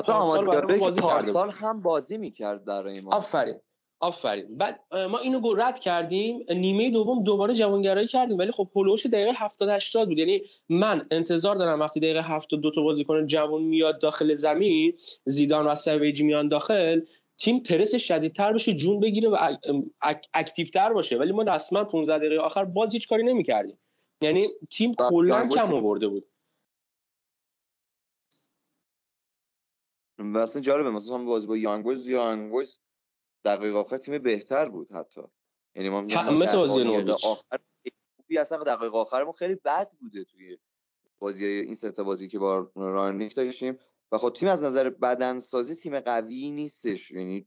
بازی 0.80 1.02
کرده 1.02 1.52
هم 1.52 1.82
بازی 1.82 2.18
می‌کرد 2.18 2.66
برای 2.66 3.02
ما. 3.02 3.12
آفرین 3.12 3.56
آفرین. 4.00 4.58
بعد 4.58 4.80
ما 4.92 5.18
اینو 5.18 5.54
رد 5.54 5.80
کردیم. 5.80 6.40
نیمه 6.50 6.92
دوم 6.92 7.24
دوباره 7.24 7.54
جوانگرایی 7.54 8.08
کردیم 8.08 8.38
ولی 8.38 8.52
خب 8.52 8.70
هولوش 8.76 9.06
دقیقه 9.06 9.32
70 9.36 9.70
80 9.70 10.08
بود. 10.08 10.20
یعنی 10.20 10.42
من 10.70 11.08
انتظار 11.12 11.56
دارم 11.56 11.80
وقتی 11.80 12.00
دقیقه 12.00 12.22
72 12.22 12.72
تا 12.72 12.82
بازیکن 12.82 13.28
جوان 13.28 13.62
میاد 13.62 14.02
داخل 14.02 14.34
زمین 14.34 14.94
زیدان 15.26 15.68
و 15.68 15.76
سویجی 15.76 16.24
میان 16.24 16.48
داخل 16.48 17.02
تیم 17.38 17.60
پرس 17.60 17.96
شدیدتر 17.96 18.54
بشه 18.54 18.74
جون 18.74 19.00
بگیره 19.00 19.30
و 19.30 19.56
اکتیوتر 20.34 20.94
باشه. 20.94 21.18
ولی 21.18 21.32
ما 21.32 21.44
رسما 21.44 21.84
15 21.84 22.18
دقیقه 22.18 22.42
آخر 22.42 22.66
باز 22.66 22.94
هیچ 22.94 23.10
کاری 23.10 23.24
نمی‌کردیم. 23.24 23.78
یعنی 24.26 24.50
تیم 24.70 24.94
کلا 24.94 25.50
کم 25.50 25.74
آورده 25.74 26.08
بود. 26.08 26.28
و 30.20 30.38
اصلا 30.38 30.62
جالبه 30.62 30.90
مثلا 30.90 31.18
بازی 31.18 31.48
با 31.48 31.58
یانگ 31.58 31.84
بویز 31.84 32.08
یانگ 32.08 32.52
بویز 32.52 32.80
دقیقه 33.46 33.78
آخر 33.78 33.98
تیم 33.98 34.18
بهتر 34.18 34.70
بود 34.70 34.92
حتی. 34.92 35.22
یعنی 35.76 35.90
ما 35.90 36.02
مثل 36.02 36.58
بازی 36.58 36.84
نوردیچ 36.84 37.26
آخر 37.26 37.60
اصلا 38.40 38.64
دقیقه 38.64 38.98
آخرمون 38.98 39.34
خیلی 39.34 39.56
بد 39.56 39.92
بوده 40.00 40.24
توی 40.24 40.58
بازی 41.20 41.46
این 41.46 41.74
سه 41.74 41.92
تا 41.92 42.04
بازی 42.04 42.28
که 42.28 42.40
با 42.40 42.72
رانیک 42.76 43.36
داشتیم. 43.36 43.78
و 44.12 44.18
خب 44.18 44.30
تیم 44.30 44.50
از 44.50 44.64
نظر 44.64 44.90
بدنسازی 44.90 45.76
تیم 45.76 46.00
قوی 46.00 46.52
نیستش. 46.52 47.12
یعنی 47.12 47.46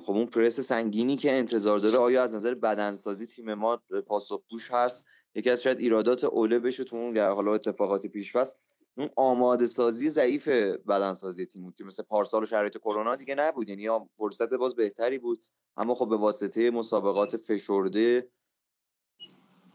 خب 0.00 0.12
اون 0.12 0.26
پرس 0.26 0.60
سنگینی 0.60 1.16
که 1.16 1.32
انتظار 1.32 1.78
داره 1.78 1.98
آیا 1.98 2.22
از 2.22 2.34
نظر 2.34 2.54
بدنسازی 2.54 3.26
تیم 3.26 3.54
ما 3.54 3.76
پاسخگوش 4.06 4.70
هست؟ 4.70 5.04
یکی 5.36 5.50
از 5.50 5.62
شاید 5.62 5.78
ایرادات 5.78 6.24
اوله 6.24 6.58
بشه 6.58 6.84
تو 6.84 6.96
اون 6.96 7.18
حالا 7.18 7.54
اتفاقاتی 7.54 8.08
پیش 8.08 8.36
بس 8.36 8.56
اون 8.96 9.10
آماده 9.16 9.66
سازی 9.66 10.08
ضعیف 10.08 10.48
بدنسازی 10.88 11.46
تیم 11.46 11.62
بود 11.62 11.76
که 11.76 11.84
مثل 11.84 12.02
پارسال 12.02 12.42
و 12.42 12.46
شرایط 12.46 12.78
کرونا 12.78 13.16
دیگه 13.16 13.34
نبود. 13.34 13.68
یعنی 13.68 13.88
فرصت 14.18 14.54
باز 14.54 14.76
بهتری 14.76 15.18
بود 15.18 15.42
اما 15.76 15.94
خب 15.94 16.08
به 16.08 16.16
واسطه 16.16 16.70
مسابقات 16.70 17.36
فشرده 17.36 18.30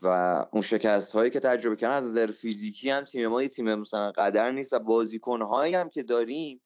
و 0.02 0.08
اون 0.52 0.62
شکست 0.62 1.13
هایی 1.13 1.30
که 1.32 1.39
تجربه 1.39 1.76
کردن 1.76 1.95
از 1.95 2.06
نظر 2.08 2.28
فیزیکی 2.28 2.89
هم 2.89 3.04
تیم 3.04 3.28
ما 3.28 3.41
یه 3.41 3.47
تیم 3.47 3.76
مثلا 3.76 4.12
قدر 4.12 4.52
نیست 4.52 4.74
و 4.74 4.80
بازیکن 4.80 5.41
هایی 5.41 5.76
هم 5.76 5.89
که 5.89 6.04
داریم 6.04 6.62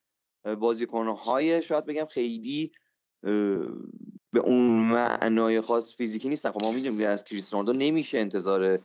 بازیکن 0.60 1.08
های 1.08 1.62
شاید 1.62 1.86
بگم 1.86 2.06
خیلی 2.06 2.72
به 4.36 4.42
اون 4.42 4.92
معنای 4.92 5.62
خاص 5.62 5.96
فیزیکی 5.96 6.30
نیستن. 6.30 6.52
خب 6.52 6.64
ما 6.64 6.72
می‌دونیم 6.72 7.08
از 7.08 7.24
کریستیانو 7.24 7.72
نمیشه 7.72 8.20
انتظار 8.20 8.80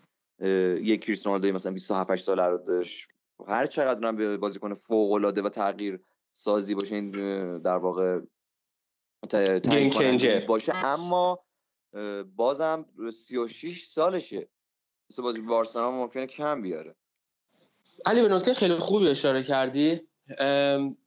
یک 0.82 1.04
کریستیانو 1.04 1.52
مثلا 1.52 1.72
27 1.72 2.10
8 2.10 2.24
ساله 2.24 2.46
رو 2.46 2.58
داشت. 2.58 3.08
هر 3.48 3.66
چقدر 3.66 4.08
هم 4.08 4.16
به 4.16 4.36
بازیکن 4.36 4.74
فوق 4.74 5.12
العاده 5.12 5.42
و 5.42 5.48
تغییر 5.48 6.00
سازی 6.32 6.74
باشه 6.74 6.94
این 6.94 7.10
در 7.58 7.76
واقع 7.76 8.20
باشه. 10.46 10.74
اما 10.74 11.44
بازم 12.36 12.86
36 13.12 13.82
سالشه. 13.82 14.48
مثل 15.10 15.22
بازی 15.22 15.40
بارسلونا 15.40 15.90
ممکنه 15.90 16.26
کم 16.26 16.62
بیاره. 16.62 16.96
علی 18.06 18.22
به 18.22 18.28
نکته 18.28 18.54
خیلی 18.54 18.78
خوبی 18.78 19.08
اشاره 19.08 19.42
کردی. 19.42 20.09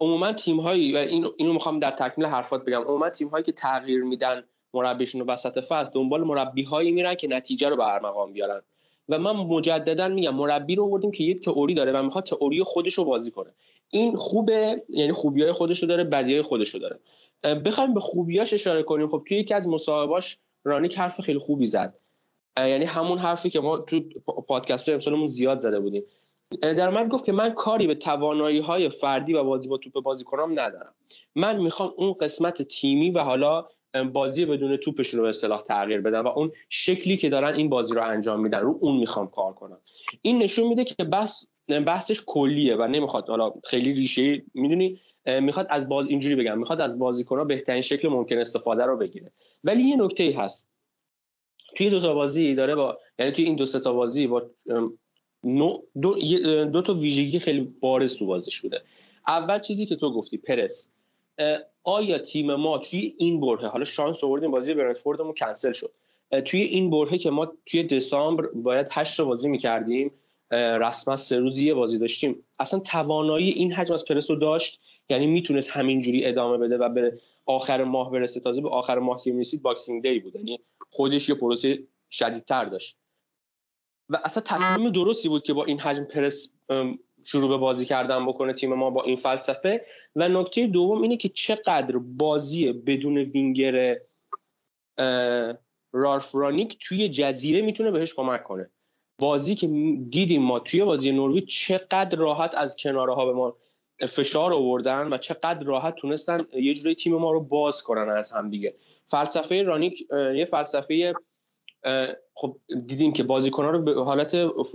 عموما 0.01 0.33
تیم 0.33 0.59
هایی 0.59 0.97
اینو, 0.97 1.29
اینو 1.38 1.53
می‌خوام 1.53 1.79
در 1.79 1.91
تکمیل 1.91 2.27
حرفات 2.27 2.65
بگم. 2.65 2.81
عموما 2.81 3.09
تیم 3.09 3.27
هایی 3.27 3.43
که 3.43 3.51
تغییر 3.51 4.03
میدن 4.03 4.43
مربیشون 4.73 5.21
رو 5.21 5.27
وسط 5.27 5.59
فصل 5.59 5.91
دنبال 5.93 6.23
مربی 6.23 6.63
هایی 6.63 6.91
میرن 6.91 7.15
که 7.15 7.27
نتیجه 7.27 7.69
رو 7.69 7.75
به 7.75 7.88
ارمغان 7.88 8.33
بیارن. 8.33 8.62
و 9.09 9.19
من 9.19 9.31
مجددا 9.31 10.07
میگم 10.07 10.36
مربی 10.36 10.75
رو 10.75 10.83
آوردیم 10.83 11.12
که 11.12 11.23
یک 11.23 11.43
تئوری 11.43 11.73
داره 11.73 11.91
و 11.91 12.03
می‌خواد 12.03 12.23
تئوری 12.23 12.63
خودش 12.63 12.93
رو 12.93 13.05
بازی 13.05 13.31
کنه. 13.31 13.49
این 13.89 14.15
خوبه 14.15 14.83
یعنی 14.89 15.12
خوبیای 15.12 15.51
خودش 15.51 15.79
رو 15.79 15.88
داره 15.88 16.03
بدیای 16.03 16.41
خودش 16.41 16.69
رو 16.69 16.79
داره. 16.79 16.99
بخوایم 17.59 17.93
به 17.93 17.99
خوبیاش 17.99 18.53
اشاره 18.53 18.83
کنیم. 18.83 19.07
خب 19.07 19.23
توی 19.27 19.38
یکی 19.38 19.53
از 19.53 19.67
مصاحبهاش 19.67 20.38
رانیک 20.63 20.97
حرف 20.97 21.21
خیلی 21.21 21.39
خوبی 21.39 21.65
زد. 21.65 21.93
یعنی 22.57 22.86
همون 22.86 23.17
حرفی 23.17 23.49
که 23.49 23.59
ما 23.59 23.77
تو 23.77 23.99
پادکست 24.47 24.89
امسالمون 24.89 25.27
زیاد 25.27 25.59
زده 25.59 25.79
بودیم. 25.79 26.03
در 26.61 26.89
من 26.89 27.07
گفت 27.07 27.25
که 27.25 27.31
من 27.31 27.53
کاری 27.53 27.87
به 27.87 27.95
توانایی 27.95 28.59
های 28.59 28.89
فردی 28.89 29.33
و 29.33 29.43
بازی 29.43 29.69
با 29.69 29.77
توپ 29.77 30.03
بازی 30.03 30.23
کنم 30.23 30.59
ندارم. 30.59 30.95
من 31.35 31.59
می‌خوام 31.61 31.93
اون 31.97 32.13
قسمت 32.13 32.61
تیمی 32.61 33.11
و 33.11 33.19
حالا 33.19 33.67
بازی 34.13 34.45
بدون 34.45 34.77
توپشون 34.77 35.17
رو 35.17 35.23
به 35.23 35.29
اصطلاح 35.29 35.63
تغییر 35.63 36.01
بدن 36.01 36.19
و 36.19 36.27
اون 36.27 36.51
شکلی 36.69 37.17
که 37.17 37.29
دارن 37.29 37.55
این 37.55 37.69
بازی 37.69 37.93
رو 37.93 38.03
انجام 38.03 38.39
میدن 38.39 38.59
رو 38.59 38.77
اون 38.81 38.97
می‌خوام 38.97 39.27
کار 39.27 39.53
کنم. 39.53 39.77
این 40.21 40.43
نشون 40.43 40.67
میده 40.67 40.83
که 40.83 41.03
بس 41.03 41.47
بحثش 41.67 42.21
کلیه 42.25 42.75
و 42.75 42.87
نمی‌خواد 42.87 43.29
حالا 43.29 43.53
خیلی 43.63 43.93
ریشه 43.93 44.43
می‌دونی؟ 44.53 44.99
می‌خواد 45.25 45.67
از 45.69 45.89
باز 45.89 46.07
اینجوری 46.07 46.35
بگم 46.35 46.59
می‌خواد 46.59 46.81
از 46.81 46.99
بازیکن‌ها 46.99 47.43
بهترین 47.43 47.81
شکل 47.81 48.07
ممکن 48.07 48.37
استفاده 48.37 48.85
رو 48.85 48.97
بگیره. 48.97 49.31
ولی 49.63 49.83
یه 49.83 49.95
نکته 49.95 50.35
هست. 50.37 50.69
توی 51.75 51.89
دو 51.89 51.99
تا 51.99 52.13
بازی 52.13 52.55
داره 52.55 52.75
با 52.75 52.97
یعنی 53.19 53.31
توی 53.31 53.45
این 53.45 53.55
دو 53.55 53.65
تا 53.65 53.93
بازی 53.93 54.27
با 54.27 54.43
دو, 55.43 55.86
دو 56.65 56.82
تا 56.82 56.93
ویژگی 56.93 57.39
خیلی 57.39 57.62
بارز 57.62 58.15
تو 58.15 58.25
بازیش 58.25 58.62
بوده 58.62 58.82
اول 59.27 59.60
چیزی 59.60 59.86
که 59.86 59.95
تو 59.95 60.13
گفتی 60.13 60.38
پرس. 60.38 60.89
آیا 61.84 62.17
تیم 62.17 62.56
ما 62.56 62.77
توی 62.77 63.15
این 63.17 63.41
برهه 63.41 63.67
حالا 63.67 63.84
شانس 63.84 64.23
آوردیم 64.23 64.51
بازی 64.51 64.73
برنتفوردمون 64.73 65.34
کنسل 65.34 65.71
شد. 65.71 65.91
توی 66.45 66.62
این 66.62 66.89
برهه 66.89 67.17
که 67.17 67.29
ما 67.29 67.53
توی 67.65 67.84
دسامبر 67.84 68.47
باید 68.47 68.88
هشت 68.91 69.21
بازی 69.21 69.49
می‌کردیم 69.49 70.12
رسما 70.51 71.17
سه 71.17 71.39
روزی 71.39 71.67
یه 71.67 71.73
بازی 71.73 71.97
داشتیم. 71.97 72.43
اصلا 72.60 72.79
توانایی 72.79 73.49
این 73.49 73.73
حجم 73.73 73.93
از 73.93 74.06
پرس 74.06 74.32
رو 74.32 74.36
داشت؟ 74.36 74.82
یعنی 75.10 75.27
می‌تونست 75.27 75.69
همینجوری 75.69 76.25
ادامه 76.25 76.58
بده 76.58 76.77
و 76.77 76.89
به 76.89 77.19
آخر 77.45 77.84
ماه 77.84 78.12
برسه؟ 78.12 78.39
تازه 78.39 78.62
به 78.62 78.69
آخر 78.69 78.99
ماه 78.99 79.21
که 79.23 79.32
می‌رسید 79.32 79.62
Boxing 79.62 80.01
Day 80.01 80.19
بود. 80.19 80.36
یعنی 80.36 80.60
خودش 80.89 81.29
یه 81.29 81.36
پروسه 81.36 81.79
شدیدتر 82.12 82.65
داشت. 82.65 82.97
و 84.09 84.19
اصلا 84.23 84.43
تصمیم 84.43 84.89
درستی 84.89 85.29
بود 85.29 85.43
که 85.43 85.53
با 85.53 85.65
این 85.65 85.79
حجم 85.79 86.03
پرس 86.03 86.53
شروع 87.23 87.49
به 87.49 87.57
بازی 87.57 87.85
کردن 87.85 88.25
بکنه 88.25 88.53
تیم 88.53 88.73
ما 88.73 88.89
با 88.89 89.03
این 89.03 89.15
فلسفه. 89.15 89.85
و 90.15 90.29
نکته 90.29 90.67
دوم 90.67 91.01
اینه 91.01 91.17
که 91.17 91.29
چقدر 91.29 91.97
بازی 91.97 92.73
بدون 92.73 93.17
وینگر 93.17 93.97
رالف 95.91 96.35
رانیک 96.35 96.77
توی 96.81 97.09
جزیره 97.09 97.61
می‌تونه 97.61 97.91
بهش 97.91 98.13
کمک 98.13 98.43
کنه. 98.43 98.69
بازی 99.19 99.55
که 99.55 99.67
دیدیم 100.09 100.41
ما 100.41 100.59
توی 100.59 100.83
بازی 100.83 101.11
نروژ 101.11 101.41
چقدر 101.43 102.17
راحت 102.17 102.55
از 102.55 102.75
کناره 102.75 103.13
ها 103.13 103.25
به 103.25 103.33
ما 103.33 103.57
فشار 104.09 104.53
آوردن 104.53 105.13
و 105.13 105.17
چقدر 105.17 105.63
راحت 105.63 105.95
تونستن 105.95 106.39
یه 106.53 106.73
جوری 106.73 106.95
تیم 106.95 107.15
ما 107.15 107.31
رو 107.31 107.39
باز 107.39 107.83
کنن 107.83 108.09
از 108.09 108.31
هم 108.31 108.49
دیگه. 108.49 108.75
فلسفه 109.07 109.63
رانیک 109.63 110.07
یه 110.11 110.45
فلسفه 110.45 111.13
خب 112.33 112.57
دیدیم 112.85 113.13
که 113.13 113.23
بازیکن‌ها 113.23 113.69
رو 113.69 113.81
به 113.81 113.93
حالت 113.93 114.33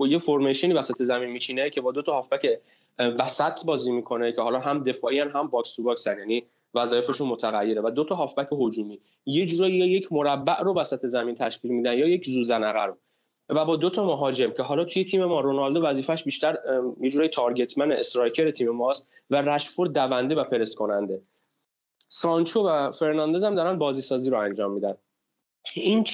یه 0.09 0.19
فرمیشنی 0.19 0.73
وسط 0.73 1.03
زمین 1.03 1.31
میچینه 1.31 1.71
که 1.71 1.81
با 1.81 1.93
دو 1.93 2.03
تا 2.03 2.13
هافبک 2.13 2.61
وسط 2.99 3.65
بازی 3.65 3.93
می‌کنه 3.93 4.33
که 4.33 4.43
حالا 4.43 4.59
هم 4.61 4.85
دفاعی 4.85 5.21
هم 5.21 5.49
box 5.49 5.77
to 5.77 5.83
box 5.83 6.07
یعنی 6.07 6.45
وظایفشون 6.75 7.29
متغیره 7.29 7.83
و 7.85 7.91
دو 7.91 8.05
تا 8.05 8.15
هافبک 8.15 8.49
هجومی. 8.53 9.01
یه 9.27 9.47
جورایی 9.47 9.75
یا 9.75 9.87
یک 9.87 10.13
مربع 10.13 10.63
رو 10.63 10.75
وسط 10.75 11.07
زمین 11.07 11.35
تشکیل 11.35 11.71
میدن 11.71 11.99
یا 11.99 12.09
یک 12.09 12.27
ذوزنقه 12.27 12.85
رو. 12.85 12.97
و 13.49 13.65
با 13.65 13.77
دو 13.77 13.91
تا 13.91 14.07
مهاجم 14.07 14.51
که 14.51 14.63
حالا 14.63 14.85
توی 14.85 15.05
تیم 15.05 15.25
ما 15.25 15.41
رونالدو 15.41 15.83
وظیفش 15.83 16.25
بیشتر 16.25 16.59
یه 17.01 17.11
جورایی 17.11 17.31
target 17.31 17.72
man 17.72 17.93
striker 17.93 18.51
تیم 18.51 18.69
ماست 18.69 19.09
و 19.31 19.43
رشفورد 19.43 19.93
دونده 19.93 20.35
و 20.35 20.45
پرس 20.45 20.75
کننده. 20.75 21.23
سانچو 22.09 22.63
و 22.63 22.93
فرناندز 22.93 23.45
هم 23.45 23.55
دارن 23.55 23.79
بازی 23.79 24.01
سازی 24.01 24.31
رو 24.31 24.39
انجام 24.39 24.73
میدن. 24.73 24.95
این 25.75 26.05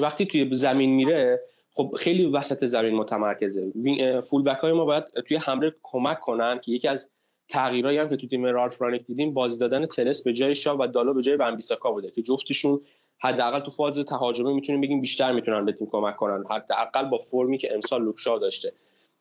وقتی 0.00 0.26
توی 0.26 0.48
زمین 0.52 0.90
میره 0.90 1.40
خب 1.72 1.94
خیلی 1.98 2.26
وسط 2.26 2.64
زمین 2.64 2.94
متمرکزه. 2.94 3.72
full 4.20 4.42
back 4.42 4.58
های 4.58 4.72
ما 4.72 4.84
باید 4.84 5.04
توی 5.04 5.36
حمله 5.36 5.74
کمک 5.82 6.20
کنن 6.20 6.60
که 6.60 6.72
یکی 6.72 6.88
از 6.88 7.10
تغییرایی 7.48 7.98
هم 7.98 8.08
که 8.08 8.16
تو 8.16 8.26
تیم 8.26 8.44
رالف 8.44 8.82
رانیک 8.82 9.06
دیدیم 9.06 9.34
بازی 9.34 9.58
دادن 9.58 9.86
تلس 9.86 10.22
به 10.22 10.32
جای 10.32 10.54
شا 10.54 10.76
و 10.80 10.86
دالو 10.86 11.14
به 11.14 11.22
جای 11.22 11.36
ون‌بیساکا 11.36 11.92
بوده 11.92 12.10
که 12.10 12.22
جفتشون 12.22 12.80
حداقل 13.18 13.60
تو 13.60 13.70
فاز 13.70 14.04
تهاجمی 14.04 14.54
می‌تونیم 14.54 14.80
بگیم 14.80 15.00
بیشتر 15.00 15.32
می‌تونن 15.32 15.64
به 15.64 15.72
تیم 15.72 15.88
کمک 15.90 16.16
کنن. 16.16 16.44
حداقل 16.50 17.04
با 17.04 17.18
فرمی 17.18 17.58
که 17.58 17.74
امسال 17.74 18.02
لوک 18.02 18.26
شا 18.26 18.38
داشته. 18.38 18.72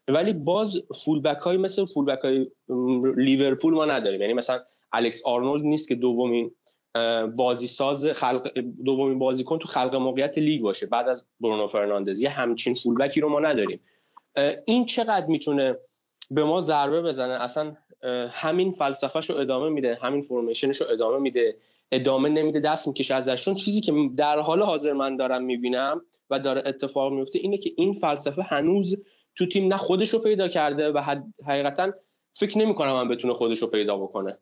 ولی 0.08 0.34
باز 0.34 0.84
full 1.06 1.22
back 1.22 1.38
های 1.38 1.58
مثل 1.58 1.86
full 1.86 2.06
back 2.06 2.20
های 2.20 2.48
لیورپول 3.18 3.74
ما 3.74 3.86
نداریم. 3.86 4.22
یعنی 4.22 4.34
مثلا 4.34 4.60
الکس 4.94 5.22
آرنولد 5.26 5.64
نیست 5.64 5.90
که 5.90 5.96
دومین 5.96 6.52
بازی 7.36 7.68
ساز 7.68 8.08
خلق 8.08 8.60
دومین 8.86 9.20
بازیکن 9.20 9.60
تو 9.60 9.68
خلق 9.68 9.96
موقعیت 9.96 10.38
لیگ 10.38 10.62
باشه. 10.62 10.86
بعد 10.86 11.10
از 11.10 11.26
برونو 11.42 11.68
فرناندز 11.68 12.22
یه 12.22 12.30
همچین 12.30 12.74
full 12.74 12.95
back 12.95 13.16
ی 13.16 13.22
رو 13.22 13.30
ما 13.30 13.40
نداریم. 13.40 13.80
این 14.66 14.86
چقدر 14.86 15.26
می‌تونه 15.28 15.78
به 16.32 16.44
ما 16.44 16.62
ضربه 16.62 17.02
بزنه؟ 17.02 17.34
اصلا 17.34 17.76
همین 18.32 18.72
فلسفهش 18.72 19.30
رو 19.30 19.38
ادامه 19.38 19.70
میده 19.70 19.98
همین 20.02 20.22
فرمیشنش 20.22 20.82
رو 20.82 20.88
ادامه 20.92 21.18
میده 21.18 21.58
ادامه 21.92 22.30
نمیده 22.30 22.60
دست 22.60 22.88
می‌کشه 22.88 23.16
ازشون. 23.16 23.56
چیزی 23.56 23.82
که 23.82 23.94
در 24.18 24.40
حال 24.40 24.62
حاضر 24.62 24.94
من 24.94 25.18
دارم 25.18 25.44
می‌بینم 25.44 26.02
و 26.30 26.40
داره 26.40 26.64
اتفاق 26.66 27.14
میفته 27.14 27.40
اینه 27.40 27.58
که 27.58 27.72
این 27.78 27.94
فلسفه 27.94 28.42
هنوز 28.42 29.04
تو 29.36 29.46
تیم 29.46 29.68
نه 29.68 29.78
خودش 29.78 30.10
رو 30.10 30.20
پیدا 30.20 30.48
کرده 30.48 30.92
و 30.92 31.18
حقیقتا 31.46 31.92
فکر 32.32 32.58
نمی‌کنم 32.58 32.94
من 32.94 33.08
بتونه 33.08 33.34
خودش 33.34 33.60
رو 33.60 33.68
پیدا 33.68 33.98
بکنه. 33.98 34.38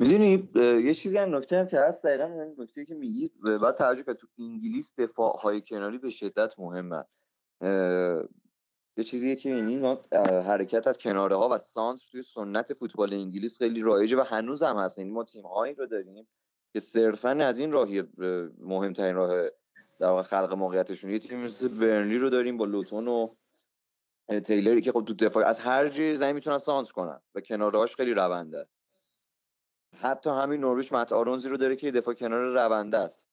می‌دونی 0.00 0.48
یه 0.84 0.94
چیزی 0.94 1.18
هم 1.18 1.36
نکته 1.36 1.56
هم 1.56 1.66
که 1.66 1.78
هست 1.78 2.06
دقیقا 2.06 2.52
نکته 2.58 2.84
که 2.84 2.94
میگی 2.94 3.30
بعد 3.62 3.76
توجه 3.76 4.02
که 4.02 4.14
تو 4.14 4.26
انگلیس 4.38 4.94
دفاع 4.98 5.40
های 5.40 5.60
کناری 5.60 5.98
به 5.98 6.10
شدت 6.10 6.54
مهمه 6.58 7.04
یه 8.96 9.04
چیزیه 9.04 9.36
که 9.36 9.54
این 9.54 9.84
حرکت 10.22 10.86
از 10.86 10.98
کناره 10.98 11.36
ها 11.36 11.48
و 11.48 11.58
سانس 11.58 12.08
توی 12.08 12.22
سنت 12.22 12.72
فوتبال 12.72 13.14
انگلیس 13.14 13.58
خیلی 13.58 13.80
رایجه 13.80 14.16
و 14.16 14.20
هنوز 14.20 14.62
هم 14.62 14.76
هست. 14.76 14.98
یعنی 14.98 15.10
ما 15.10 15.24
تیم 15.24 15.46
هایی 15.46 15.74
رو 15.74 15.86
داریم 15.86 16.28
که 16.72 16.80
صرفا 16.80 17.30
از 17.30 17.58
این 17.58 17.72
راهی 17.72 18.02
مهمترین 18.58 19.14
راه 19.14 19.48
در 19.98 20.08
واقع 20.08 20.22
خلق 20.22 20.54
موقعیتشون. 20.54 21.10
یه 21.10 21.18
تیم 21.18 21.38
مثل 21.38 21.68
برنلی 21.68 22.18
رو 22.18 22.30
داریم 22.30 22.56
با 22.56 22.64
لوتون 22.64 23.08
و 23.08 23.28
تیلری 24.44 24.80
که 24.80 24.92
خب 24.92 25.04
تو 25.04 25.14
دفاع 25.14 25.46
از 25.46 25.60
هر 25.60 25.88
جای 25.88 26.16
زمین 26.16 26.34
می‌تونن 26.34 26.58
سانس 26.58 26.92
کنن 26.92 27.20
و 27.34 27.40
کنارهاش 27.40 27.96
خیلی 27.96 28.14
رونده 28.14 28.62
حتی 29.96 30.30
همین 30.30 30.60
نوروش 30.60 30.92
مت 30.92 31.12
آرونزی 31.12 31.48
رو 31.48 31.56
داره 31.56 31.76
که 31.76 31.90
دفاع 31.90 32.14
کنار 32.14 32.40
رونده 32.40 32.98
است. 32.98 33.28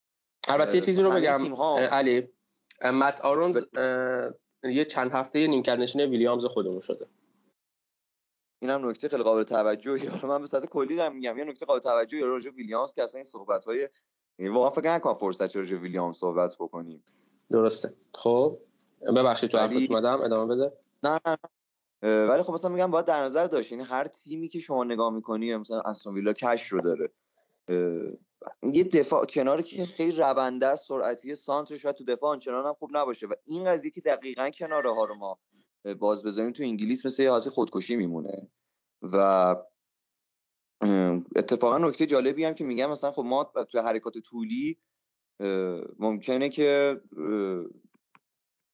البته 0.48 0.76
یه 0.76 0.82
چیزی 0.82 1.02
رو 1.02 1.12
بگم. 1.12 1.56
علی 1.92 2.28
مت 2.82 3.22
آرونز 3.22 3.66
یه 4.64 4.86
چند 4.86 5.12
هفته 5.12 5.48
نیمکت 5.48 5.78
نشینه 5.80 6.06
ویلیامز 6.06 6.46
خودمون 6.46 6.80
شده. 6.80 7.08
این 8.62 8.72
هم 8.72 8.90
نکته 8.90 9.10
خیلی 9.10 9.24
قابل 9.24 9.44
توجهی 9.44 10.08
حالا 10.08 10.28
من 10.28 10.42
به 10.42 10.48
صورت 10.48 10.66
کلی 10.66 10.96
دارم 10.96 11.16
میگم 11.16 11.38
یه 11.38 11.44
نکته 11.44 11.66
قابل 11.66 11.80
توجهی 11.80 12.22
راجع 12.22 12.50
ویلیامز 12.50 12.94
که 12.94 13.04
اصلا 13.04 13.18
این 13.18 13.24
صحبت 13.24 13.66
های 13.66 13.90
یعنی 14.40 14.54
واقعا 14.54 14.70
فکر 14.70 14.96
نکنم 14.96 15.14
فرصت 15.14 15.56
راجع 15.56 15.76
ویلیامز 15.76 16.18
صحبت 16.18 16.56
بکنیم. 16.60 17.04
درسته. 17.52 17.94
خب 18.14 18.60
ببخشید 19.16 19.50
تو 19.50 19.58
حرفت 19.58 19.76
اومدم. 19.76 20.22
ادامه 20.22 20.56
بده. 20.56 20.74
نه 21.04 21.20
نه. 21.26 21.38
ولی 22.02 22.44
خب 22.44 22.54
مثلا 22.54 22.72
میگم 22.72 22.92
باید 22.92 23.06
در 23.06 23.24
نظر 23.24 23.46
داشت. 23.46 23.72
یعنی 23.72 23.84
هر 23.84 24.08
تیمی 24.08 24.48
که 24.48 24.60
شما 24.60 24.84
نگاه 24.84 25.14
می‌کنی 25.14 25.56
مثلا 25.56 25.82
استون 25.82 26.14
ویلا 26.14 26.34
کش 26.34 26.68
رو 26.68 26.82
داره. 26.82 27.12
یه 28.74 28.84
دفاع 28.84 29.26
کناری 29.26 29.64
که 29.64 29.86
خیلی 29.86 30.12
رونده 30.12 30.68
است 30.68 30.88
سرعتی 30.88 31.36
سانترش 31.36 31.86
و 31.86 31.92
تو 31.92 32.04
دفاع 32.04 32.32
آنچنان 32.32 32.66
هم 32.66 32.74
خوب 32.74 32.90
نباشه. 32.94 33.28
و 33.28 33.34
این 33.46 33.66
قضیه 33.66 33.92
که 33.92 34.02
دقیقا 34.02 34.50
کناره 34.50 34.94
ها 34.94 35.06
رو 35.06 35.16
ما 35.16 35.40
باز 36.00 36.24
بذاریم 36.24 36.52
تو 36.52 36.64
انگلیس 36.64 37.06
مثل 37.06 37.24
یه 37.24 37.32
حالت 37.32 37.50
خودکشی 37.50 37.96
میمونه. 37.96 38.48
و 39.02 39.56
اتفاقا 41.36 41.78
نکته 41.78 42.06
جالبی 42.06 42.44
هم 42.44 42.54
که 42.54 42.64
میگم 42.64 42.92
مثلا 42.92 43.12
خب 43.12 43.24
ما 43.26 43.44
تو 43.44 43.80
حرکات 43.80 44.18
طولی 44.18 44.78
ممکنه 46.00 46.50
که 46.50 47.02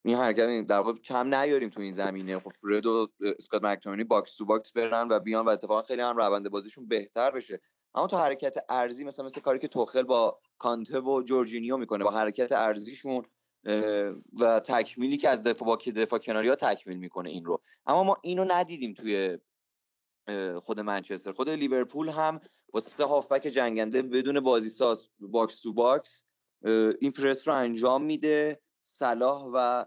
این 0.06 0.18
حرکت 0.18 0.66
در 0.66 0.80
واقع 0.80 0.94
کم 0.94 1.36
نیاریم 1.36 1.70
تو 1.70 1.82
این 1.82 1.92
زمینه. 1.92 2.40
خب 2.40 2.50
فرد 2.50 2.86
و 2.86 3.08
اسکات 3.40 3.64
مکتومینی 3.64 4.04
box 4.04 4.36
to 4.36 4.46
box 4.46 4.74
برن 4.74 5.08
و 5.12 5.20
بیان 5.20 5.46
و 5.46 5.50
اتفاقا 5.50 5.82
خیلی 5.82 6.02
هم 6.02 6.18
روند 6.18 6.50
بازیشون 6.50 6.88
بهتر 6.88 7.32
بشه. 7.32 7.62
اما 7.96 8.08
تو 8.08 8.18
حرکت 8.18 8.58
عرضی 8.70 9.04
مثلا 9.04 9.26
مثل 9.26 9.42
کاری 9.42 9.60
که 9.60 9.68
توخل 9.68 10.04
با 10.04 10.40
کانته 10.58 11.00
و 11.00 11.22
جورجینیو 11.22 11.78
می‌کنه 11.78 12.04
با 12.04 12.12
حرکت 12.12 12.52
عرضیشون 12.52 13.24
و 14.40 14.60
تکمیلی 14.60 15.18
که 15.18 15.30
از 15.30 15.44
دفاع 15.44 15.68
با 15.68 15.80
دفاع 15.96 16.20
کناری 16.20 16.50
ها 16.50 16.56
تکمیل 16.56 16.98
می‌کنه 16.98 17.30
این 17.30 17.46
رو. 17.46 17.62
اما 17.86 18.04
ما 18.04 18.18
اینو 18.24 18.46
ندیدیم 18.50 18.94
توی 18.94 19.38
خود 20.62 20.80
منچستر. 20.80 21.32
خود 21.32 21.50
لیورپول 21.50 22.10
هم 22.10 22.40
با 22.74 22.80
سه 22.80 23.06
هافبک 23.06 23.42
جنگنده 23.42 24.02
بدون 24.02 24.40
بازی 24.40 24.70
ساز 24.70 25.10
box 25.20 25.62
to 25.62 25.74
box 25.74 26.24
این 27.00 27.12
پرس 27.12 27.48
رو 27.48 27.54
انجام 27.54 28.04
میده. 28.04 28.62
صلاح 28.86 29.50
و 29.54 29.86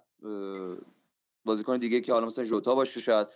بازیکن 1.44 1.78
دیگه 1.78 2.00
که 2.00 2.12
حالا 2.12 2.26
مثلا 2.26 2.44
جوتا 2.44 2.74
باشه 2.74 3.00
شاید 3.00 3.26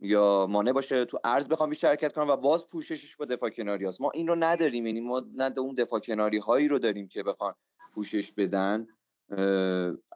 یا 0.00 0.46
مانع 0.50 0.72
باشه 0.72 1.04
تو 1.04 1.18
ارز 1.24 1.48
بخوام 1.48 1.70
بیشتر 1.70 1.88
حرکت 1.88 2.12
کنم 2.12 2.28
و 2.28 2.36
باز 2.36 2.66
پوششش 2.66 3.16
با 3.16 3.24
دفاع 3.24 3.50
کناری 3.50 3.86
هست. 3.86 4.00
ما 4.00 4.10
این 4.14 4.28
رو 4.28 4.34
نداریم 4.34 4.86
یعنی 4.86 5.00
ما 5.00 5.22
نه 5.34 5.52
اون 5.58 5.74
دفاع 5.74 6.00
کناری 6.00 6.38
هایی 6.38 6.68
رو 6.68 6.78
داریم 6.78 7.08
که 7.08 7.22
بخوان 7.22 7.54
پوشش 7.94 8.32
بدن. 8.32 8.86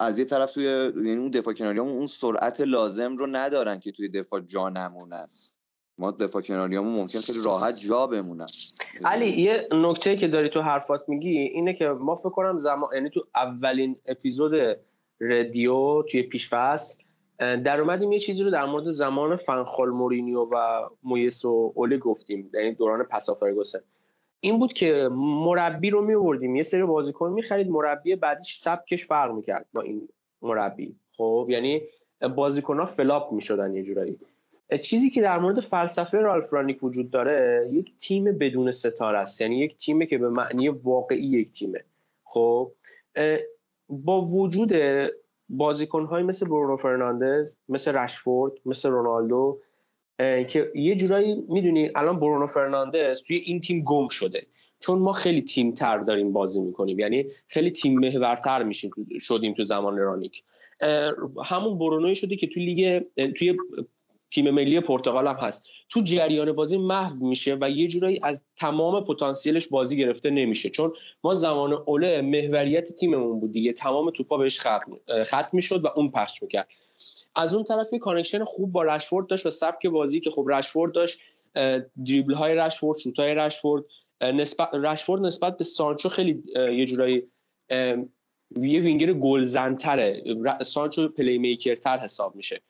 از 0.00 0.18
یه 0.18 0.24
طرف 0.24 0.52
توی 0.52 0.64
یعنی 0.64 1.16
اون 1.16 1.30
دفاع 1.30 1.54
کناری 1.54 1.78
همون 1.78 1.92
اون 1.92 2.06
سرعت 2.06 2.60
لازم 2.60 3.16
رو 3.16 3.26
ندارن 3.26 3.80
که 3.80 3.92
توی 3.92 4.08
دفاع 4.08 4.40
جا 4.40 4.68
نمونن. 4.68 5.28
ما 5.98 6.10
دفاع 6.10 6.42
کناری 6.42 6.76
همون 6.76 6.92
ممکن 6.92 7.18
خیلی 7.18 7.38
راحت 7.44 7.76
جا 7.76 8.06
بمونن. 8.06 8.46
علی 9.04 9.42
یه 9.42 9.68
نکته 9.72 10.16
که 10.16 10.28
داری 10.28 10.48
تو 10.48 10.60
حرفات 10.60 11.08
میگی 11.08 11.38
اینه 11.38 11.74
که 11.74 11.88
ما 11.88 12.14
فکر 12.14 12.30
کنم 12.30 12.56
زمان 12.56 12.90
یعنی 12.94 13.10
تو 13.10 13.26
اولین 13.34 13.96
اپیزود 14.06 14.76
ردیو 15.20 16.02
توی 16.02 16.22
پیشفصل 16.22 17.04
در 17.38 17.80
اومدیم 17.80 18.12
یه 18.12 18.20
چیزی 18.20 18.42
رو 18.42 18.50
در 18.50 18.64
مورد 18.64 18.90
زمان 18.90 19.36
فن‌خال 19.36 19.90
مورینیو 19.90 20.48
و 20.52 20.88
مویس 21.02 21.44
و 21.44 21.72
اوله 21.74 21.98
گفتیم 21.98 22.50
یعنی 22.54 22.72
دوران 22.74 23.02
پسا 23.02 23.38
این 24.40 24.58
بود 24.58 24.72
که 24.72 25.08
مربی 25.12 25.90
رو 25.90 26.02
میوردیم 26.02 26.56
یه 26.56 26.62
سری 26.62 26.82
بازیکن 26.82 27.30
می‌خرید 27.30 27.68
مربی 27.68 28.16
بعدیش 28.16 28.56
سبکش 28.56 29.04
فرق 29.04 29.32
می‌کرد 29.32 29.66
با 29.72 29.80
این 29.80 30.08
مربی. 30.42 30.96
خب 31.16 31.46
یعنی 31.50 31.82
بازیکن 32.36 32.78
ها 32.78 32.84
flop 32.84 33.32
می‌شدن 33.32 33.74
یه 33.74 33.82
جورایی. 33.82 34.18
چیزی 34.82 35.10
که 35.10 35.22
در 35.22 35.38
مورد 35.38 35.60
فلسفه 35.60 36.18
رالف 36.18 36.52
رانیک 36.52 36.84
وجود 36.84 37.10
داره 37.10 37.68
یک 37.72 37.96
تیم 37.96 38.24
بدون 38.24 38.70
ستاره 38.70 39.18
است. 39.18 39.40
یعنی 39.40 39.58
یک 39.58 39.78
تیمه 39.78 40.06
که 40.06 40.18
به 40.18 40.28
معنی 40.28 40.68
واقعی 40.68 41.26
یک 41.26 41.52
تیمه. 41.52 41.84
خب 42.24 42.72
با 44.04 44.22
وجود 44.22 44.72
بازیکنهای 45.48 46.22
مثل 46.22 46.46
برونو 46.46 46.76
فرناندز 46.76 47.58
مثل 47.68 47.92
رشفورد 47.92 48.52
مثل 48.66 48.88
رونالدو 48.88 49.60
که 50.18 50.72
یه 50.74 50.94
جورایی 50.94 51.34
می‌دونی 51.48 51.90
الان 51.94 52.20
برونو 52.20 52.46
فرناندز 52.46 53.22
توی 53.22 53.36
این 53.36 53.60
تیم 53.60 53.84
گم 53.84 54.08
شده. 54.08 54.46
چون 54.80 54.98
ما 54.98 55.12
خیلی 55.12 55.42
تیم 55.42 55.72
تر 55.72 55.98
داریم 55.98 56.32
بازی 56.32 56.60
می‌کنیم. 56.60 56.98
یعنی 56.98 57.26
خیلی 57.48 57.70
تیم 57.70 58.00
محورتر 58.00 58.62
میشیم 58.62 58.90
شدیم 59.20 59.54
تو 59.54 59.64
زمان 59.64 59.96
رانیک. 59.96 60.42
همون 61.44 61.78
برونوی 61.78 62.14
شده 62.14 62.36
که 62.36 62.46
توی 62.46 62.64
لیگ 62.64 63.02
توی 63.32 63.56
تیم 64.34 64.50
ملی 64.50 64.80
پرتغال 64.80 65.26
هم 65.26 65.34
هست. 65.34 65.66
تو 65.88 66.00
جریان 66.00 66.52
بازی 66.52 66.78
محو 66.78 67.26
میشه 67.26 67.56
و 67.60 67.70
یه 67.70 67.88
جورایی 67.88 68.20
از 68.22 68.42
تمام 68.56 69.04
پتانسیلش 69.04 69.68
بازی 69.68 69.96
گرفته 69.96 70.30
نمیشه. 70.30 70.70
چون 70.70 70.92
ما 71.24 71.34
زمان 71.34 71.72
اوله 71.72 72.20
محوریت 72.20 72.92
تیممون 72.92 73.40
بود 73.40 73.52
دیگه. 73.52 73.72
تمام 73.72 74.10
توپا 74.10 74.36
بهش 74.36 74.60
ختم 74.60 75.48
می‌شد 75.52 75.84
و 75.84 75.88
اون 75.96 76.10
پخش 76.10 76.42
می‌کرد. 76.42 76.68
از 77.36 77.54
اون 77.54 77.64
طرف 77.64 77.92
یه 77.92 77.98
connection 77.98 78.44
خوب 78.44 78.72
با 78.72 78.82
رشفورد 78.82 79.26
داشت 79.26 79.46
و 79.46 79.50
سبک 79.50 79.86
بازی 79.86 80.20
که 80.20 80.30
خب 80.30 80.46
رشفورد 80.48 80.92
داشت 80.92 81.20
دریبل 82.06 82.34
های 82.34 82.54
رشفورد 82.54 82.98
شوت 82.98 83.18
های 83.18 83.34
رشفورد 83.34 83.84
نسبت 84.20 84.68
رشفورد 84.74 85.22
نسبت 85.22 85.56
به 85.56 85.64
سانچو 85.64 86.08
خیلی 86.08 86.42
یه 86.54 86.84
جورایی 86.84 87.22
یه 88.60 88.80
وینگر 88.80 89.12
گلزنتره. 89.12 90.22
سانچو 90.62 91.08
playmaker 91.08 91.74
تر 91.74 91.98
حساب 91.98 92.36
میشه. 92.36 92.60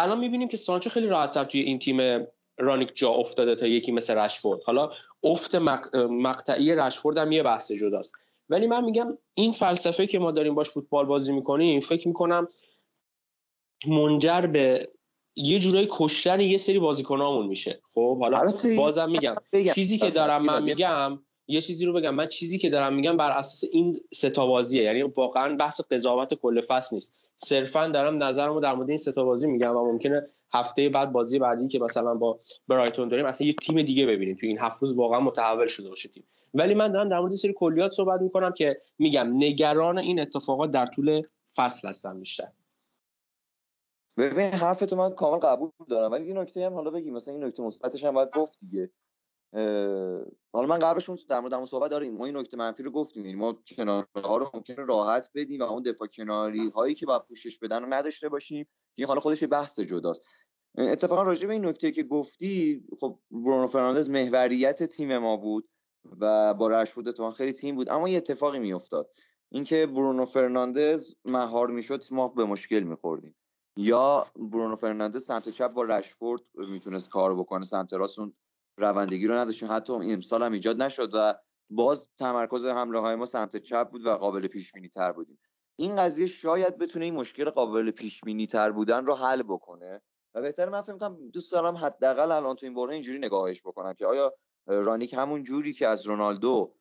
الان 0.00 0.18
می‌بینیم 0.18 0.48
که 0.48 0.56
سانچو 0.56 0.90
خیلی 0.90 1.06
راحتتر 1.06 1.44
توی 1.44 1.60
این 1.60 1.78
تیم 1.78 2.26
رانیک 2.58 2.90
جا 2.94 3.10
افتاده 3.10 3.56
تا 3.56 3.66
یکی 3.66 3.92
مثل 3.92 4.14
رشفورد. 4.14 4.62
حالا 4.62 4.90
افت 5.24 5.54
مقطعی 5.94 6.74
رشفورد 6.74 7.18
هم 7.18 7.32
یه 7.32 7.42
بحث 7.42 7.72
جداست. 7.72 8.14
ولی 8.48 8.66
من 8.66 8.84
میگم 8.84 9.18
این 9.34 9.52
فلسفه 9.52 10.06
که 10.06 10.18
ما 10.18 10.30
داریم 10.30 10.54
باش 10.54 10.70
فوتبال 10.70 11.06
بازی 11.06 11.32
می‌کنیم 11.32 11.80
فکر 11.80 12.08
می‌کنم 12.08 12.48
منجر 13.86 14.40
به 14.40 14.88
یه 15.36 15.58
جورایی 15.58 15.88
کشتن 15.90 16.40
یه 16.40 16.58
سری 16.58 16.78
بازیکنامون 16.78 17.46
میشه. 17.46 17.80
خب 17.94 18.20
حالا 18.20 18.52
بازم 18.76 19.10
میگم 19.10 19.36
چیزی 19.74 19.98
که 19.98 20.10
دارم 20.10 20.42
من 20.42 20.62
میگم 20.62 21.18
یه 21.50 21.60
چیزی 21.60 21.84
رو 21.84 21.92
بگم. 21.92 22.14
من 22.14 22.26
چیزی 22.26 22.58
که 22.58 22.70
دارم 22.70 22.94
میگم 22.94 23.16
بر 23.16 23.30
اساس 23.30 23.70
این 23.72 24.00
ستا 24.14 24.46
بازیه. 24.46 24.82
یعنی 24.82 25.02
واقعا 25.02 25.56
بحث 25.56 25.80
قضاوت 25.90 26.34
کل 26.34 26.60
فصل 26.60 26.96
نیست. 26.96 27.32
صرفا 27.36 27.86
دارم 27.86 28.22
نظرمو 28.22 28.60
در 28.60 28.74
مورد 28.74 28.88
این 28.88 28.98
ستا 28.98 29.24
بازی 29.24 29.46
میگم 29.46 29.76
و 29.76 29.92
ممکنه 29.92 30.26
هفته 30.52 30.88
بعد 30.88 31.12
بازی 31.12 31.38
بعدی 31.38 31.68
که 31.68 31.78
مثلا 31.78 32.14
با 32.14 32.40
برایتون 32.68 33.08
داریم 33.08 33.26
اصلا 33.26 33.46
یه 33.46 33.52
تیم 33.52 33.82
دیگه 33.82 34.06
ببینیم. 34.06 34.36
تو 34.40 34.46
این 34.46 34.58
هفت 34.58 34.82
روز 34.82 34.92
واقعا 34.92 35.20
متحول 35.20 35.66
شده 35.66 35.88
باشه 35.88 36.08
تیم. 36.08 36.24
ولی 36.54 36.74
من 36.74 36.92
دارم 36.92 37.08
در 37.08 37.20
مورد 37.20 37.34
سری 37.34 37.52
کلیات 37.56 37.92
صحبت 37.92 38.20
می‌کنم 38.20 38.52
که 38.52 38.80
میگم 38.98 39.32
نگران 39.36 39.98
این 39.98 40.20
اتفاقات 40.20 40.70
در 40.70 40.86
طول 40.86 41.22
فصل 41.56 41.88
هستم 41.88 42.20
بیشتر. 42.20 42.48
ببین 44.18 44.52
حرفتو 44.52 44.96
من 44.96 45.10
کامل 45.10 45.38
قبول 45.38 45.70
دارم. 45.88 46.12
ولی 46.12 46.24
این 46.24 46.38
نکته 46.38 46.66
هم 46.66 46.74
حالا 46.74 46.90
بگیم. 46.90 47.14
مثلا 47.14 47.34
این 47.34 47.44
نکته 47.44 47.62
مثبتش 47.62 48.04
هم 48.04 48.14
باید 48.14 48.30
گفت 48.30 48.58
دیگه. 48.60 48.90
حالا 50.52 50.66
من 50.68 50.78
قبلش 50.78 51.10
در 51.28 51.40
مورد 51.40 51.64
صحبت 51.64 51.90
داریم 51.90 52.16
ما 52.16 52.26
این 52.26 52.36
نکته 52.36 52.56
منفی 52.56 52.82
رو 52.82 52.90
گفتیم 52.90 53.24
یعنی 53.24 53.36
ما 53.36 53.52
کناره 53.76 54.06
ها 54.24 54.36
رو 54.36 54.50
ممکنه 54.54 54.84
راحت 54.84 55.30
بدیم 55.34 55.60
و 55.60 55.64
اون 55.64 55.82
دفاع 55.82 56.08
کناری 56.08 56.68
هایی 56.68 56.94
که 56.94 57.06
باید 57.06 57.22
پوشش 57.22 57.58
بدن 57.58 57.82
رو 57.82 57.94
نداشته 57.94 58.28
باشیم 58.28 58.68
که 58.96 59.06
حالا 59.06 59.20
خودش 59.20 59.44
بحث 59.44 59.80
جداست. 59.80 60.22
اتفاقا 60.78 61.22
راجع 61.22 61.46
به 61.46 61.52
این 61.52 61.66
نکته 61.66 61.90
که 61.90 62.02
گفتی 62.02 62.84
خب 63.00 63.18
برونو 63.30 63.66
فرناندز 63.66 64.10
محوریت 64.10 64.82
تیم 64.82 65.18
ما 65.18 65.36
بود 65.36 65.68
و 66.20 66.54
با 66.54 66.68
رشفورد 66.68 67.08
اتفاقا 67.08 67.30
خیلی 67.30 67.52
تیم 67.52 67.74
بود 67.74 67.88
اما 67.88 68.08
یه 68.08 68.16
اتفاقی 68.16 68.58
میافتاد. 68.58 69.10
اینکه 69.52 69.86
برونو 69.86 70.24
فرناندز 70.24 71.14
مهار 71.24 71.70
می‌شد 71.70 72.04
ما 72.10 72.28
به 72.28 72.44
مشکل 72.44 72.80
میخوردیم. 72.80 73.36
یا 73.76 74.24
برونو 74.36 74.76
فرناندز 74.76 75.24
سمت 75.24 75.48
چپ 75.48 75.72
با 75.72 75.82
رشفورد 75.82 76.42
می‌تونست 76.54 77.08
کار 77.08 77.34
بکنه 77.34 77.64
سمت 77.64 77.92
راست 77.92 78.18
روندگی 78.76 79.26
رو 79.26 79.34
نداشتیم. 79.34 79.72
حتی 79.72 79.92
امسال 79.92 80.42
هم 80.42 80.52
ایجاد 80.52 80.82
نشد 80.82 81.10
و 81.14 81.34
باز 81.70 82.08
تمرکز 82.18 82.66
حمله 82.66 83.00
های 83.00 83.14
ما 83.14 83.26
سمت 83.26 83.56
چپ 83.56 83.90
بود 83.90 84.06
و 84.06 84.10
قابل 84.10 84.46
پیش 84.46 84.72
بینی 84.72 84.88
تر 84.88 85.12
بودیم. 85.12 85.38
این 85.76 85.96
قضیه 85.96 86.26
شاید 86.26 86.78
بتونه 86.78 87.04
این 87.04 87.14
مشکل 87.14 87.50
قابل 87.50 87.90
پیش 87.90 88.20
بینی 88.20 88.46
تر 88.46 88.70
بودن 88.70 89.06
رو 89.06 89.14
حل 89.14 89.42
بکنه 89.42 90.02
و 90.34 90.40
بهتر 90.42 90.68
من 90.68 90.82
فکر 90.82 90.96
کنم 90.96 91.28
دوست 91.28 91.52
دارم 91.52 91.76
حداقل 91.76 92.32
الان 92.32 92.56
تو 92.56 92.66
این 92.66 92.74
بره 92.74 92.92
اینجوری 92.92 93.18
نگاهش 93.18 93.60
بکنم 93.62 93.94
که 93.94 94.06
آیا 94.06 94.34
رانیک 94.66 95.14
همون 95.14 95.42
جوری 95.42 95.72
که 95.72 95.86
از 95.86 96.06
رونالدو 96.06 96.74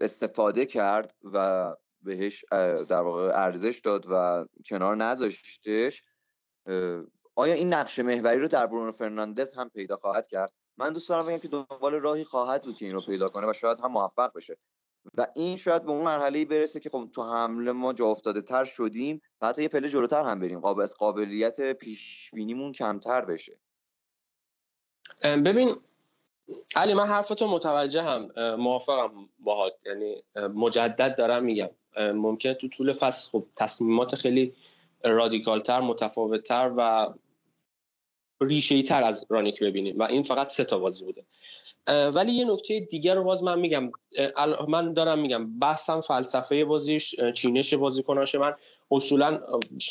استفاده 0.00 0.66
کرد 0.66 1.14
و 1.32 1.70
بهش 2.00 2.44
در 2.90 3.02
واقع 3.02 3.30
ارزش 3.34 3.80
داد 3.84 4.06
و 4.10 4.46
کنار 4.66 4.96
نذاشتش 4.96 6.02
آیا 7.34 7.54
این 7.54 7.72
نقش 7.72 7.98
محوری 7.98 8.40
رو 8.40 8.48
در 8.48 8.66
برونو 8.66 8.92
فرناندز 8.92 9.54
هم 9.54 9.68
پیدا 9.68 9.96
خواهد 9.96 10.26
کرد؟ 10.26 10.52
من 10.76 10.92
دوست 10.92 11.08
دارم 11.08 11.26
بگم 11.26 11.38
که 11.38 11.48
دنبال 11.48 11.94
راهی 11.94 12.24
خواهد 12.24 12.62
بود 12.62 12.76
که 12.76 12.84
این 12.84 12.94
رو 12.94 13.00
پیدا 13.00 13.28
کنه 13.28 13.50
و 13.50 13.52
شاید 13.52 13.80
هم 13.80 13.92
موفق 13.92 14.32
بشه. 14.36 14.56
و 15.18 15.26
این 15.36 15.56
شاید 15.56 15.82
به 15.84 15.90
اون 15.90 16.04
مرحله 16.04 16.44
برسه 16.44 16.80
که 16.80 16.90
خب 16.90 17.08
تو 17.14 17.22
حمله 17.22 17.72
ما 17.72 17.92
جا 17.92 18.06
افتاده 18.06 18.42
تر 18.42 18.64
شدیم 18.64 19.22
و 19.40 19.46
حتی 19.46 19.62
یه 19.62 19.68
پله 19.68 19.88
جلوتر 19.88 20.24
هم 20.24 20.40
بریم. 20.40 20.60
قابل 20.60 20.82
از 20.82 20.96
قابلیت 20.96 21.72
پیش 21.72 22.30
بینیمون 22.34 22.72
کمتر 22.72 23.20
بشه. 23.20 23.58
ببین 25.22 25.76
علی 26.76 26.94
من 26.94 27.06
حرفتو 27.06 27.48
متوجه 27.48 28.02
هم 28.02 28.30
موافقم 28.56 29.28
باهات. 29.38 29.72
یعنی 29.86 30.22
مجدد 30.36 31.16
دارم 31.16 31.44
میگم. 31.44 31.70
ممکنه 31.96 32.54
تو 32.54 32.68
طول 32.68 32.92
فصل 32.92 33.30
خب 33.30 33.46
تصمیمات 33.56 34.14
خیلی 34.14 34.54
رادیکالتر 35.04 35.80
متفاوتتر 35.80 36.72
و 36.76 37.08
ریشه 38.44 38.82
تر 38.82 39.02
از 39.02 39.26
رانیک 39.28 39.60
ببینیم 39.60 39.98
و 39.98 40.02
این 40.02 40.22
فقط 40.22 40.50
سه 40.50 40.64
تا 40.64 40.78
بازی 40.78 41.04
بوده. 41.04 41.24
ولی 42.14 42.32
یه 42.32 42.44
نکته 42.44 42.80
دیگر 42.80 43.14
رو 43.14 43.24
باز 43.24 43.42
من 43.42 43.58
میگم. 43.58 43.92
من 44.68 44.92
دارم 44.92 45.18
میگم 45.18 45.58
بحثم 45.58 46.00
فلسفه 46.00 46.64
بازیش 46.64 47.14
چینش 47.34 47.74
بازیکناشه 47.74 48.38
من. 48.38 48.54
اصولا 48.90 49.40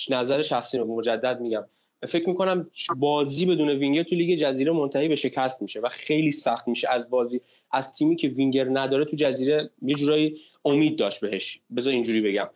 نظر 0.10 0.42
شخصی 0.42 0.78
رو 0.78 0.96
مجدد 0.98 1.40
میگم. 1.42 1.66
فکر 2.08 2.30
می‌کنم 2.30 2.72
بازی 2.98 3.46
بدون 3.46 3.70
وینگر 3.70 4.04
تو 4.04 4.16
لیگ 4.16 4.40
جزیره 4.40 4.72
منتهی 4.72 5.08
به 5.08 5.16
شکست 5.16 5.62
میشه 5.62 5.80
و 5.80 5.88
خیلی 5.88 6.32
سخت 6.32 6.68
میشه 6.68 6.90
از 6.90 7.10
بازی 7.10 7.42
از 7.72 7.96
تیمی 7.96 8.16
که 8.16 8.28
وینگر 8.28 8.68
نداره 8.70 9.06
تو 9.06 9.16
جزیره 9.16 9.70
یه 9.82 9.96
جورایی 9.96 10.38
امید 10.66 10.98
داشت 10.98 11.22
بهش. 11.22 11.60
بذار 11.76 11.94
اینجوری 11.94 12.22
بگم. 12.22 12.50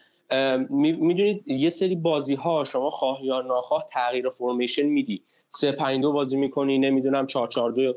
می‌دونید 0.69 1.47
یه 1.47 1.69
سری 1.69 1.95
بازی 1.95 2.36
ها 2.36 2.63
شما 2.63 2.89
خواه 2.89 3.25
یا 3.25 3.41
ناخواه 3.41 3.86
تغییر 3.91 4.29
فرمیشن 4.29 4.86
میدی. 4.86 5.21
سه 5.56 5.72
5 5.72 6.02
دو 6.02 6.12
بازی 6.12 6.38
می‌کنی 6.38 6.78
نمی‌دونم 6.78 7.28
4 7.28 7.48
4 7.48 7.72
دو 7.72 7.94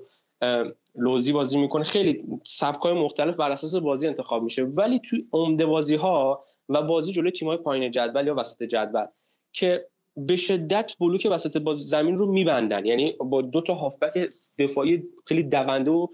لوزی 0.95 1.33
بازی 1.33 1.61
می‌کنه 1.61 1.85
خیلی 1.85 2.25
سبکای 2.45 2.93
مختلف 2.93 3.37
بر 3.37 3.51
اساس 3.51 3.75
بازی 3.75 4.07
انتخاب 4.07 4.43
میشه. 4.43 4.65
ولی 4.65 4.99
توی 4.99 5.27
عمده 5.33 5.67
بازی 5.67 5.95
ها 5.95 6.45
و 6.69 6.83
بازی 6.83 7.13
جلوی 7.13 7.31
تیم‌های 7.31 7.57
پایین 7.57 7.91
جدول 7.91 8.27
یا 8.27 8.35
وسط 8.35 8.63
جدول 8.63 9.07
که 9.53 9.87
به 10.17 10.37
شدت 10.37 10.93
بلوک 11.01 11.29
وسط 11.31 11.57
بازی 11.57 11.85
زمین 11.85 12.19
رو 12.19 12.27
میبندن. 12.27 12.87
یعنی 12.87 13.13
با 13.13 13.43
دو 13.43 13.61
تا 13.61 13.75
هافبک 13.75 14.29
دفاعی 14.59 15.03
خیلی 15.25 15.43
دونده 15.43 15.91
و 15.91 16.07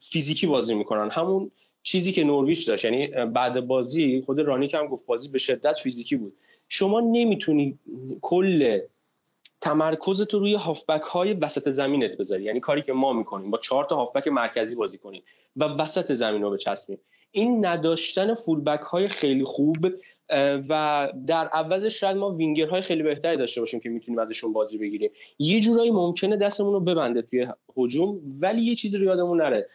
فیزیکی 0.00 0.46
بازی 0.46 0.74
می‌کنن. 0.74 1.10
همون 1.10 1.50
چیزی 1.82 2.12
که 2.12 2.24
نورویش 2.24 2.64
داشت. 2.64 2.84
یعنی 2.84 3.06
بعد 3.26 3.66
بازی 3.66 4.22
خود 4.26 4.40
رانیک 4.40 4.74
هم 4.74 4.86
گفت 4.86 5.06
بازی 5.06 5.28
به 5.28 5.38
شدت 5.38 5.78
فیزیکی 5.78 6.16
بود. 6.16 6.32
شما 6.68 7.00
نمی‌تونی 7.00 7.78
کل 8.22 8.80
تمرکز 9.64 10.22
تو 10.22 10.38
روی 10.38 10.54
هافبک 10.54 11.02
های 11.02 11.32
وسط 11.32 11.68
زمینت 11.68 12.16
بذاری. 12.16 12.44
یعنی 12.44 12.60
کاری 12.60 12.82
که 12.82 12.92
ما 12.92 13.12
می‌کنیم 13.12 13.50
با 13.50 13.58
چهار 13.58 13.84
تا 13.84 13.96
هافبک 13.96 14.28
مرکزی 14.28 14.74
بازی 14.74 14.98
کنیم 14.98 15.22
و 15.56 15.64
وسط 15.64 16.12
زمین 16.12 16.42
رو 16.42 16.50
بچسبیم. 16.50 16.98
این 17.30 17.66
نداشتن 17.66 18.34
فولبک 18.34 18.80
های 18.80 19.08
خیلی 19.08 19.44
خوب 19.44 19.86
و 20.68 21.12
در 21.26 21.46
عوضش 21.46 22.00
شاید 22.00 22.16
ما 22.16 22.30
وینگر 22.30 22.66
های 22.66 22.82
خیلی 22.82 23.02
بهتری 23.02 23.36
داشته 23.36 23.60
باشیم 23.60 23.80
که 23.80 23.88
می‌تونیم 23.88 24.18
ازشون 24.18 24.52
بازی 24.52 24.78
بگیریم. 24.78 25.10
یه 25.38 25.60
جورایی 25.60 25.90
ممکنه 25.90 26.36
دستمون 26.36 26.72
رو 26.72 26.80
ببنده 26.80 27.22
توی 27.22 27.46
هجوم 27.76 28.20
ولی 28.40 28.62
یه 28.62 28.74
چیزی 28.74 28.98
رو 28.98 29.04
یادمون 29.04 29.40
نره. 29.40 29.68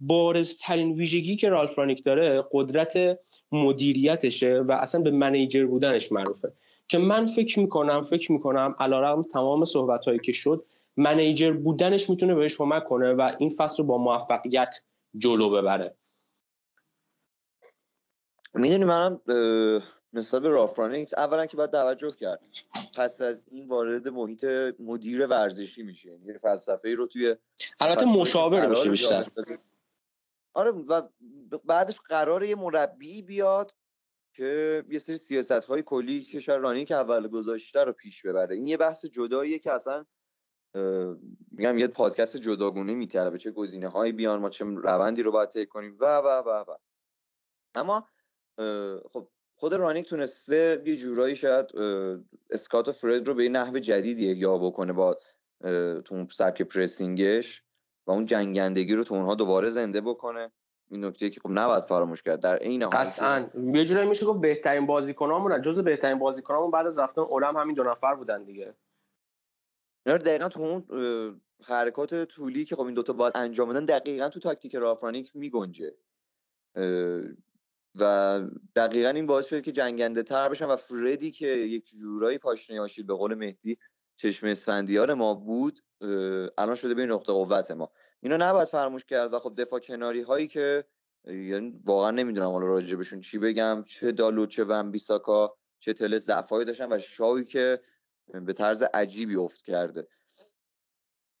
بارزترین 0.00 0.92
ویژگی 0.92 1.36
که 1.36 1.48
رالف 1.48 1.78
رانیک 1.78 2.04
داره 2.04 2.44
قدرت 2.52 3.18
مدیریتشه 3.52 4.58
و 4.58 4.72
اصلا 4.72 5.00
به 5.00 5.10
منیجر 5.10 5.66
بودنش 5.66 6.12
معروفه. 6.12 6.52
که 6.90 6.98
من 6.98 7.26
فکر 7.26 7.60
می‌کنم 7.60 8.02
فکر 8.02 8.32
می‌کنم 8.32 8.74
علارم 8.80 9.22
تمام 9.22 9.64
صحبت 9.64 10.04
هایی 10.04 10.18
که 10.18 10.32
شد 10.32 10.66
منیجر 10.96 11.52
بودنش 11.52 12.10
می‌تونه 12.10 12.34
بهش 12.34 12.56
کمک 12.56 12.84
کنه 12.84 13.12
و 13.12 13.32
این 13.38 13.50
فصل 13.50 13.82
رو 13.82 13.84
با 13.84 13.98
موفقیت 13.98 14.82
جلو 15.16 15.50
ببره. 15.50 15.96
می‌دونی 18.54 18.84
منم 18.84 19.20
به 20.12 20.48
رافرانینگ 20.48 21.08
اولا 21.16 21.46
که 21.46 21.56
باید 21.56 21.70
توجه 21.70 22.10
کرد 22.10 22.40
پس 22.96 23.20
از 23.20 23.44
این 23.50 23.68
وارد 23.68 24.08
محیط 24.08 24.44
مدیر 24.78 25.26
ورزشی 25.26 25.82
میشه 25.82 26.08
یعنی 26.08 26.38
فلسفه 26.38 26.88
ای 26.88 26.94
رو 26.94 27.06
توی 27.06 27.36
البته 27.80 28.06
مشاور 28.06 28.66
میشه 28.66 28.90
بیشتر. 28.90 29.26
آره 30.54 30.70
و 30.70 31.02
بعدش 31.64 32.00
قرار 32.00 32.44
یه 32.44 32.54
مربی 32.54 33.22
بیاد 33.22 33.74
که 34.32 34.84
یه 34.90 34.98
سری 34.98 35.18
سیاست 35.18 35.64
های 35.64 35.82
کلی 35.82 36.20
که 36.20 36.52
رانی 36.52 36.84
که 36.84 36.94
اول 36.94 37.28
گذاشته 37.28 37.84
رو 37.84 37.92
پیش 37.92 38.26
ببره. 38.26 38.54
این 38.54 38.66
یه 38.66 38.76
بحث 38.76 39.06
جداییه 39.06 39.58
که 39.58 39.72
اصلا 39.72 40.04
میگم 41.52 41.78
یه 41.78 41.86
پادکست 41.86 42.36
جداگونه 42.36 42.94
میطلبه 42.94 43.38
چه 43.38 43.50
گزینه 43.50 43.88
هایی 43.88 44.12
بیان 44.12 44.40
ما 44.40 44.50
چه 44.50 44.64
روندی 44.64 45.22
رو 45.22 45.32
باید 45.32 45.48
طی 45.48 45.66
کنیم. 45.66 45.96
و 46.00 46.18
و 46.18 46.28
و 46.28 46.64
و. 46.68 46.76
اما 47.74 48.08
خب 49.12 49.28
خود 49.54 49.74
رانیک 49.74 50.08
تونسته 50.08 50.82
یه 50.86 50.96
جورایی 50.96 51.36
شاید 51.36 51.66
اسکات 52.50 52.88
و 52.88 52.92
فرد 52.92 53.28
رو 53.28 53.34
به 53.34 53.44
یه 53.44 53.50
نحو 53.50 53.78
جدیدی 53.78 54.32
یا 54.32 54.58
بکنه 54.58 54.92
با 54.92 55.18
تو 56.04 56.26
سبک 56.32 56.62
پرسینگش 56.62 57.62
و 58.06 58.10
اون 58.10 58.26
جنگندگی 58.26 58.94
رو 58.94 59.04
تو 59.04 59.14
اونها 59.14 59.34
دوباره 59.34 59.70
زنده 59.70 60.00
بکنه. 60.00 60.52
این 60.90 61.04
نکته 61.04 61.30
که 61.30 61.40
خب 61.40 61.50
نباید 61.50 61.84
فراموش 61.84 62.22
کرد. 62.22 62.40
در 62.40 62.56
عین 62.56 62.82
حال 62.82 62.92
قطعا. 62.92 63.50
یه 63.74 63.84
جورایی 63.84 64.08
میشه 64.08 64.26
گفت 64.26 64.40
بهترین 64.40 64.86
بازیکنامون 64.86 65.60
جز 65.60 65.80
بهترین 65.80 66.18
بازیکنامون 66.18 66.70
بعد 66.70 66.86
از 66.86 66.98
رفتن 66.98 67.20
اولم 67.20 67.56
همین 67.56 67.74
دو 67.74 67.82
نفر 67.82 68.14
بودن 68.14 68.44
دیگه. 68.44 68.74
اینا 70.06 70.18
دقیقا 70.18 70.48
تو 70.48 70.60
اون 70.60 70.84
حرکات 71.64 72.24
طولی 72.24 72.64
که 72.64 72.76
خب 72.76 72.82
این 72.82 72.94
دوتا 72.94 73.12
باید 73.12 73.32
انجام 73.36 73.68
بدن 73.68 73.84
دقیقا 73.84 74.28
تو 74.28 74.40
تاکتیک 74.40 74.74
رافرانیک 74.74 75.30
میگنجه. 75.34 75.96
و 77.94 78.40
دقیقا 78.76 79.08
این 79.08 79.26
باعث 79.26 79.46
شده 79.46 79.60
که 79.60 79.72
جنگنده 79.72 80.22
تر 80.22 80.48
بشن 80.48 80.66
و 80.66 80.76
فردی 80.76 81.30
که 81.30 81.46
یک 81.46 81.90
جورایی 82.00 82.38
پاشنه 82.38 82.80
آشیل 82.80 83.06
به 83.06 83.14
قول 83.14 83.34
مهدی 83.34 83.78
چشم 84.16 84.46
اسفندیار 84.46 85.14
ما 85.14 85.34
بود 85.34 85.78
الان 86.58 86.74
شده 86.74 86.94
به 86.94 87.06
نقطه 87.06 87.32
قوت 87.32 87.70
ما. 87.70 87.90
اینو 88.22 88.36
نباید 88.36 88.68
فراموش 88.68 89.04
کرد 89.04 89.34
و 89.34 89.38
خب 89.38 89.60
دفاع 89.60 89.80
کناری 89.80 90.22
هایی 90.22 90.46
که 90.46 90.84
یعنی 91.24 91.80
واقعا 91.84 92.10
نمی‌دونم 92.10 92.50
حالا 92.50 92.66
راجع 92.66 92.96
بهشون 92.96 93.20
چی 93.20 93.38
بگم 93.38 93.84
چه 93.86 94.12
دالو 94.12 94.46
چه 94.46 94.64
ون 94.64 94.90
بیساکا 94.90 95.56
چه 95.80 95.92
تل 95.92 96.18
ضعفایی 96.18 96.64
داشتن 96.64 96.92
و 96.92 96.98
شاوی 96.98 97.44
که 97.44 97.80
به 98.46 98.52
طرز 98.52 98.82
عجیبی 98.82 99.36
افت 99.36 99.62
کرده. 99.62 100.08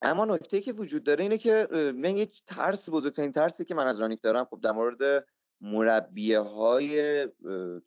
اما 0.02 0.24
نکته 0.24 0.60
که 0.60 0.72
وجود 0.72 1.04
داره 1.04 1.22
اینه 1.22 1.38
که 1.38 1.68
من 1.96 2.16
یه 2.16 2.26
ترس 2.46 2.90
بزرگترین 2.90 3.32
ترسی 3.32 3.64
که 3.64 3.74
من 3.74 3.86
از 3.86 4.02
رانیک 4.02 4.22
دارم 4.22 4.44
خب 4.44 4.60
در 4.60 4.72
مورد 4.72 5.26
مربیه 5.60 6.40
های 6.40 7.26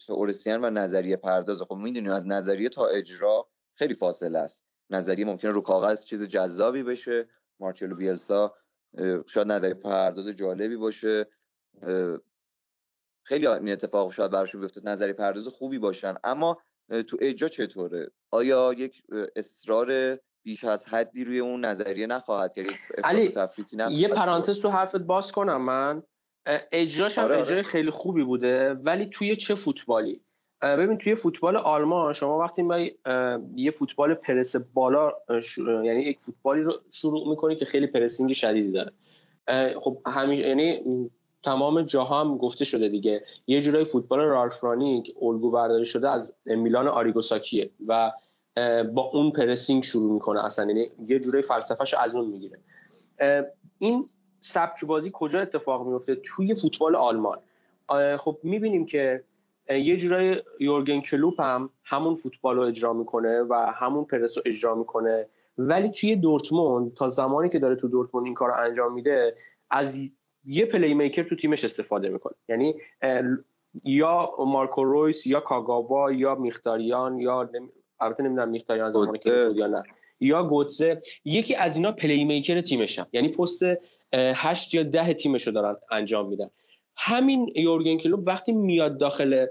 تئوریسین 0.08 0.66
و 0.66 0.70
نظریه 0.70 1.18
پرداز. 1.18 1.62
خب 1.62 1.76
می‌دونیم 1.76 2.12
از 2.12 2.28
نظریه 2.28 2.70
تا 2.70 2.86
اجرا 2.86 3.50
خیلی 3.76 3.94
فاصله 3.94 4.40
است. 4.40 4.66
نظریه 4.90 5.26
ممکنه 5.26 5.52
رو 5.52 5.62
کاغذ 5.62 6.06
چیز 6.06 6.22
جذابی 6.22 6.84
بشه. 6.84 7.30
مارچلو 7.60 7.96
بیلسا 7.96 8.56
شاید 9.28 9.52
نظریه 9.52 9.74
پرداز 9.74 10.28
جالبی 10.28 10.76
باشه. 10.76 11.28
خیلی 13.26 13.48
این 13.48 13.72
اتفاق 13.72 14.12
شاید 14.12 14.32
براشون 14.32 14.62
بیفته 14.62 14.82
نظریه 14.84 15.14
پرداز 15.14 15.48
خوبی 15.48 15.80
باشن. 15.80 16.16
اما 16.24 16.62
تو 17.08 17.18
اجرا 17.22 17.50
چطوره؟ 17.50 18.12
آیا 18.32 18.74
یک 18.78 19.04
اصرار 19.36 20.20
بیش 20.44 20.64
از 20.64 20.88
حدی 20.88 21.24
روی 21.24 21.40
اون 21.40 21.66
نظریه 21.66 22.08
نخواهد 22.08 22.54
کرد؟ 22.54 22.66
علی 23.04 23.34
یه 23.90 24.08
پرانتز 24.08 24.62
تو 24.62 24.70
حرفت 24.70 25.02
باز 25.02 25.32
کنم 25.32 25.62
من. 25.62 26.04
اجراش 26.72 27.18
هم 27.18 27.24
آره, 27.24 27.36
آره. 27.36 27.62
خیلی 27.62 27.90
خوبی 27.90 28.24
بوده 28.24 28.74
ولی 28.74 29.10
توی 29.14 29.36
چه 29.36 29.56
فوتبالی؟ 29.56 30.22
ببین 30.64 30.98
توی 30.98 31.16
فوتبال 31.16 31.58
آلمان 31.58 32.14
شما 32.14 32.40
وقتی 32.40 32.96
یه 33.56 33.72
فوتبال 33.72 34.14
پرس 34.14 34.56
بالا 34.56 35.12
یعنی 35.84 36.02
یک 36.02 36.20
فوتبالی 36.20 36.62
رو 36.62 36.74
شروع 36.92 37.30
می‌کنی 37.30 37.56
که 37.56 37.66
خیلی 37.66 37.88
پرسینگ 37.88 38.34
شدیدی 38.34 38.72
داره. 38.72 38.92
خب 39.80 39.98
همین 40.06 40.40
یعنی 40.40 40.82
تمام 41.44 41.82
جاها 41.82 42.22
هم 42.22 42.38
گفته 42.38 42.66
شده 42.66 42.90
دیگه. 42.90 43.24
یه 43.48 43.62
جورای 43.62 43.86
فوتبال 43.86 44.20
رالف 44.20 44.64
رانیک 44.64 45.16
الگو 45.22 45.52
برداری 45.52 45.86
شده 45.86 46.10
از 46.10 46.36
میلان 46.46 46.88
آریگوساکیه 46.88 47.70
و 47.88 48.12
با 48.94 49.02
اون 49.02 49.32
pressing 49.32 49.84
شروع 49.84 50.14
می‌کنه 50.14 50.46
اصلا. 50.46 50.66
یعنی 50.66 50.92
یه 51.08 51.20
جورای 51.20 51.42
فلسفهش 51.42 51.94
از 51.94 52.16
اون 52.16 52.26
می‌گیره. 52.30 52.60
این 53.80 54.06
سبک 54.40 54.86
بازی 54.86 55.12
کجا 55.14 55.42
اتفاق 55.42 55.88
میفته 55.88 56.16
توی 56.16 56.56
فوتبال 56.56 56.96
آلمان. 56.96 57.40
خب 58.18 58.38
می‌بینیم 58.44 58.86
که 58.86 59.24
یه 59.70 59.98
جورای 59.98 60.42
یورگن 60.60 61.02
کلوپ 61.02 61.42
هم 61.42 61.70
همون 61.84 62.16
فوتبال 62.16 62.56
رو 62.56 62.62
اجرا 62.62 62.94
می‌کنه 62.94 63.42
و 63.42 63.54
همون 63.76 64.06
پرس 64.06 64.38
رو 64.38 64.44
اجرا 64.46 64.76
می‌کنه. 64.76 65.28
ولی 65.58 65.90
توی 65.90 66.16
دورتموند 66.16 66.94
تا 66.94 67.08
زمانی 67.08 67.50
که 67.50 67.60
داره 67.60 67.76
تو 67.76 67.88
دورتموند 67.88 68.26
این 68.26 68.34
کار 68.36 68.50
رو 68.50 68.56
انجام 68.58 68.94
میده 68.94 69.36
از 69.70 70.12
یه 70.46 70.66
playmaker 70.66 71.24
تو 71.24 71.36
تیمش 71.36 71.64
استفاده 71.64 72.10
می‌کنه. 72.10 72.34
یعنی 72.50 72.76
یا 73.86 74.30
مارکو 74.40 74.84
رویس 74.84 75.28
یا 75.28 75.40
کاگاوا 75.40 76.12
یا 76.12 76.36
میختاریان 76.36 77.20
یا 77.20 77.50
البته 78.00 78.24
نمی‌دونم 78.24 78.50
میختاریان 78.50 78.90
زمانی 78.90 79.20
که 79.20 79.46
بود 79.48 79.58
یا 79.58 79.68
نه. 79.68 79.84
یا 80.20 80.44
گوتزه 80.44 81.02
یکی 81.26 81.56
از 81.56 81.78
اینا 81.78 81.92
playmaker 81.92 82.62
تیمشن 82.62 83.06
یعنی 83.14 83.30
پست 83.30 83.64
هشت 84.14 84.74
یا 84.74 84.84
ده 84.84 85.14
تیمشو 85.14 85.52
دارن 85.52 85.76
انجام 85.92 86.30
میدن. 86.30 86.50
همین 86.98 87.52
یورگن 87.56 87.98
کلوب 87.98 88.28
وقتی 88.28 88.52
میاد 88.52 88.98
داخل 88.98 89.46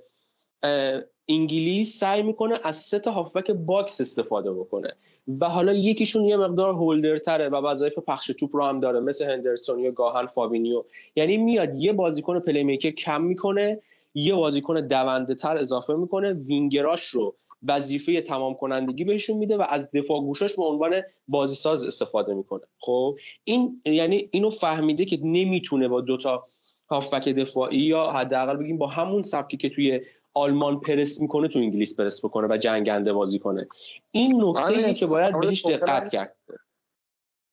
انگلیس 1.29 1.99
سعی 1.99 2.23
می‌کنه 2.23 2.59
از 2.65 2.77
سه 2.77 2.99
تا 2.99 3.11
هافبک 3.11 3.51
box 3.51 4.01
استفاده 4.01 4.53
بکنه 4.53 4.93
و 5.41 5.49
حالا 5.49 5.73
یکیشون 5.73 6.25
یه 6.25 6.37
مقدار 6.37 6.73
holder 6.73 7.23
تره 7.23 7.49
و 7.49 7.55
وظایف 7.55 7.99
پخش 7.99 8.27
توپ 8.27 8.57
رو 8.57 8.65
هم 8.65 8.81
داره 8.81 9.01
مثل 9.01 9.31
هندرسون 9.31 9.79
یا 9.79 9.91
گاهاً 9.91 10.27
فابینیو. 10.27 10.85
یعنی 11.17 11.37
میاد 11.37 11.79
یه 11.79 11.93
بازیکن 11.93 12.41
playmaker 12.41 12.91
کم 12.91 13.23
می‌کنه 13.23 13.81
یه 14.15 14.35
بازیکن 14.35 14.87
دونده 14.87 15.35
تر 15.35 15.57
اضافه 15.57 15.95
می‌کنه 15.95 16.33
وینگراش 16.33 17.07
رو 17.07 17.35
وظیفه 17.69 18.21
تمام 18.21 18.55
کنندگی 18.55 19.05
بهشون 19.05 19.37
میده 19.37 19.57
و 19.57 19.65
از 19.69 19.91
دفاع 19.91 20.21
گوشاش 20.21 20.57
به 20.57 20.65
عنوان 20.65 21.03
بازی 21.29 21.55
ساز 21.55 21.85
استفاده 21.85 22.35
می‌کنه. 22.35 22.63
خب 22.79 23.19
این 23.45 23.83
یعنی 23.85 24.29
اینو 24.31 24.51
فهمیده 24.51 25.05
که 25.05 25.19
نمی‌تونه 25.23 25.89
با 25.89 26.01
دوتا 26.01 26.49
هافبک 26.93 27.29
دفاعی 27.29 27.81
یا 27.81 28.11
حداقل 28.11 28.57
بگیم 28.57 28.79
با 28.79 28.87
همون 28.87 29.23
سبکی 29.23 29.57
که 29.57 29.71
توی 29.71 30.01
آلمان 30.35 30.81
پرس 30.81 31.21
می‌کنه 31.21 31.49
تو 31.49 31.59
انگلیس 31.59 31.97
پرس 31.97 32.25
بکنه 32.25 32.47
و 32.51 32.57
جنگنده 32.57 33.13
بازی 33.13 33.39
کنه. 33.39 33.69
این 34.11 34.45
نکته 34.45 34.95
که 34.95 35.07
باید 35.07 35.41
بهش 35.41 35.67
دقت 35.67 36.09
کرد. 36.09 36.37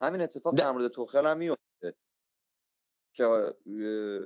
همین 0.02 0.22
اتفاق 0.22 0.56
در 0.56 0.72
مورد 0.72 0.88
توخل 0.88 1.26
هم 1.26 1.38
میفته 1.38 1.94
که 3.14 3.24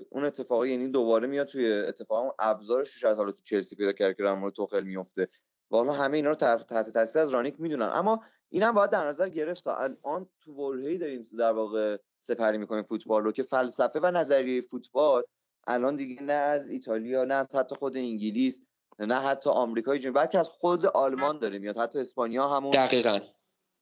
اون 0.09 0.25
اتفاقی 0.25 0.69
یعنی 0.69 0.87
دوباره 0.87 1.27
میاد 1.27 1.47
توی 1.47 1.73
اتفاق 1.73 2.19
اون 2.23 2.31
ابزارش 2.39 2.99
شاید 2.99 3.17
حالا 3.17 3.31
تو 3.31 3.41
چلسی 3.43 3.75
پیدا 3.75 3.91
کرد 3.91 4.17
که 4.17 4.23
در 4.23 4.33
مورد 4.33 4.53
توخل 4.53 4.83
میفته 4.83 5.27
والا 5.73 5.93
همه 5.93 6.17
اینا 6.17 6.29
رو 6.29 6.35
تحت 6.35 6.89
تاثیر 6.89 7.21
از 7.21 7.29
رانیک 7.29 7.59
می‌دونن. 7.59 7.89
اما 7.93 8.23
اینم 8.49 8.71
باید 8.71 8.89
در 8.89 9.07
نظر 9.07 9.29
گرفت 9.29 9.63
تا 9.63 9.75
الان 9.75 10.29
تو 10.41 10.53
برهه‌ای 10.53 10.97
داریم 10.97 11.25
در 11.39 11.51
واقع 11.51 11.97
سپری 12.19 12.57
می‌کنیم 12.57 12.83
فوتبال 12.83 13.23
رو 13.23 13.31
که 13.31 13.43
فلسفه 13.43 13.99
و 14.03 14.11
نظریه 14.11 14.61
فوتبال 14.61 15.23
الان 15.67 15.95
دیگه 15.95 16.23
نه 16.23 16.33
از 16.33 16.67
ایتالیا 16.67 17.23
نه 17.23 17.33
از 17.33 17.55
حتی 17.55 17.75
خود 17.75 17.97
انگلیس 17.97 18.61
نه 18.99 19.15
حتی 19.15 19.49
آمریکای 19.49 19.99
جنوبی 19.99 20.19
بلکه 20.19 20.39
از 20.39 20.49
خود 20.49 20.85
آلمان 20.85 21.39
داره 21.39 21.59
میاد. 21.59 21.77
حتی 21.77 21.99
اسپانیا 21.99 22.47
همون 22.47 22.71
دقیقاً. 22.71 23.19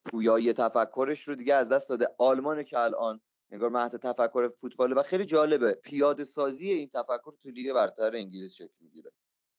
پویایی 0.06 0.54
تفکرش 0.54 1.28
رو 1.28 1.36
دیگه 1.36 1.54
از 1.54 1.72
دست 1.72 1.90
داده. 1.90 2.08
آلمان 2.18 2.64
که 2.64 2.80
الان 2.80 3.22
نگار 3.52 3.70
محت 3.70 3.96
تفکر 3.96 4.48
فوتبال 4.48 4.98
و 4.98 5.04
خیلی 5.04 5.26
جالبه. 5.26 5.72
پیاده 5.72 6.24
سازی 6.24 6.72
این 6.72 6.90
تفکر 6.90 7.34
تو 7.44 7.50
لیگ 7.50 7.74
برتر 7.74 8.16
انگلیس 8.16 8.54
شکل 8.54 8.74
می‌گیره. 8.80 9.11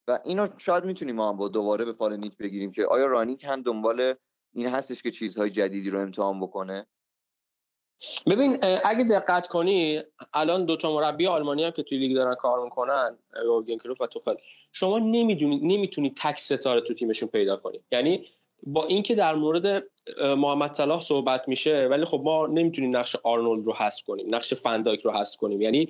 و 0.09 0.19
اینو 0.25 0.47
شاید 0.59 0.85
می‌تونیم 0.85 1.15
ما 1.15 1.29
هم 1.29 1.37
با 1.37 1.49
دوباره 1.49 1.85
به 1.85 1.93
فال 1.93 2.17
نیک 2.17 2.37
بگیریم 2.37 2.71
که 2.71 2.87
آیا 2.87 3.07
رانگنیک 3.07 3.45
هم 3.45 3.63
دنبال 3.63 4.15
این 4.55 4.67
هستش 4.67 5.03
که 5.03 5.11
چیزهای 5.11 5.51
جدیدی 5.51 5.91
رو 5.91 6.01
امتحان 6.01 6.41
بکنه؟ 6.41 6.87
ببین 8.31 8.59
اگه 8.85 9.05
دقت 9.05 9.47
کنی 9.47 10.03
الان 10.35 10.65
دو 10.65 10.77
تا 10.77 10.95
مربی 10.95 11.27
آلمانی 11.27 11.65
هم 11.65 11.71
که 11.71 11.83
توی 11.83 11.99
لیگ 11.99 12.15
دارن 12.15 12.35
کار 12.35 12.65
می‌کنن 12.65 13.19
یورگن 13.45 13.79
کلوپ 13.79 14.01
و 14.01 14.07
توخل 14.07 14.35
شما 14.73 14.99
نمی‌دونی 14.99 15.57
نمی‌تونی 15.57 16.15
تک 16.17 16.39
ستاره 16.39 16.81
تو 16.81 16.95
تیمشون 16.95 17.29
پیدا 17.29 17.57
کنی. 17.57 17.81
یعنی 17.93 18.27
با 18.63 18.85
اینکه 18.85 19.15
در 19.15 19.35
مورد 19.35 19.85
محمد 20.19 20.75
صلاح 20.75 21.01
صحبت 21.01 21.49
میشه 21.49 21.89
ولی 21.91 22.05
خب 22.05 22.21
ما 22.25 22.47
نمی‌تونیم 22.47 22.97
نقش 22.97 23.17
آرنولد 23.23 23.67
رو 23.67 23.73
حذف 23.73 24.03
کنیم 24.05 24.35
نقش 24.35 24.55
فندایک 24.55 25.01
رو 25.01 25.13
حذف 25.13 25.37
کنیم. 25.37 25.61
یعنی 25.61 25.89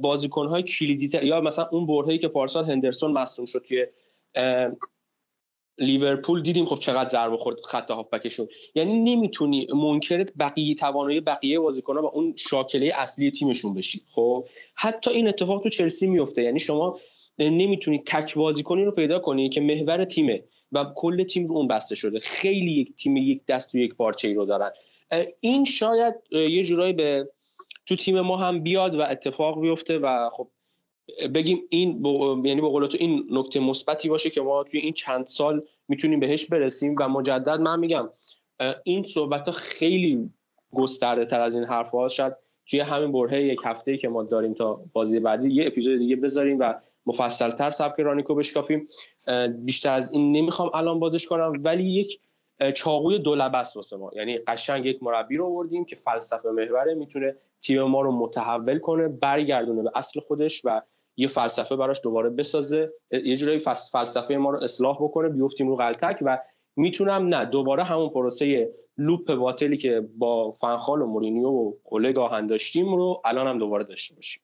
بازیکن‌های 0.00 0.62
کلیدی 0.62 1.26
یا 1.26 1.40
مثلا 1.40 1.68
اون 1.72 1.86
برهه‌ای 1.86 2.18
که 2.18 2.28
پارسال 2.28 2.64
هندرسون 2.64 3.12
مصدوم 3.12 3.46
شد 3.46 3.64
توی 3.68 3.86
لیورپول 5.78 6.42
دیدیم 6.42 6.64
خب 6.64 6.78
چقدر 6.78 7.08
ضربه 7.08 7.36
خورد 7.36 7.60
خط 7.60 7.90
هافبکشون. 7.90 8.48
یعنی 8.74 8.98
نمی‌تونی 8.98 9.66
منکرت 9.74 10.32
بقیه 10.38 10.74
توانایی 10.74 11.20
بقیه 11.20 11.60
بازیکن‌ها 11.60 12.02
و 12.02 12.06
اون 12.06 12.34
شاکله 12.36 12.92
اصلی 12.94 13.30
تیمشون 13.30 13.74
بشی. 13.74 14.02
خب 14.08 14.44
حتی 14.74 15.10
این 15.10 15.28
اتفاق 15.28 15.62
تو 15.62 15.68
چلسی 15.68 16.06
میفته 16.06 16.42
یعنی 16.42 16.58
شما 16.58 16.98
نمی‌تونی 17.38 18.02
تک 18.06 18.34
بازیکنی 18.34 18.84
رو 18.84 18.90
پیدا 18.90 19.18
کنی 19.18 19.48
که 19.48 19.60
محور 19.60 20.04
تیمه. 20.04 20.44
و 20.72 20.84
کل 20.96 21.24
تیم 21.24 21.46
رو 21.46 21.56
اون 21.56 21.68
بسته 21.68 21.94
شده. 21.94 22.20
خیلی 22.20 22.70
یک 22.70 22.96
تیم 22.96 23.16
یک 23.16 23.46
دست 23.46 23.74
و 23.74 23.78
یک 23.78 23.94
پارچه 23.94 24.28
ای 24.28 24.34
رو 24.34 24.44
دارن. 24.44 24.70
این 25.40 25.64
شاید 25.64 26.14
یه 26.30 26.64
جورایی 26.64 26.92
به 26.92 27.28
تو 27.86 27.96
تیم 27.96 28.20
ما 28.20 28.36
هم 28.36 28.60
بیاد 28.60 28.94
و 28.94 29.00
اتفاق 29.00 29.60
بیفته 29.60 29.98
و 29.98 30.30
خب 30.30 30.48
بگیم 31.34 31.62
این 31.68 31.88
یعنی 32.44 32.60
به 32.60 32.88
تو 32.88 32.96
این 33.00 33.26
نکته 33.30 33.60
مثبتی 33.60 34.08
باشه 34.08 34.30
که 34.30 34.40
ما 34.40 34.64
توی 34.64 34.80
این 34.80 34.92
چند 34.92 35.26
سال 35.26 35.62
می‌تونیم 35.88 36.20
بهش 36.20 36.46
برسیم 36.46 36.94
و 36.98 37.08
مجدد 37.08 37.60
من 37.60 37.80
میگم 37.80 38.08
این 38.84 39.02
صحبت 39.02 39.46
ها 39.46 39.52
خیلی 39.52 40.30
گسترده 40.74 41.24
تر 41.24 41.40
از 41.40 41.54
این 41.54 41.64
حرف 41.64 41.90
ها 41.90 42.08
شاید 42.08 42.32
توی 42.66 42.80
همین 42.80 43.12
برهه 43.12 43.42
یک 43.42 43.58
هفته 43.64 43.96
که 43.96 44.08
ما 44.08 44.22
داریم 44.22 44.54
تا 44.54 44.80
بازی 44.92 45.20
بعدی 45.20 45.50
یه 45.50 45.66
اپیزود 45.66 45.98
دیگه 45.98 46.16
بذاریم 46.16 46.58
و 46.60 46.74
مفصل 47.08 47.50
تر 47.50 47.70
سبک 47.70 48.00
رانیکو 48.00 48.34
بشکافیم. 48.34 48.88
بیشتر 49.58 49.92
از 49.92 50.12
این 50.12 50.32
نمی‌خوام 50.32 50.70
الان 50.74 51.00
بازش 51.00 51.26
کنم 51.26 51.52
ولی 51.64 51.84
یک 51.84 52.20
چاقوی 52.74 53.18
دو 53.18 53.34
لبست 53.34 53.76
واسه 53.76 53.96
ما. 53.96 54.10
یعنی 54.14 54.38
قشنگ 54.38 54.86
یک 54.86 55.02
مربی 55.02 55.36
رو 55.36 55.46
آوردیم 55.46 55.84
که 55.84 55.96
فلسفه 55.96 56.50
محوره 56.50 56.94
می‌تونه 56.94 57.36
تیم 57.62 57.82
ما 57.82 58.00
رو 58.00 58.12
متحول 58.12 58.78
کنه 58.78 59.08
برگردونه 59.08 59.82
به 59.82 59.90
اصل 59.94 60.20
خودش 60.20 60.62
و 60.64 60.82
یه 61.16 61.28
فلسفه 61.28 61.76
براش 61.76 62.00
دوباره 62.02 62.30
بسازه. 62.30 62.92
یه 63.10 63.36
جورایی 63.36 63.58
فلسفه 63.92 64.36
ما 64.36 64.50
رو 64.50 64.62
اصلاح 64.62 64.96
بکنه 65.00 65.28
بیفتیم 65.28 65.68
رو 65.68 65.76
غلطک 65.76 66.18
و 66.22 66.38
می‌تونم 66.76 67.28
نه 67.28 67.44
دوباره 67.44 67.84
همون 67.84 68.08
پروسه 68.08 68.74
لوپ 68.98 69.34
باطلی 69.34 69.76
که 69.76 70.08
با 70.18 70.52
فنخال 70.52 71.02
و 71.02 71.06
مورینیو 71.06 71.48
و 71.48 71.72
اوله 71.84 72.12
گاهن 72.12 72.46
داشتیم 72.46 72.94
رو 72.94 73.22
الان 73.24 73.46
هم 73.46 73.58
دوباره 73.58 73.84
داشته 73.84 74.14
باشیم. 74.14 74.42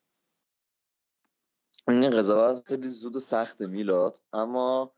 این 1.88 2.10
قضاوت 2.10 2.68
خیلی 2.68 2.88
زود 2.88 3.16
و 3.16 3.18
سخت 3.18 3.62
میلاد 3.62 4.20
اما 4.32 4.94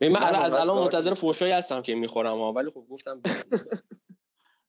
من 0.00 0.34
از 0.34 0.54
الان 0.54 0.78
منتظر 0.78 1.14
فوشایی 1.14 1.52
هستم 1.52 1.82
که 1.82 1.94
می‌خورم 1.94 2.38
ولی 2.40 2.70
خب 2.70 2.86
گفتم 2.90 3.22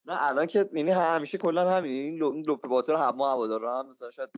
نه 0.08 0.28
الان 0.28 0.46
که 0.46 0.70
یعنی 0.74 0.92
همیشه 0.92 1.38
کلا 1.38 1.70
همین 1.72 1.92
این 1.92 2.44
لوپ 2.44 2.68
باطل 2.68 2.96
هم 2.96 3.22
هوادارا 3.22 3.80
هم 3.80 3.90
مثلا 3.90 4.12
شاید 4.12 4.30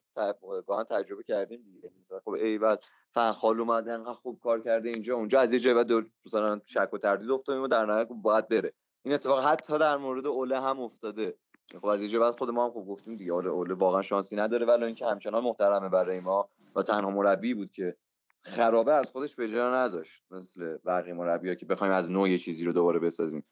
با 0.65 0.84
تجربه 0.84 1.24
کردیم 1.24 1.61
دیگه. 1.63 1.91
مثلا 1.99 2.20
خب 2.20 2.32
ایول 2.32 2.76
فن 3.11 3.32
خال 3.32 3.59
اومد 3.59 3.89
انقدر 3.89 4.13
خوب 4.13 4.39
کار 4.39 4.61
کرده 4.61 4.89
اینجا 4.89 5.15
اونجا 5.15 5.39
از 5.39 5.53
یه 5.53 5.59
جای 5.59 5.74
بعد 5.74 5.91
مثلا 6.26 6.61
شک 6.65 6.89
و 6.93 6.97
تردید 6.97 7.32
افتادیم 7.32 7.63
و 7.63 7.68
در 7.68 7.86
نهایت 7.86 8.07
باید 8.11 8.47
بره. 8.47 8.74
این 9.05 9.13
اتفاق 9.13 9.45
حتی 9.45 9.78
در 9.78 9.97
مورد 9.97 10.28
اوله 10.28 10.61
هم 10.61 10.80
افتاده. 10.80 11.38
خب 11.76 11.86
از 11.86 12.01
یه 12.01 12.20
بعد 12.20 12.36
خود 12.36 12.49
ما 12.49 12.65
هم 12.65 12.72
خوب 12.72 12.88
گفتیم 12.88 13.15
دیگه 13.15 13.32
اوله, 13.32 13.49
اوله 13.49 13.74
واقعا 13.74 14.01
شانسی 14.01 14.36
نداره. 14.36 14.65
ولی 14.65 14.84
اینکه 14.84 15.05
همچنان 15.05 15.43
محترمه 15.43 15.89
برای 15.89 16.20
ما 16.20 16.49
و 16.76 16.84
تنها 16.84 17.09
مربی 17.09 17.53
بود 17.53 17.72
که 17.72 17.95
خرابه 18.41 18.93
از 18.93 19.11
خودش 19.11 19.36
به 19.36 19.47
جا 19.47 19.84
نذاشت 19.84 20.24
مثل 20.32 20.78
بقیه 20.86 21.13
مربی‌ها 21.13 21.55
که 21.55 21.65
بخوایم 21.65 21.93
از 21.93 22.11
نوع 22.11 22.30
یه 22.30 22.38
چیزی 22.38 22.65
رو 22.65 22.74
دوباره 22.74 22.99
بسازیم. 22.99 23.43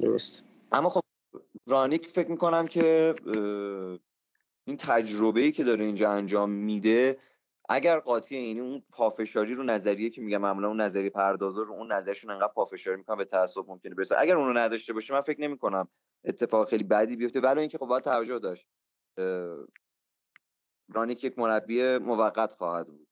درست. 0.00 0.44
اما 0.72 0.88
خب 0.88 1.00
رانیک 1.66 2.06
فکر 2.06 2.30
می‌کنم 2.30 2.66
که 2.66 3.14
این 4.64 4.76
تجربه 4.76 5.40
ای 5.40 5.52
که 5.52 5.64
داره 5.64 5.84
اینجا 5.84 6.10
انجام 6.10 6.50
میده 6.50 7.18
اگر 7.68 7.98
قاطی 7.98 8.36
اینی 8.36 8.60
اون 8.60 8.82
پافشاری 8.90 9.54
رو 9.54 9.62
نظریه 9.62 10.10
که 10.10 10.20
میگم 10.20 10.38
معمولا 10.38 10.68
اون 10.68 10.80
نظریه 10.80 11.10
پردازا 11.10 11.62
رو 11.62 11.72
اون 11.72 11.92
نظرشون 11.92 12.30
انقدر 12.30 12.52
پافشاری 12.52 12.96
می‌کنن 12.96 13.16
به 13.16 13.24
تعصب 13.24 13.64
ممکنه 13.68 13.94
برسه. 13.94 14.14
اگر 14.18 14.36
اون 14.36 14.46
رو 14.46 14.58
نداشته 14.58 14.92
باشه 14.92 15.14
من 15.14 15.20
فکر 15.20 15.40
نمی‌کنم 15.40 15.88
اتفاق 16.24 16.68
خیلی 16.68 16.84
بدی 16.84 17.16
بیفته. 17.16 17.40
ولی 17.40 17.60
اینکه 17.60 17.78
خب 17.78 17.86
باید 17.86 18.04
توجه 18.04 18.38
داشت. 18.38 18.66
رانیک 20.94 21.24
یک 21.24 21.38
مربی 21.38 21.98
موقت 21.98 22.54
خواهد 22.54 22.86
بود. 22.86 23.08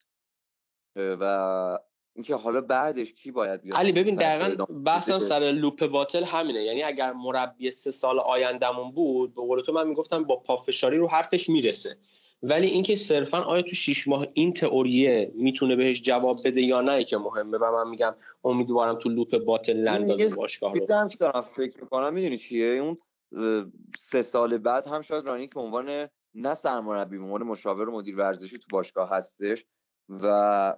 و 0.97 1.79
اینکه 2.17 2.35
حالا 2.35 2.61
بعدش 2.61 3.13
کی 3.13 3.31
باید 3.31 3.63
بیاد 3.63 3.79
علی 3.79 3.93
ببین 3.93 4.15
دقیقا 4.15 4.65
بحثم 4.65 5.19
سر 5.19 5.41
لوپ 5.41 5.87
باطل 5.87 6.25
همینه. 6.25 6.63
یعنی 6.63 6.83
اگر 6.83 7.13
مربی 7.13 7.71
سه 7.71 7.91
سال 7.91 8.19
آیندهمون 8.19 8.91
بود 8.93 9.35
به 9.35 9.41
قول 9.41 9.63
تو 9.63 9.73
من 9.73 9.89
می‌گفتم 9.89 10.25
با 10.25 10.37
پافشاری 10.37 10.99
رو 10.99 11.09
حرفش 11.09 11.49
می‌رسه. 11.49 11.97
ولی 12.49 12.67
اینکه 12.67 12.97
صرفا 12.97 13.39
آیا 13.39 13.63
تو 13.63 13.75
شیش 13.75 14.09
ماه 14.09 14.27
این 14.35 14.53
تئوریه 14.53 15.33
می‌تونه 15.35 15.77
بهش 15.77 16.03
جواب 16.03 16.37
بده 16.45 16.63
یا 16.63 16.81
نه 16.81 17.05
که 17.05 17.19
مهمه 17.19 17.59
و 17.59 17.73
من 17.73 17.91
میگم 17.91 18.15
امیدوارم 18.45 18.95
تو 18.95 19.09
لوپ 19.09 19.39
باطل 19.39 19.77
لندازی 19.77 20.35
باشگاه 20.35 20.75
رو. 20.75 21.09
که 21.09 21.19
دارم 21.19 21.41
فکر 21.41 21.81
می‌کنم 21.81 22.15
می‌دونی 22.15 22.39
چیه؟ 22.39 22.67
اون 22.67 22.97
سه 23.99 24.23
سال 24.23 24.59
بعد 24.59 24.87
هم 24.87 25.01
شاید 25.01 25.25
رانیک 25.27 25.55
به 25.55 25.61
عنوان 25.61 26.09
نه 26.35 26.55
سرمربی 26.55 27.19
به 27.19 27.25
عنوان 27.25 27.43
مشاور 27.43 27.89
و 27.89 27.93
مدیر 27.93 28.17
ورزشی 28.17 28.59
تو 28.59 28.67
باشگاه 28.71 29.11
هستش 29.11 29.65
و 30.09 30.77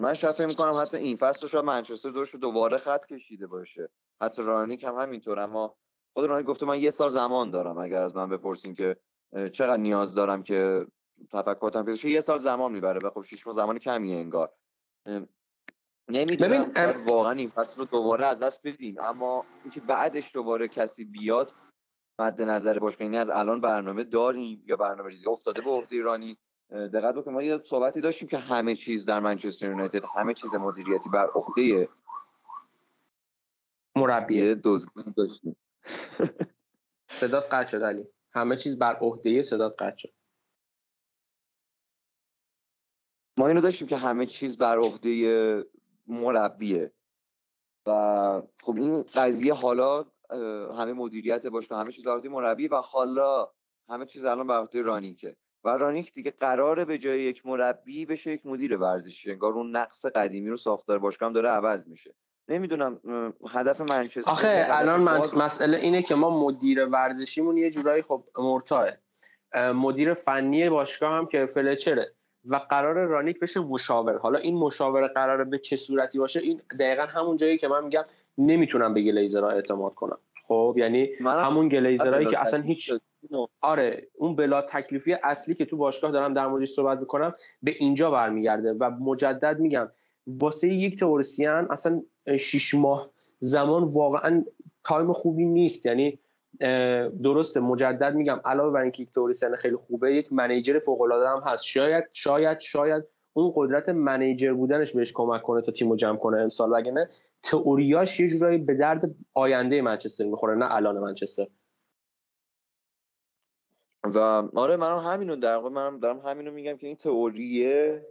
من 0.00 0.14
شاید 0.14 0.34
فکر 0.34 0.46
می‌کنم 0.46 0.80
حتی 0.82 0.96
این 0.96 1.16
فصل 1.16 1.40
رو 1.42 1.48
شاید 1.48 1.64
منچستر 1.64 2.10
دورش 2.10 2.30
رو 2.30 2.40
دوباره 2.40 2.78
خط 2.78 3.06
کشیده 3.06 3.46
باشه. 3.46 3.88
حتی 4.22 4.42
رانیک 4.42 4.84
هم 4.84 4.94
همینطور 4.94 5.40
اما 5.40 5.76
خود 6.14 6.24
رانیک 6.24 6.46
گفته 6.46 6.66
من 6.66 6.80
یه 6.80 6.90
سال 6.90 7.10
زمان 7.10 7.50
دارم 7.50 7.78
اگر 7.78 8.02
از 8.02 8.16
من 8.16 8.28
بپرسین 8.28 8.74
که 8.74 8.96
چقدر 9.52 9.76
نیاز 9.76 10.14
دارم 10.14 10.42
که 10.42 10.86
تفکراتم 11.32 11.84
پیدا 11.84 12.08
یه 12.08 12.20
سال 12.20 12.38
زمان 12.38 12.72
می‌بره 12.72 13.00
و 13.00 13.10
خب 13.10 13.22
شیش 13.22 13.46
ماه 13.46 13.56
زمان 13.56 13.78
کمیه 13.78 14.16
انگار. 14.16 14.52
نمی‌دونم 16.08 16.72
ببین 16.72 17.04
واقعا 17.04 17.32
این 17.32 17.48
فصل 17.48 17.78
رو 17.78 17.84
دوباره 17.84 18.26
از 18.26 18.42
دست 18.42 18.66
بدیم 18.66 18.96
اما 18.98 19.44
اینکه 19.62 19.80
بعدش 19.80 20.34
دوباره 20.34 20.68
کسی 20.68 21.04
بیاد 21.04 21.52
مد 22.18 22.42
نظر 22.42 22.78
باشه 22.78 23.02
یعنی 23.02 23.16
از 23.16 23.30
الان 23.30 23.60
برنامه 23.60 24.04
داریم 24.04 24.62
یا 24.66 24.76
برنامه 24.76 25.08
ریزی 25.08 25.28
افتاده 25.28 25.62
به 25.62 25.70
عهده 25.70 25.96
ایرانی 25.96 26.38
دقت 26.70 27.14
بکنید 27.14 27.34
ما 27.34 27.42
یه 27.42 27.60
صحبتی 27.64 28.00
داشتیم 28.00 28.28
که 28.28 28.38
همه 28.38 28.74
چیز 28.74 29.06
در 29.06 29.20
منچستر 29.20 29.66
یونایتد 29.68 30.04
همه 30.16 30.34
چیز 30.34 30.54
مدیریتی 30.54 31.10
بر 31.10 31.30
عهده 31.34 31.88
مربی 33.96 34.54
داشتیم. 34.54 35.56
صدات 37.10 37.54
قطع 37.54 37.66
شد 37.66 37.82
علی. 37.82 38.04
همه 38.36 38.56
چیز 38.56 38.78
بر 38.78 38.96
عهده 38.96 39.42
صدات 39.42 39.82
قطع 39.82 39.96
شد. 39.96 40.12
ما 43.38 43.48
اینو 43.48 43.60
داشتیم 43.60 43.88
که 43.88 43.96
همه 43.96 44.26
چیز 44.26 44.58
بر 44.58 44.78
عهده 44.78 45.64
مربیه. 46.06 46.92
و 47.86 48.42
خب 48.60 48.76
این 48.76 49.02
قضیه 49.02 49.54
حالا 49.54 50.06
همه 50.78 50.92
مدیریت 50.92 51.46
باشه 51.46 51.74
همه 51.76 51.92
چیز 51.92 52.04
بر 52.04 52.14
عهده 52.14 52.28
مربی 52.28 52.68
و 52.68 52.76
حالا 52.76 53.52
همه 53.88 54.06
چیز 54.06 54.24
الان 54.24 54.46
بر 54.46 54.58
عهده 54.58 54.82
رانیکه. 54.82 55.36
و 55.64 55.68
رانیک 55.68 56.12
دیگه 56.12 56.30
قراره 56.30 56.84
به 56.84 56.98
جای 56.98 57.22
یک 57.22 57.46
مربی 57.46 58.06
بشه 58.06 58.32
یک 58.32 58.46
مدیر 58.46 58.76
ورزشی. 58.76 59.30
انگار 59.30 59.52
اون 59.52 59.76
نقص 59.76 60.06
قدیمی 60.06 60.50
رو 60.50 60.56
ساختار 60.56 60.98
باشگاه 60.98 61.32
داره 61.32 61.48
عوض 61.48 61.88
میشه. 61.88 62.14
نمی‌دونم 62.48 63.00
هدف 63.50 63.80
منچستر 63.80 64.30
آخه 64.30 64.66
الان 64.68 65.00
من 65.00 65.20
مسئله 65.36 65.76
اینه 65.78 66.02
که 66.02 66.14
ما 66.14 66.46
مدیر 66.46 66.84
ورزشیمون 66.84 67.56
یه 67.56 67.70
جورایی 67.70 68.02
خب 68.02 68.24
مرتاه 68.38 68.88
مدیر 69.74 70.14
فنی 70.14 70.70
باشگاه 70.70 71.12
هم 71.12 71.26
که 71.26 71.46
فلچره 71.46 72.12
و 72.44 72.56
قرار 72.56 72.94
رانیک 72.94 73.40
بشه 73.40 73.60
مشاور. 73.60 74.18
حالا 74.18 74.38
این 74.38 74.56
مشاور 74.56 75.06
قراره 75.06 75.44
به 75.44 75.58
چه 75.58 75.76
صورتی 75.76 76.18
باشه 76.18 76.40
این 76.40 76.62
دقیقا 76.80 77.02
همون 77.02 77.36
جایی 77.36 77.58
که 77.58 77.68
من 77.68 77.84
میگم 77.84 78.04
نمی‌تونم 78.38 78.94
به 78.94 79.02
گلیزرها 79.02 79.50
اعتماد 79.50 79.94
کنم. 79.94 80.18
خب 80.46 80.74
یعنی 80.78 81.10
همون 81.20 81.68
گلیزرهایی 81.68 82.26
که 82.26 82.40
اصلا 82.40 82.62
هیچ 82.62 82.92
آره 83.60 84.08
اون 84.14 84.36
بلا 84.36 84.62
تکلیفی 84.62 85.12
اصلی 85.12 85.54
که 85.54 85.64
تو 85.64 85.76
باشگاه 85.76 86.10
دارم 86.10 86.34
در 86.34 86.46
موردش 86.46 86.70
صحبت 86.70 86.98
می‌کنم 86.98 87.34
به 87.62 87.74
اینجا 87.78 88.10
برمیگرده 88.10 88.72
و 88.72 88.90
مجدد 88.90 89.58
میگم 89.58 89.90
واسه 90.26 90.68
یک 90.68 90.98
تئوریسین 90.98 91.48
اصلا 91.48 92.02
شیش 92.38 92.74
ماه 92.74 93.10
زمان 93.38 93.84
واقعا 93.84 94.44
تایم 94.84 95.12
خوبی 95.12 95.44
نیست. 95.44 95.86
یعنی 95.86 96.18
درسته 97.22 97.60
مجدد 97.60 98.14
میگم 98.14 98.40
علاوه 98.44 98.72
بر 98.72 98.80
اینکه 98.80 99.02
یک 99.02 99.10
تئوریسین 99.10 99.56
خیلی 99.56 99.76
خوبه 99.76 100.14
یک 100.14 100.32
منیجر 100.32 100.78
فوق 100.78 101.00
العاده 101.00 101.28
هم 101.28 101.52
هست. 101.52 101.64
شاید 101.64 102.04
شاید 102.12 102.60
شاید 102.60 103.04
اون 103.32 103.52
قدرت 103.54 103.88
منیجر 103.88 104.52
بودنش 104.52 104.92
بهش 104.92 105.12
کمک 105.12 105.42
کنه 105.42 105.62
تا 105.62 105.72
تیمو 105.72 105.96
جمع 105.96 106.16
کنه 106.16 106.40
امسال. 106.40 106.72
وگرنه 106.72 107.10
تئوریاش 107.42 108.20
یه 108.20 108.28
جورایی 108.28 108.58
به 108.58 108.74
درد 108.74 109.14
آینده 109.34 109.82
منچستر 109.82 110.24
می‌خوره 110.24 110.54
نه 110.54 110.74
الان 110.74 110.98
منچستر. 110.98 111.46
و 114.04 114.18
آره 114.54 114.76
منم 114.76 114.98
همینو 114.98 115.36
در 115.36 115.54
واقع 115.54 115.68
منم 115.68 116.00
دارم 116.00 116.18
همینو 116.18 116.52
میگم 116.52 116.76
که 116.76 116.86
این 116.86 116.96
تئوریه 116.96 118.06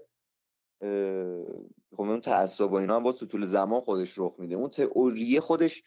خب 1.91 2.01
اون 2.01 2.21
تعصب 2.21 2.71
و 2.71 2.75
اینا 2.75 2.95
هم 2.95 3.03
با 3.03 3.11
تو 3.11 3.25
طول 3.25 3.45
زمان 3.45 3.81
خودش 3.81 4.13
رخ 4.17 4.33
میده. 4.37 4.55
اون 4.55 4.69
تئوریه 4.69 5.39
خودش 5.39 5.83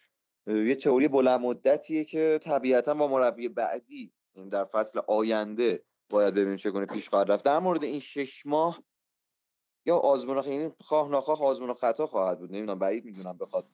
یه 0.47 0.75
تئوری 0.75 1.07
بلند 1.07 1.39
مدتیه 1.39 2.03
که 2.03 2.39
طبیعتا 2.43 2.93
با 2.93 3.07
مربی 3.07 3.47
بعدی 3.47 4.13
یعنی 4.35 4.49
در 4.49 4.63
فصل 4.63 4.99
آینده 5.07 5.83
باید 6.09 6.33
ببینیم 6.33 6.55
چگونه 6.55 6.85
پیش 6.85 7.09
خواهد 7.09 7.31
رفت. 7.31 7.45
در 7.45 7.59
مورد 7.59 7.83
این 7.83 7.99
شش 7.99 8.45
ماه 8.45 8.83
یا 9.85 9.97
آزمون 9.97 10.37
و 10.37 10.43
یعنی 10.47 10.71
خواه 10.81 11.09
ناخواه 11.09 11.45
آزمون 11.45 11.69
و 11.69 11.73
خطا 11.73 12.07
خواهد 12.07 12.39
بود. 12.39 12.51
نمی‌دونم 12.51 12.79
بعید 12.79 13.05
می‌دونم 13.05 13.37
بخواد. 13.37 13.67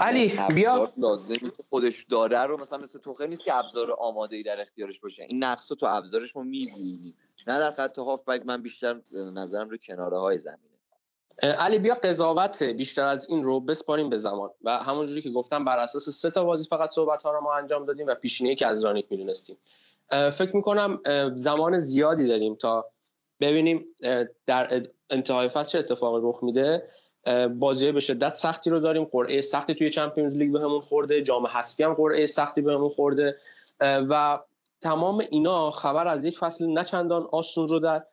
علی 0.00 0.38
بیا. 0.54 0.92
لازمی 0.96 1.38
که 1.38 1.62
خودش 1.70 2.04
داره 2.04 2.42
رو 2.42 2.60
مثلا 2.60 2.78
مثل 2.78 2.98
توخه 2.98 3.26
نیست 3.26 3.44
که 3.44 3.54
ابزار 3.54 3.92
آماده 3.98 4.36
ای 4.36 4.42
در 4.42 4.60
اختیارش 4.60 5.00
باشه. 5.00 5.26
این 5.28 5.44
نقص 5.44 5.68
تو 5.68 5.86
ابزارش 5.86 6.36
ما 6.36 6.42
می‌بینیم. 6.42 7.16
نه 7.46 7.58
در 7.58 7.70
خط 7.70 7.98
هافبک 7.98 8.42
من 8.46 8.62
بیشتر 8.62 9.00
نظرم 9.12 9.68
رو 9.68 9.76
کناره 9.76 10.18
های 10.18 10.38
زمینه 10.38 10.74
علی 11.42 11.78
بیا 11.78 11.94
قضاوت 11.94 12.62
بیشتر 12.62 13.06
از 13.06 13.30
این 13.30 13.44
رو 13.44 13.60
بسپاریم 13.60 14.10
به 14.10 14.16
زمان. 14.16 14.50
و 14.64 14.78
همونجوری 14.78 15.22
که 15.22 15.30
گفتم 15.30 15.64
بر 15.64 15.78
اساس 15.78 16.08
سه 16.08 16.30
تا 16.30 16.44
بازی 16.44 16.68
فقط 16.68 16.90
صحبت 16.90 17.22
ها 17.22 17.32
رو 17.32 17.40
ما 17.40 17.54
انجام 17.54 17.84
دادیم 17.84 18.06
و 18.06 18.14
پیشینه 18.14 18.54
که 18.54 18.66
از 18.66 18.84
رانیک 18.84 19.06
می‌دونستیم. 19.10 19.56
فکر 20.10 20.56
می‌کنم 20.56 21.00
زمان 21.34 21.78
زیادی 21.78 22.28
داریم 22.28 22.54
تا 22.54 22.86
ببینیم 23.40 23.86
در 24.46 24.82
انتهای 25.10 25.48
فصل 25.48 25.70
چه 25.70 25.78
اتفاقی 25.78 26.20
رخ 26.28 26.42
میده. 26.42 26.88
بازی 27.58 27.92
به 27.92 28.00
شدت 28.00 28.34
سختی 28.34 28.70
رو 28.70 28.80
داریم. 28.80 29.04
قرعه 29.04 29.40
سختی 29.40 29.74
توی 29.74 29.90
چمپیونز 29.90 30.36
لیگ 30.36 30.52
بهمون 30.52 30.80
خورده. 30.80 31.22
جام 31.22 31.46
حذفی 31.46 31.82
هم 31.82 31.94
قرعه 31.94 32.26
سختی 32.26 32.60
بهمون 32.60 32.88
خورده. 32.88 33.36
و 33.80 34.40
تمام 34.84 35.22
اینا 35.30 35.70
خبر 35.70 36.06
از 36.06 36.24
یک 36.24 36.38
فصل 36.38 36.66
نچندان 36.78 37.28
آسون 37.32 37.68
رو 37.68 37.78
در 37.78 38.04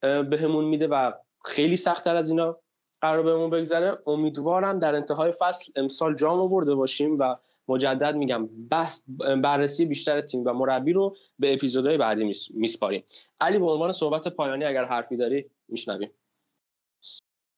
بهمون 0.00 0.64
میده 0.64 0.88
و 0.88 1.12
خیلی 1.44 1.76
سختتر 1.76 2.16
از 2.16 2.30
اینا 2.30 2.56
قرار 3.00 3.22
بهمون 3.22 3.50
بگذره. 3.50 3.98
امیدوارم 4.06 4.78
در 4.78 4.94
انتهای 4.94 5.32
فصل 5.38 5.72
امسال 5.76 6.14
جام 6.14 6.38
آورده 6.38 6.74
باشیم 6.74 7.18
و 7.18 7.36
مجدد 7.68 8.14
میگم 8.14 8.46
بحث 8.46 9.02
بررسی 9.42 9.84
بیشتر 9.84 10.20
تیم 10.20 10.42
و 10.46 10.52
مربی 10.52 10.92
رو 10.92 11.16
به 11.38 11.54
اپیزودهای 11.54 11.98
بعدی 11.98 12.34
میسپاریم. 12.54 13.04
علی 13.40 13.58
به 13.58 13.70
عنوان 13.70 13.92
صحبت 13.92 14.28
پایانی 14.28 14.64
اگر 14.64 14.84
حرفی 14.84 15.16
داری 15.16 15.50
میشنویم. 15.68 16.10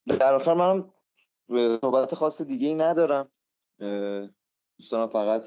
در 0.06 0.34
آخر 0.34 0.54
منم 0.54 0.92
صحبت 1.80 2.14
خاص 2.14 2.42
دیگه 2.42 2.68
ای 2.68 2.74
ندارم 2.74 3.28
دوستانم 4.78 5.06
فقط 5.06 5.46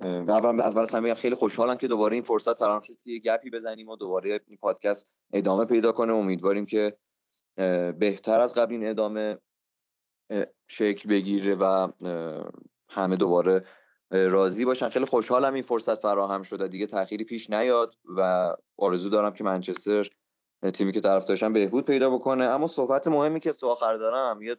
اول 0.00 0.60
اول 0.60 1.00
بگم 1.00 1.14
خیلی 1.14 1.34
خوشحالم 1.34 1.76
که 1.76 1.88
دوباره 1.88 2.14
این 2.14 2.22
فرصت 2.22 2.58
فراهم 2.58 2.80
شد 2.80 2.98
که 3.04 3.10
یه 3.10 3.18
گپی 3.18 3.50
بزنیم 3.50 3.88
و 3.88 3.96
دوباره 3.96 4.40
این 4.46 4.58
پادکست 4.58 5.16
ادامه 5.32 5.64
پیدا 5.64 5.92
کنه. 5.92 6.12
امیدواریم 6.12 6.66
که 6.66 6.96
بهتر 7.98 8.40
از 8.40 8.54
قبل 8.54 8.72
این 8.72 8.88
ادامه 8.88 9.38
شکل 10.68 11.08
بگیره 11.08 11.54
و 11.54 11.88
همه 12.88 13.16
دوباره 13.16 13.64
راضی 14.10 14.64
باشن. 14.64 14.88
خیلی 14.88 15.04
خوشحالم 15.04 15.54
این 15.54 15.62
فرصت 15.62 16.00
فراهم 16.00 16.42
شده 16.42 16.68
دیگه 16.68 16.86
تأخیری 16.86 17.24
پیش 17.24 17.50
نیاد 17.50 17.94
و 18.16 18.50
آرزو 18.76 19.10
دارم 19.10 19.32
که 19.32 19.44
منچستر 19.44 20.08
تیمی 20.74 20.92
که 20.92 21.00
طرف 21.00 21.24
داشتن 21.24 21.52
بهبود 21.52 21.84
پیدا 21.84 22.10
بکنه. 22.10 22.44
اما 22.44 22.66
صحبت 22.66 23.08
مهمی 23.08 23.40
که 23.40 23.52
تو 23.52 23.68
آخر 23.68 23.94
دارم 23.94 24.42
یه 24.42 24.56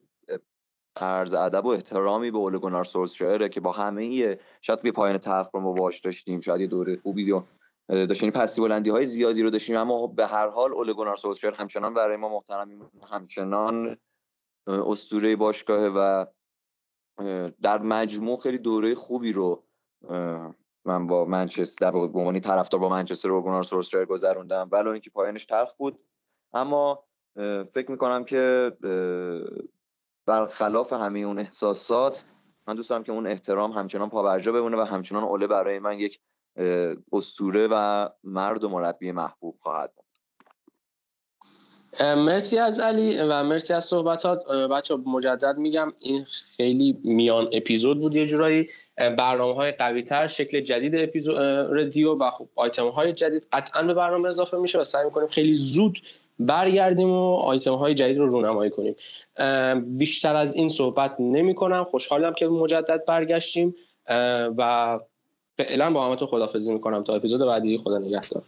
عرض 1.03 1.33
ادب 1.33 1.65
و 1.65 1.69
احترامی 1.69 2.31
به 2.31 2.37
اولگونار 2.37 2.83
سولشایر 2.83 3.47
که 3.47 3.59
با 3.59 3.71
همه 3.71 4.37
شاید 4.61 4.81
به 4.81 4.91
پایان 4.91 5.17
تلخ 5.17 5.47
رو 5.53 5.73
باش 5.73 5.99
داشتیم 5.99 6.39
شاید 6.39 6.61
یه 6.61 6.67
دوره 6.67 6.99
خوبی 7.03 7.31
و 7.31 7.41
داشتیم 7.87 8.31
پسی 8.31 8.61
بلندی 8.61 8.89
های 8.89 9.05
زیادی 9.05 9.41
رو 9.41 9.49
داشتیم 9.49 9.77
اما 9.77 10.07
به 10.07 10.27
هر 10.27 10.47
حال 10.47 10.73
اولگونار 10.73 11.15
سولشایر 11.15 11.53
همچنان 11.53 11.93
برای 11.93 12.17
ما 12.17 12.29
محترم 12.29 12.91
همچنان 13.11 13.97
اسطوره 14.67 15.35
باشگاهه 15.35 15.87
و 15.87 16.25
در 17.61 17.81
مجموع 17.81 18.37
خیلی 18.37 18.57
دوره 18.57 18.95
خوبی 18.95 19.31
رو 19.31 19.63
من 20.85 21.07
با 21.07 21.25
منچستر 21.25 21.91
به 21.91 22.19
عنوان 22.19 22.39
طرفدار 22.39 22.81
با 22.81 22.89
منچستر 22.89 23.31
اولگونار 23.31 23.63
سولشایر 23.63 24.05
گذروندم 24.05 24.69
ولو 24.71 24.89
اینکه 24.89 25.09
پایانش 25.09 25.45
تلخ 25.45 25.73
بود. 25.73 25.99
اما 26.53 27.03
فکر 27.73 27.91
می‌کنم 27.91 28.25
که 28.25 28.71
برخلاف 30.27 30.93
همه 30.93 31.19
اون 31.19 31.39
احساسات 31.39 32.23
من 32.67 32.75
دوست 32.75 32.89
دارم 32.89 33.03
که 33.03 33.11
اون 33.11 33.27
احترام 33.27 33.71
همچنان 33.71 34.09
پابرجا 34.09 34.51
بمونه 34.51 34.77
و 34.77 34.81
همچنان 34.81 35.23
اوله 35.23 35.47
برای 35.47 35.79
من 35.79 35.99
یک 35.99 36.19
استوره 37.11 37.67
و 37.71 38.09
مرد 38.23 38.63
و 38.63 38.69
مربی 38.69 39.11
محبوب 39.11 39.55
خواهد 39.59 39.93
بود. 39.95 40.03
مرسی 42.01 42.57
از 42.57 42.79
علی 42.79 43.21
و 43.21 43.43
مرسی 43.43 43.73
از 43.73 43.85
صحبتات. 43.85 44.47
بچه 44.47 44.95
مجدد 44.95 45.57
میگم 45.57 45.93
این 45.99 46.25
خیلی 46.57 46.97
میان 47.03 47.49
اپیزود 47.51 47.99
بود 47.99 48.15
یه 48.15 48.25
جورایی. 48.25 48.69
برنامه 48.97 49.55
های 49.55 49.71
قوی 49.71 50.03
تر 50.03 50.27
شکل 50.27 50.61
جدید 50.61 50.95
اپیزود 50.95 51.37
ردیو 51.71 52.15
و 52.15 52.29
خب 52.29 52.49
آیتم 52.55 52.87
های 52.87 53.13
جدید 53.13 53.47
قطعا 53.51 53.83
به 53.83 53.93
برنامه 53.93 54.29
اضافه 54.29 54.57
میشه 54.57 54.79
و 54.79 54.83
سعی 54.83 55.05
می‌کنیم 55.05 55.27
خیلی 55.27 55.55
زود 55.55 56.01
برگردیم 56.39 57.11
و 57.11 57.35
آیتم 57.35 57.73
های 57.73 57.93
جدید 57.93 58.17
رو 58.17 58.29
رونمایی 58.29 58.71
کنیم. 58.71 58.95
بیشتر 59.97 60.35
از 60.35 60.55
این 60.55 60.69
صحبت 60.69 61.15
نمی 61.19 61.55
کنم 61.55 61.83
خوشحالم 61.83 62.33
که 62.33 62.47
مجدد 62.47 63.05
برگشتیم. 63.05 63.75
و 64.57 64.99
فعلا 65.57 65.91
با 65.91 66.05
همتون 66.05 66.27
خدافزی 66.27 66.73
می‌کنم. 66.73 67.03
تا 67.03 67.13
اپیزود 67.13 67.41
بعدی 67.41 67.77
خدا 67.77 67.97
نگهدار. 67.97 68.43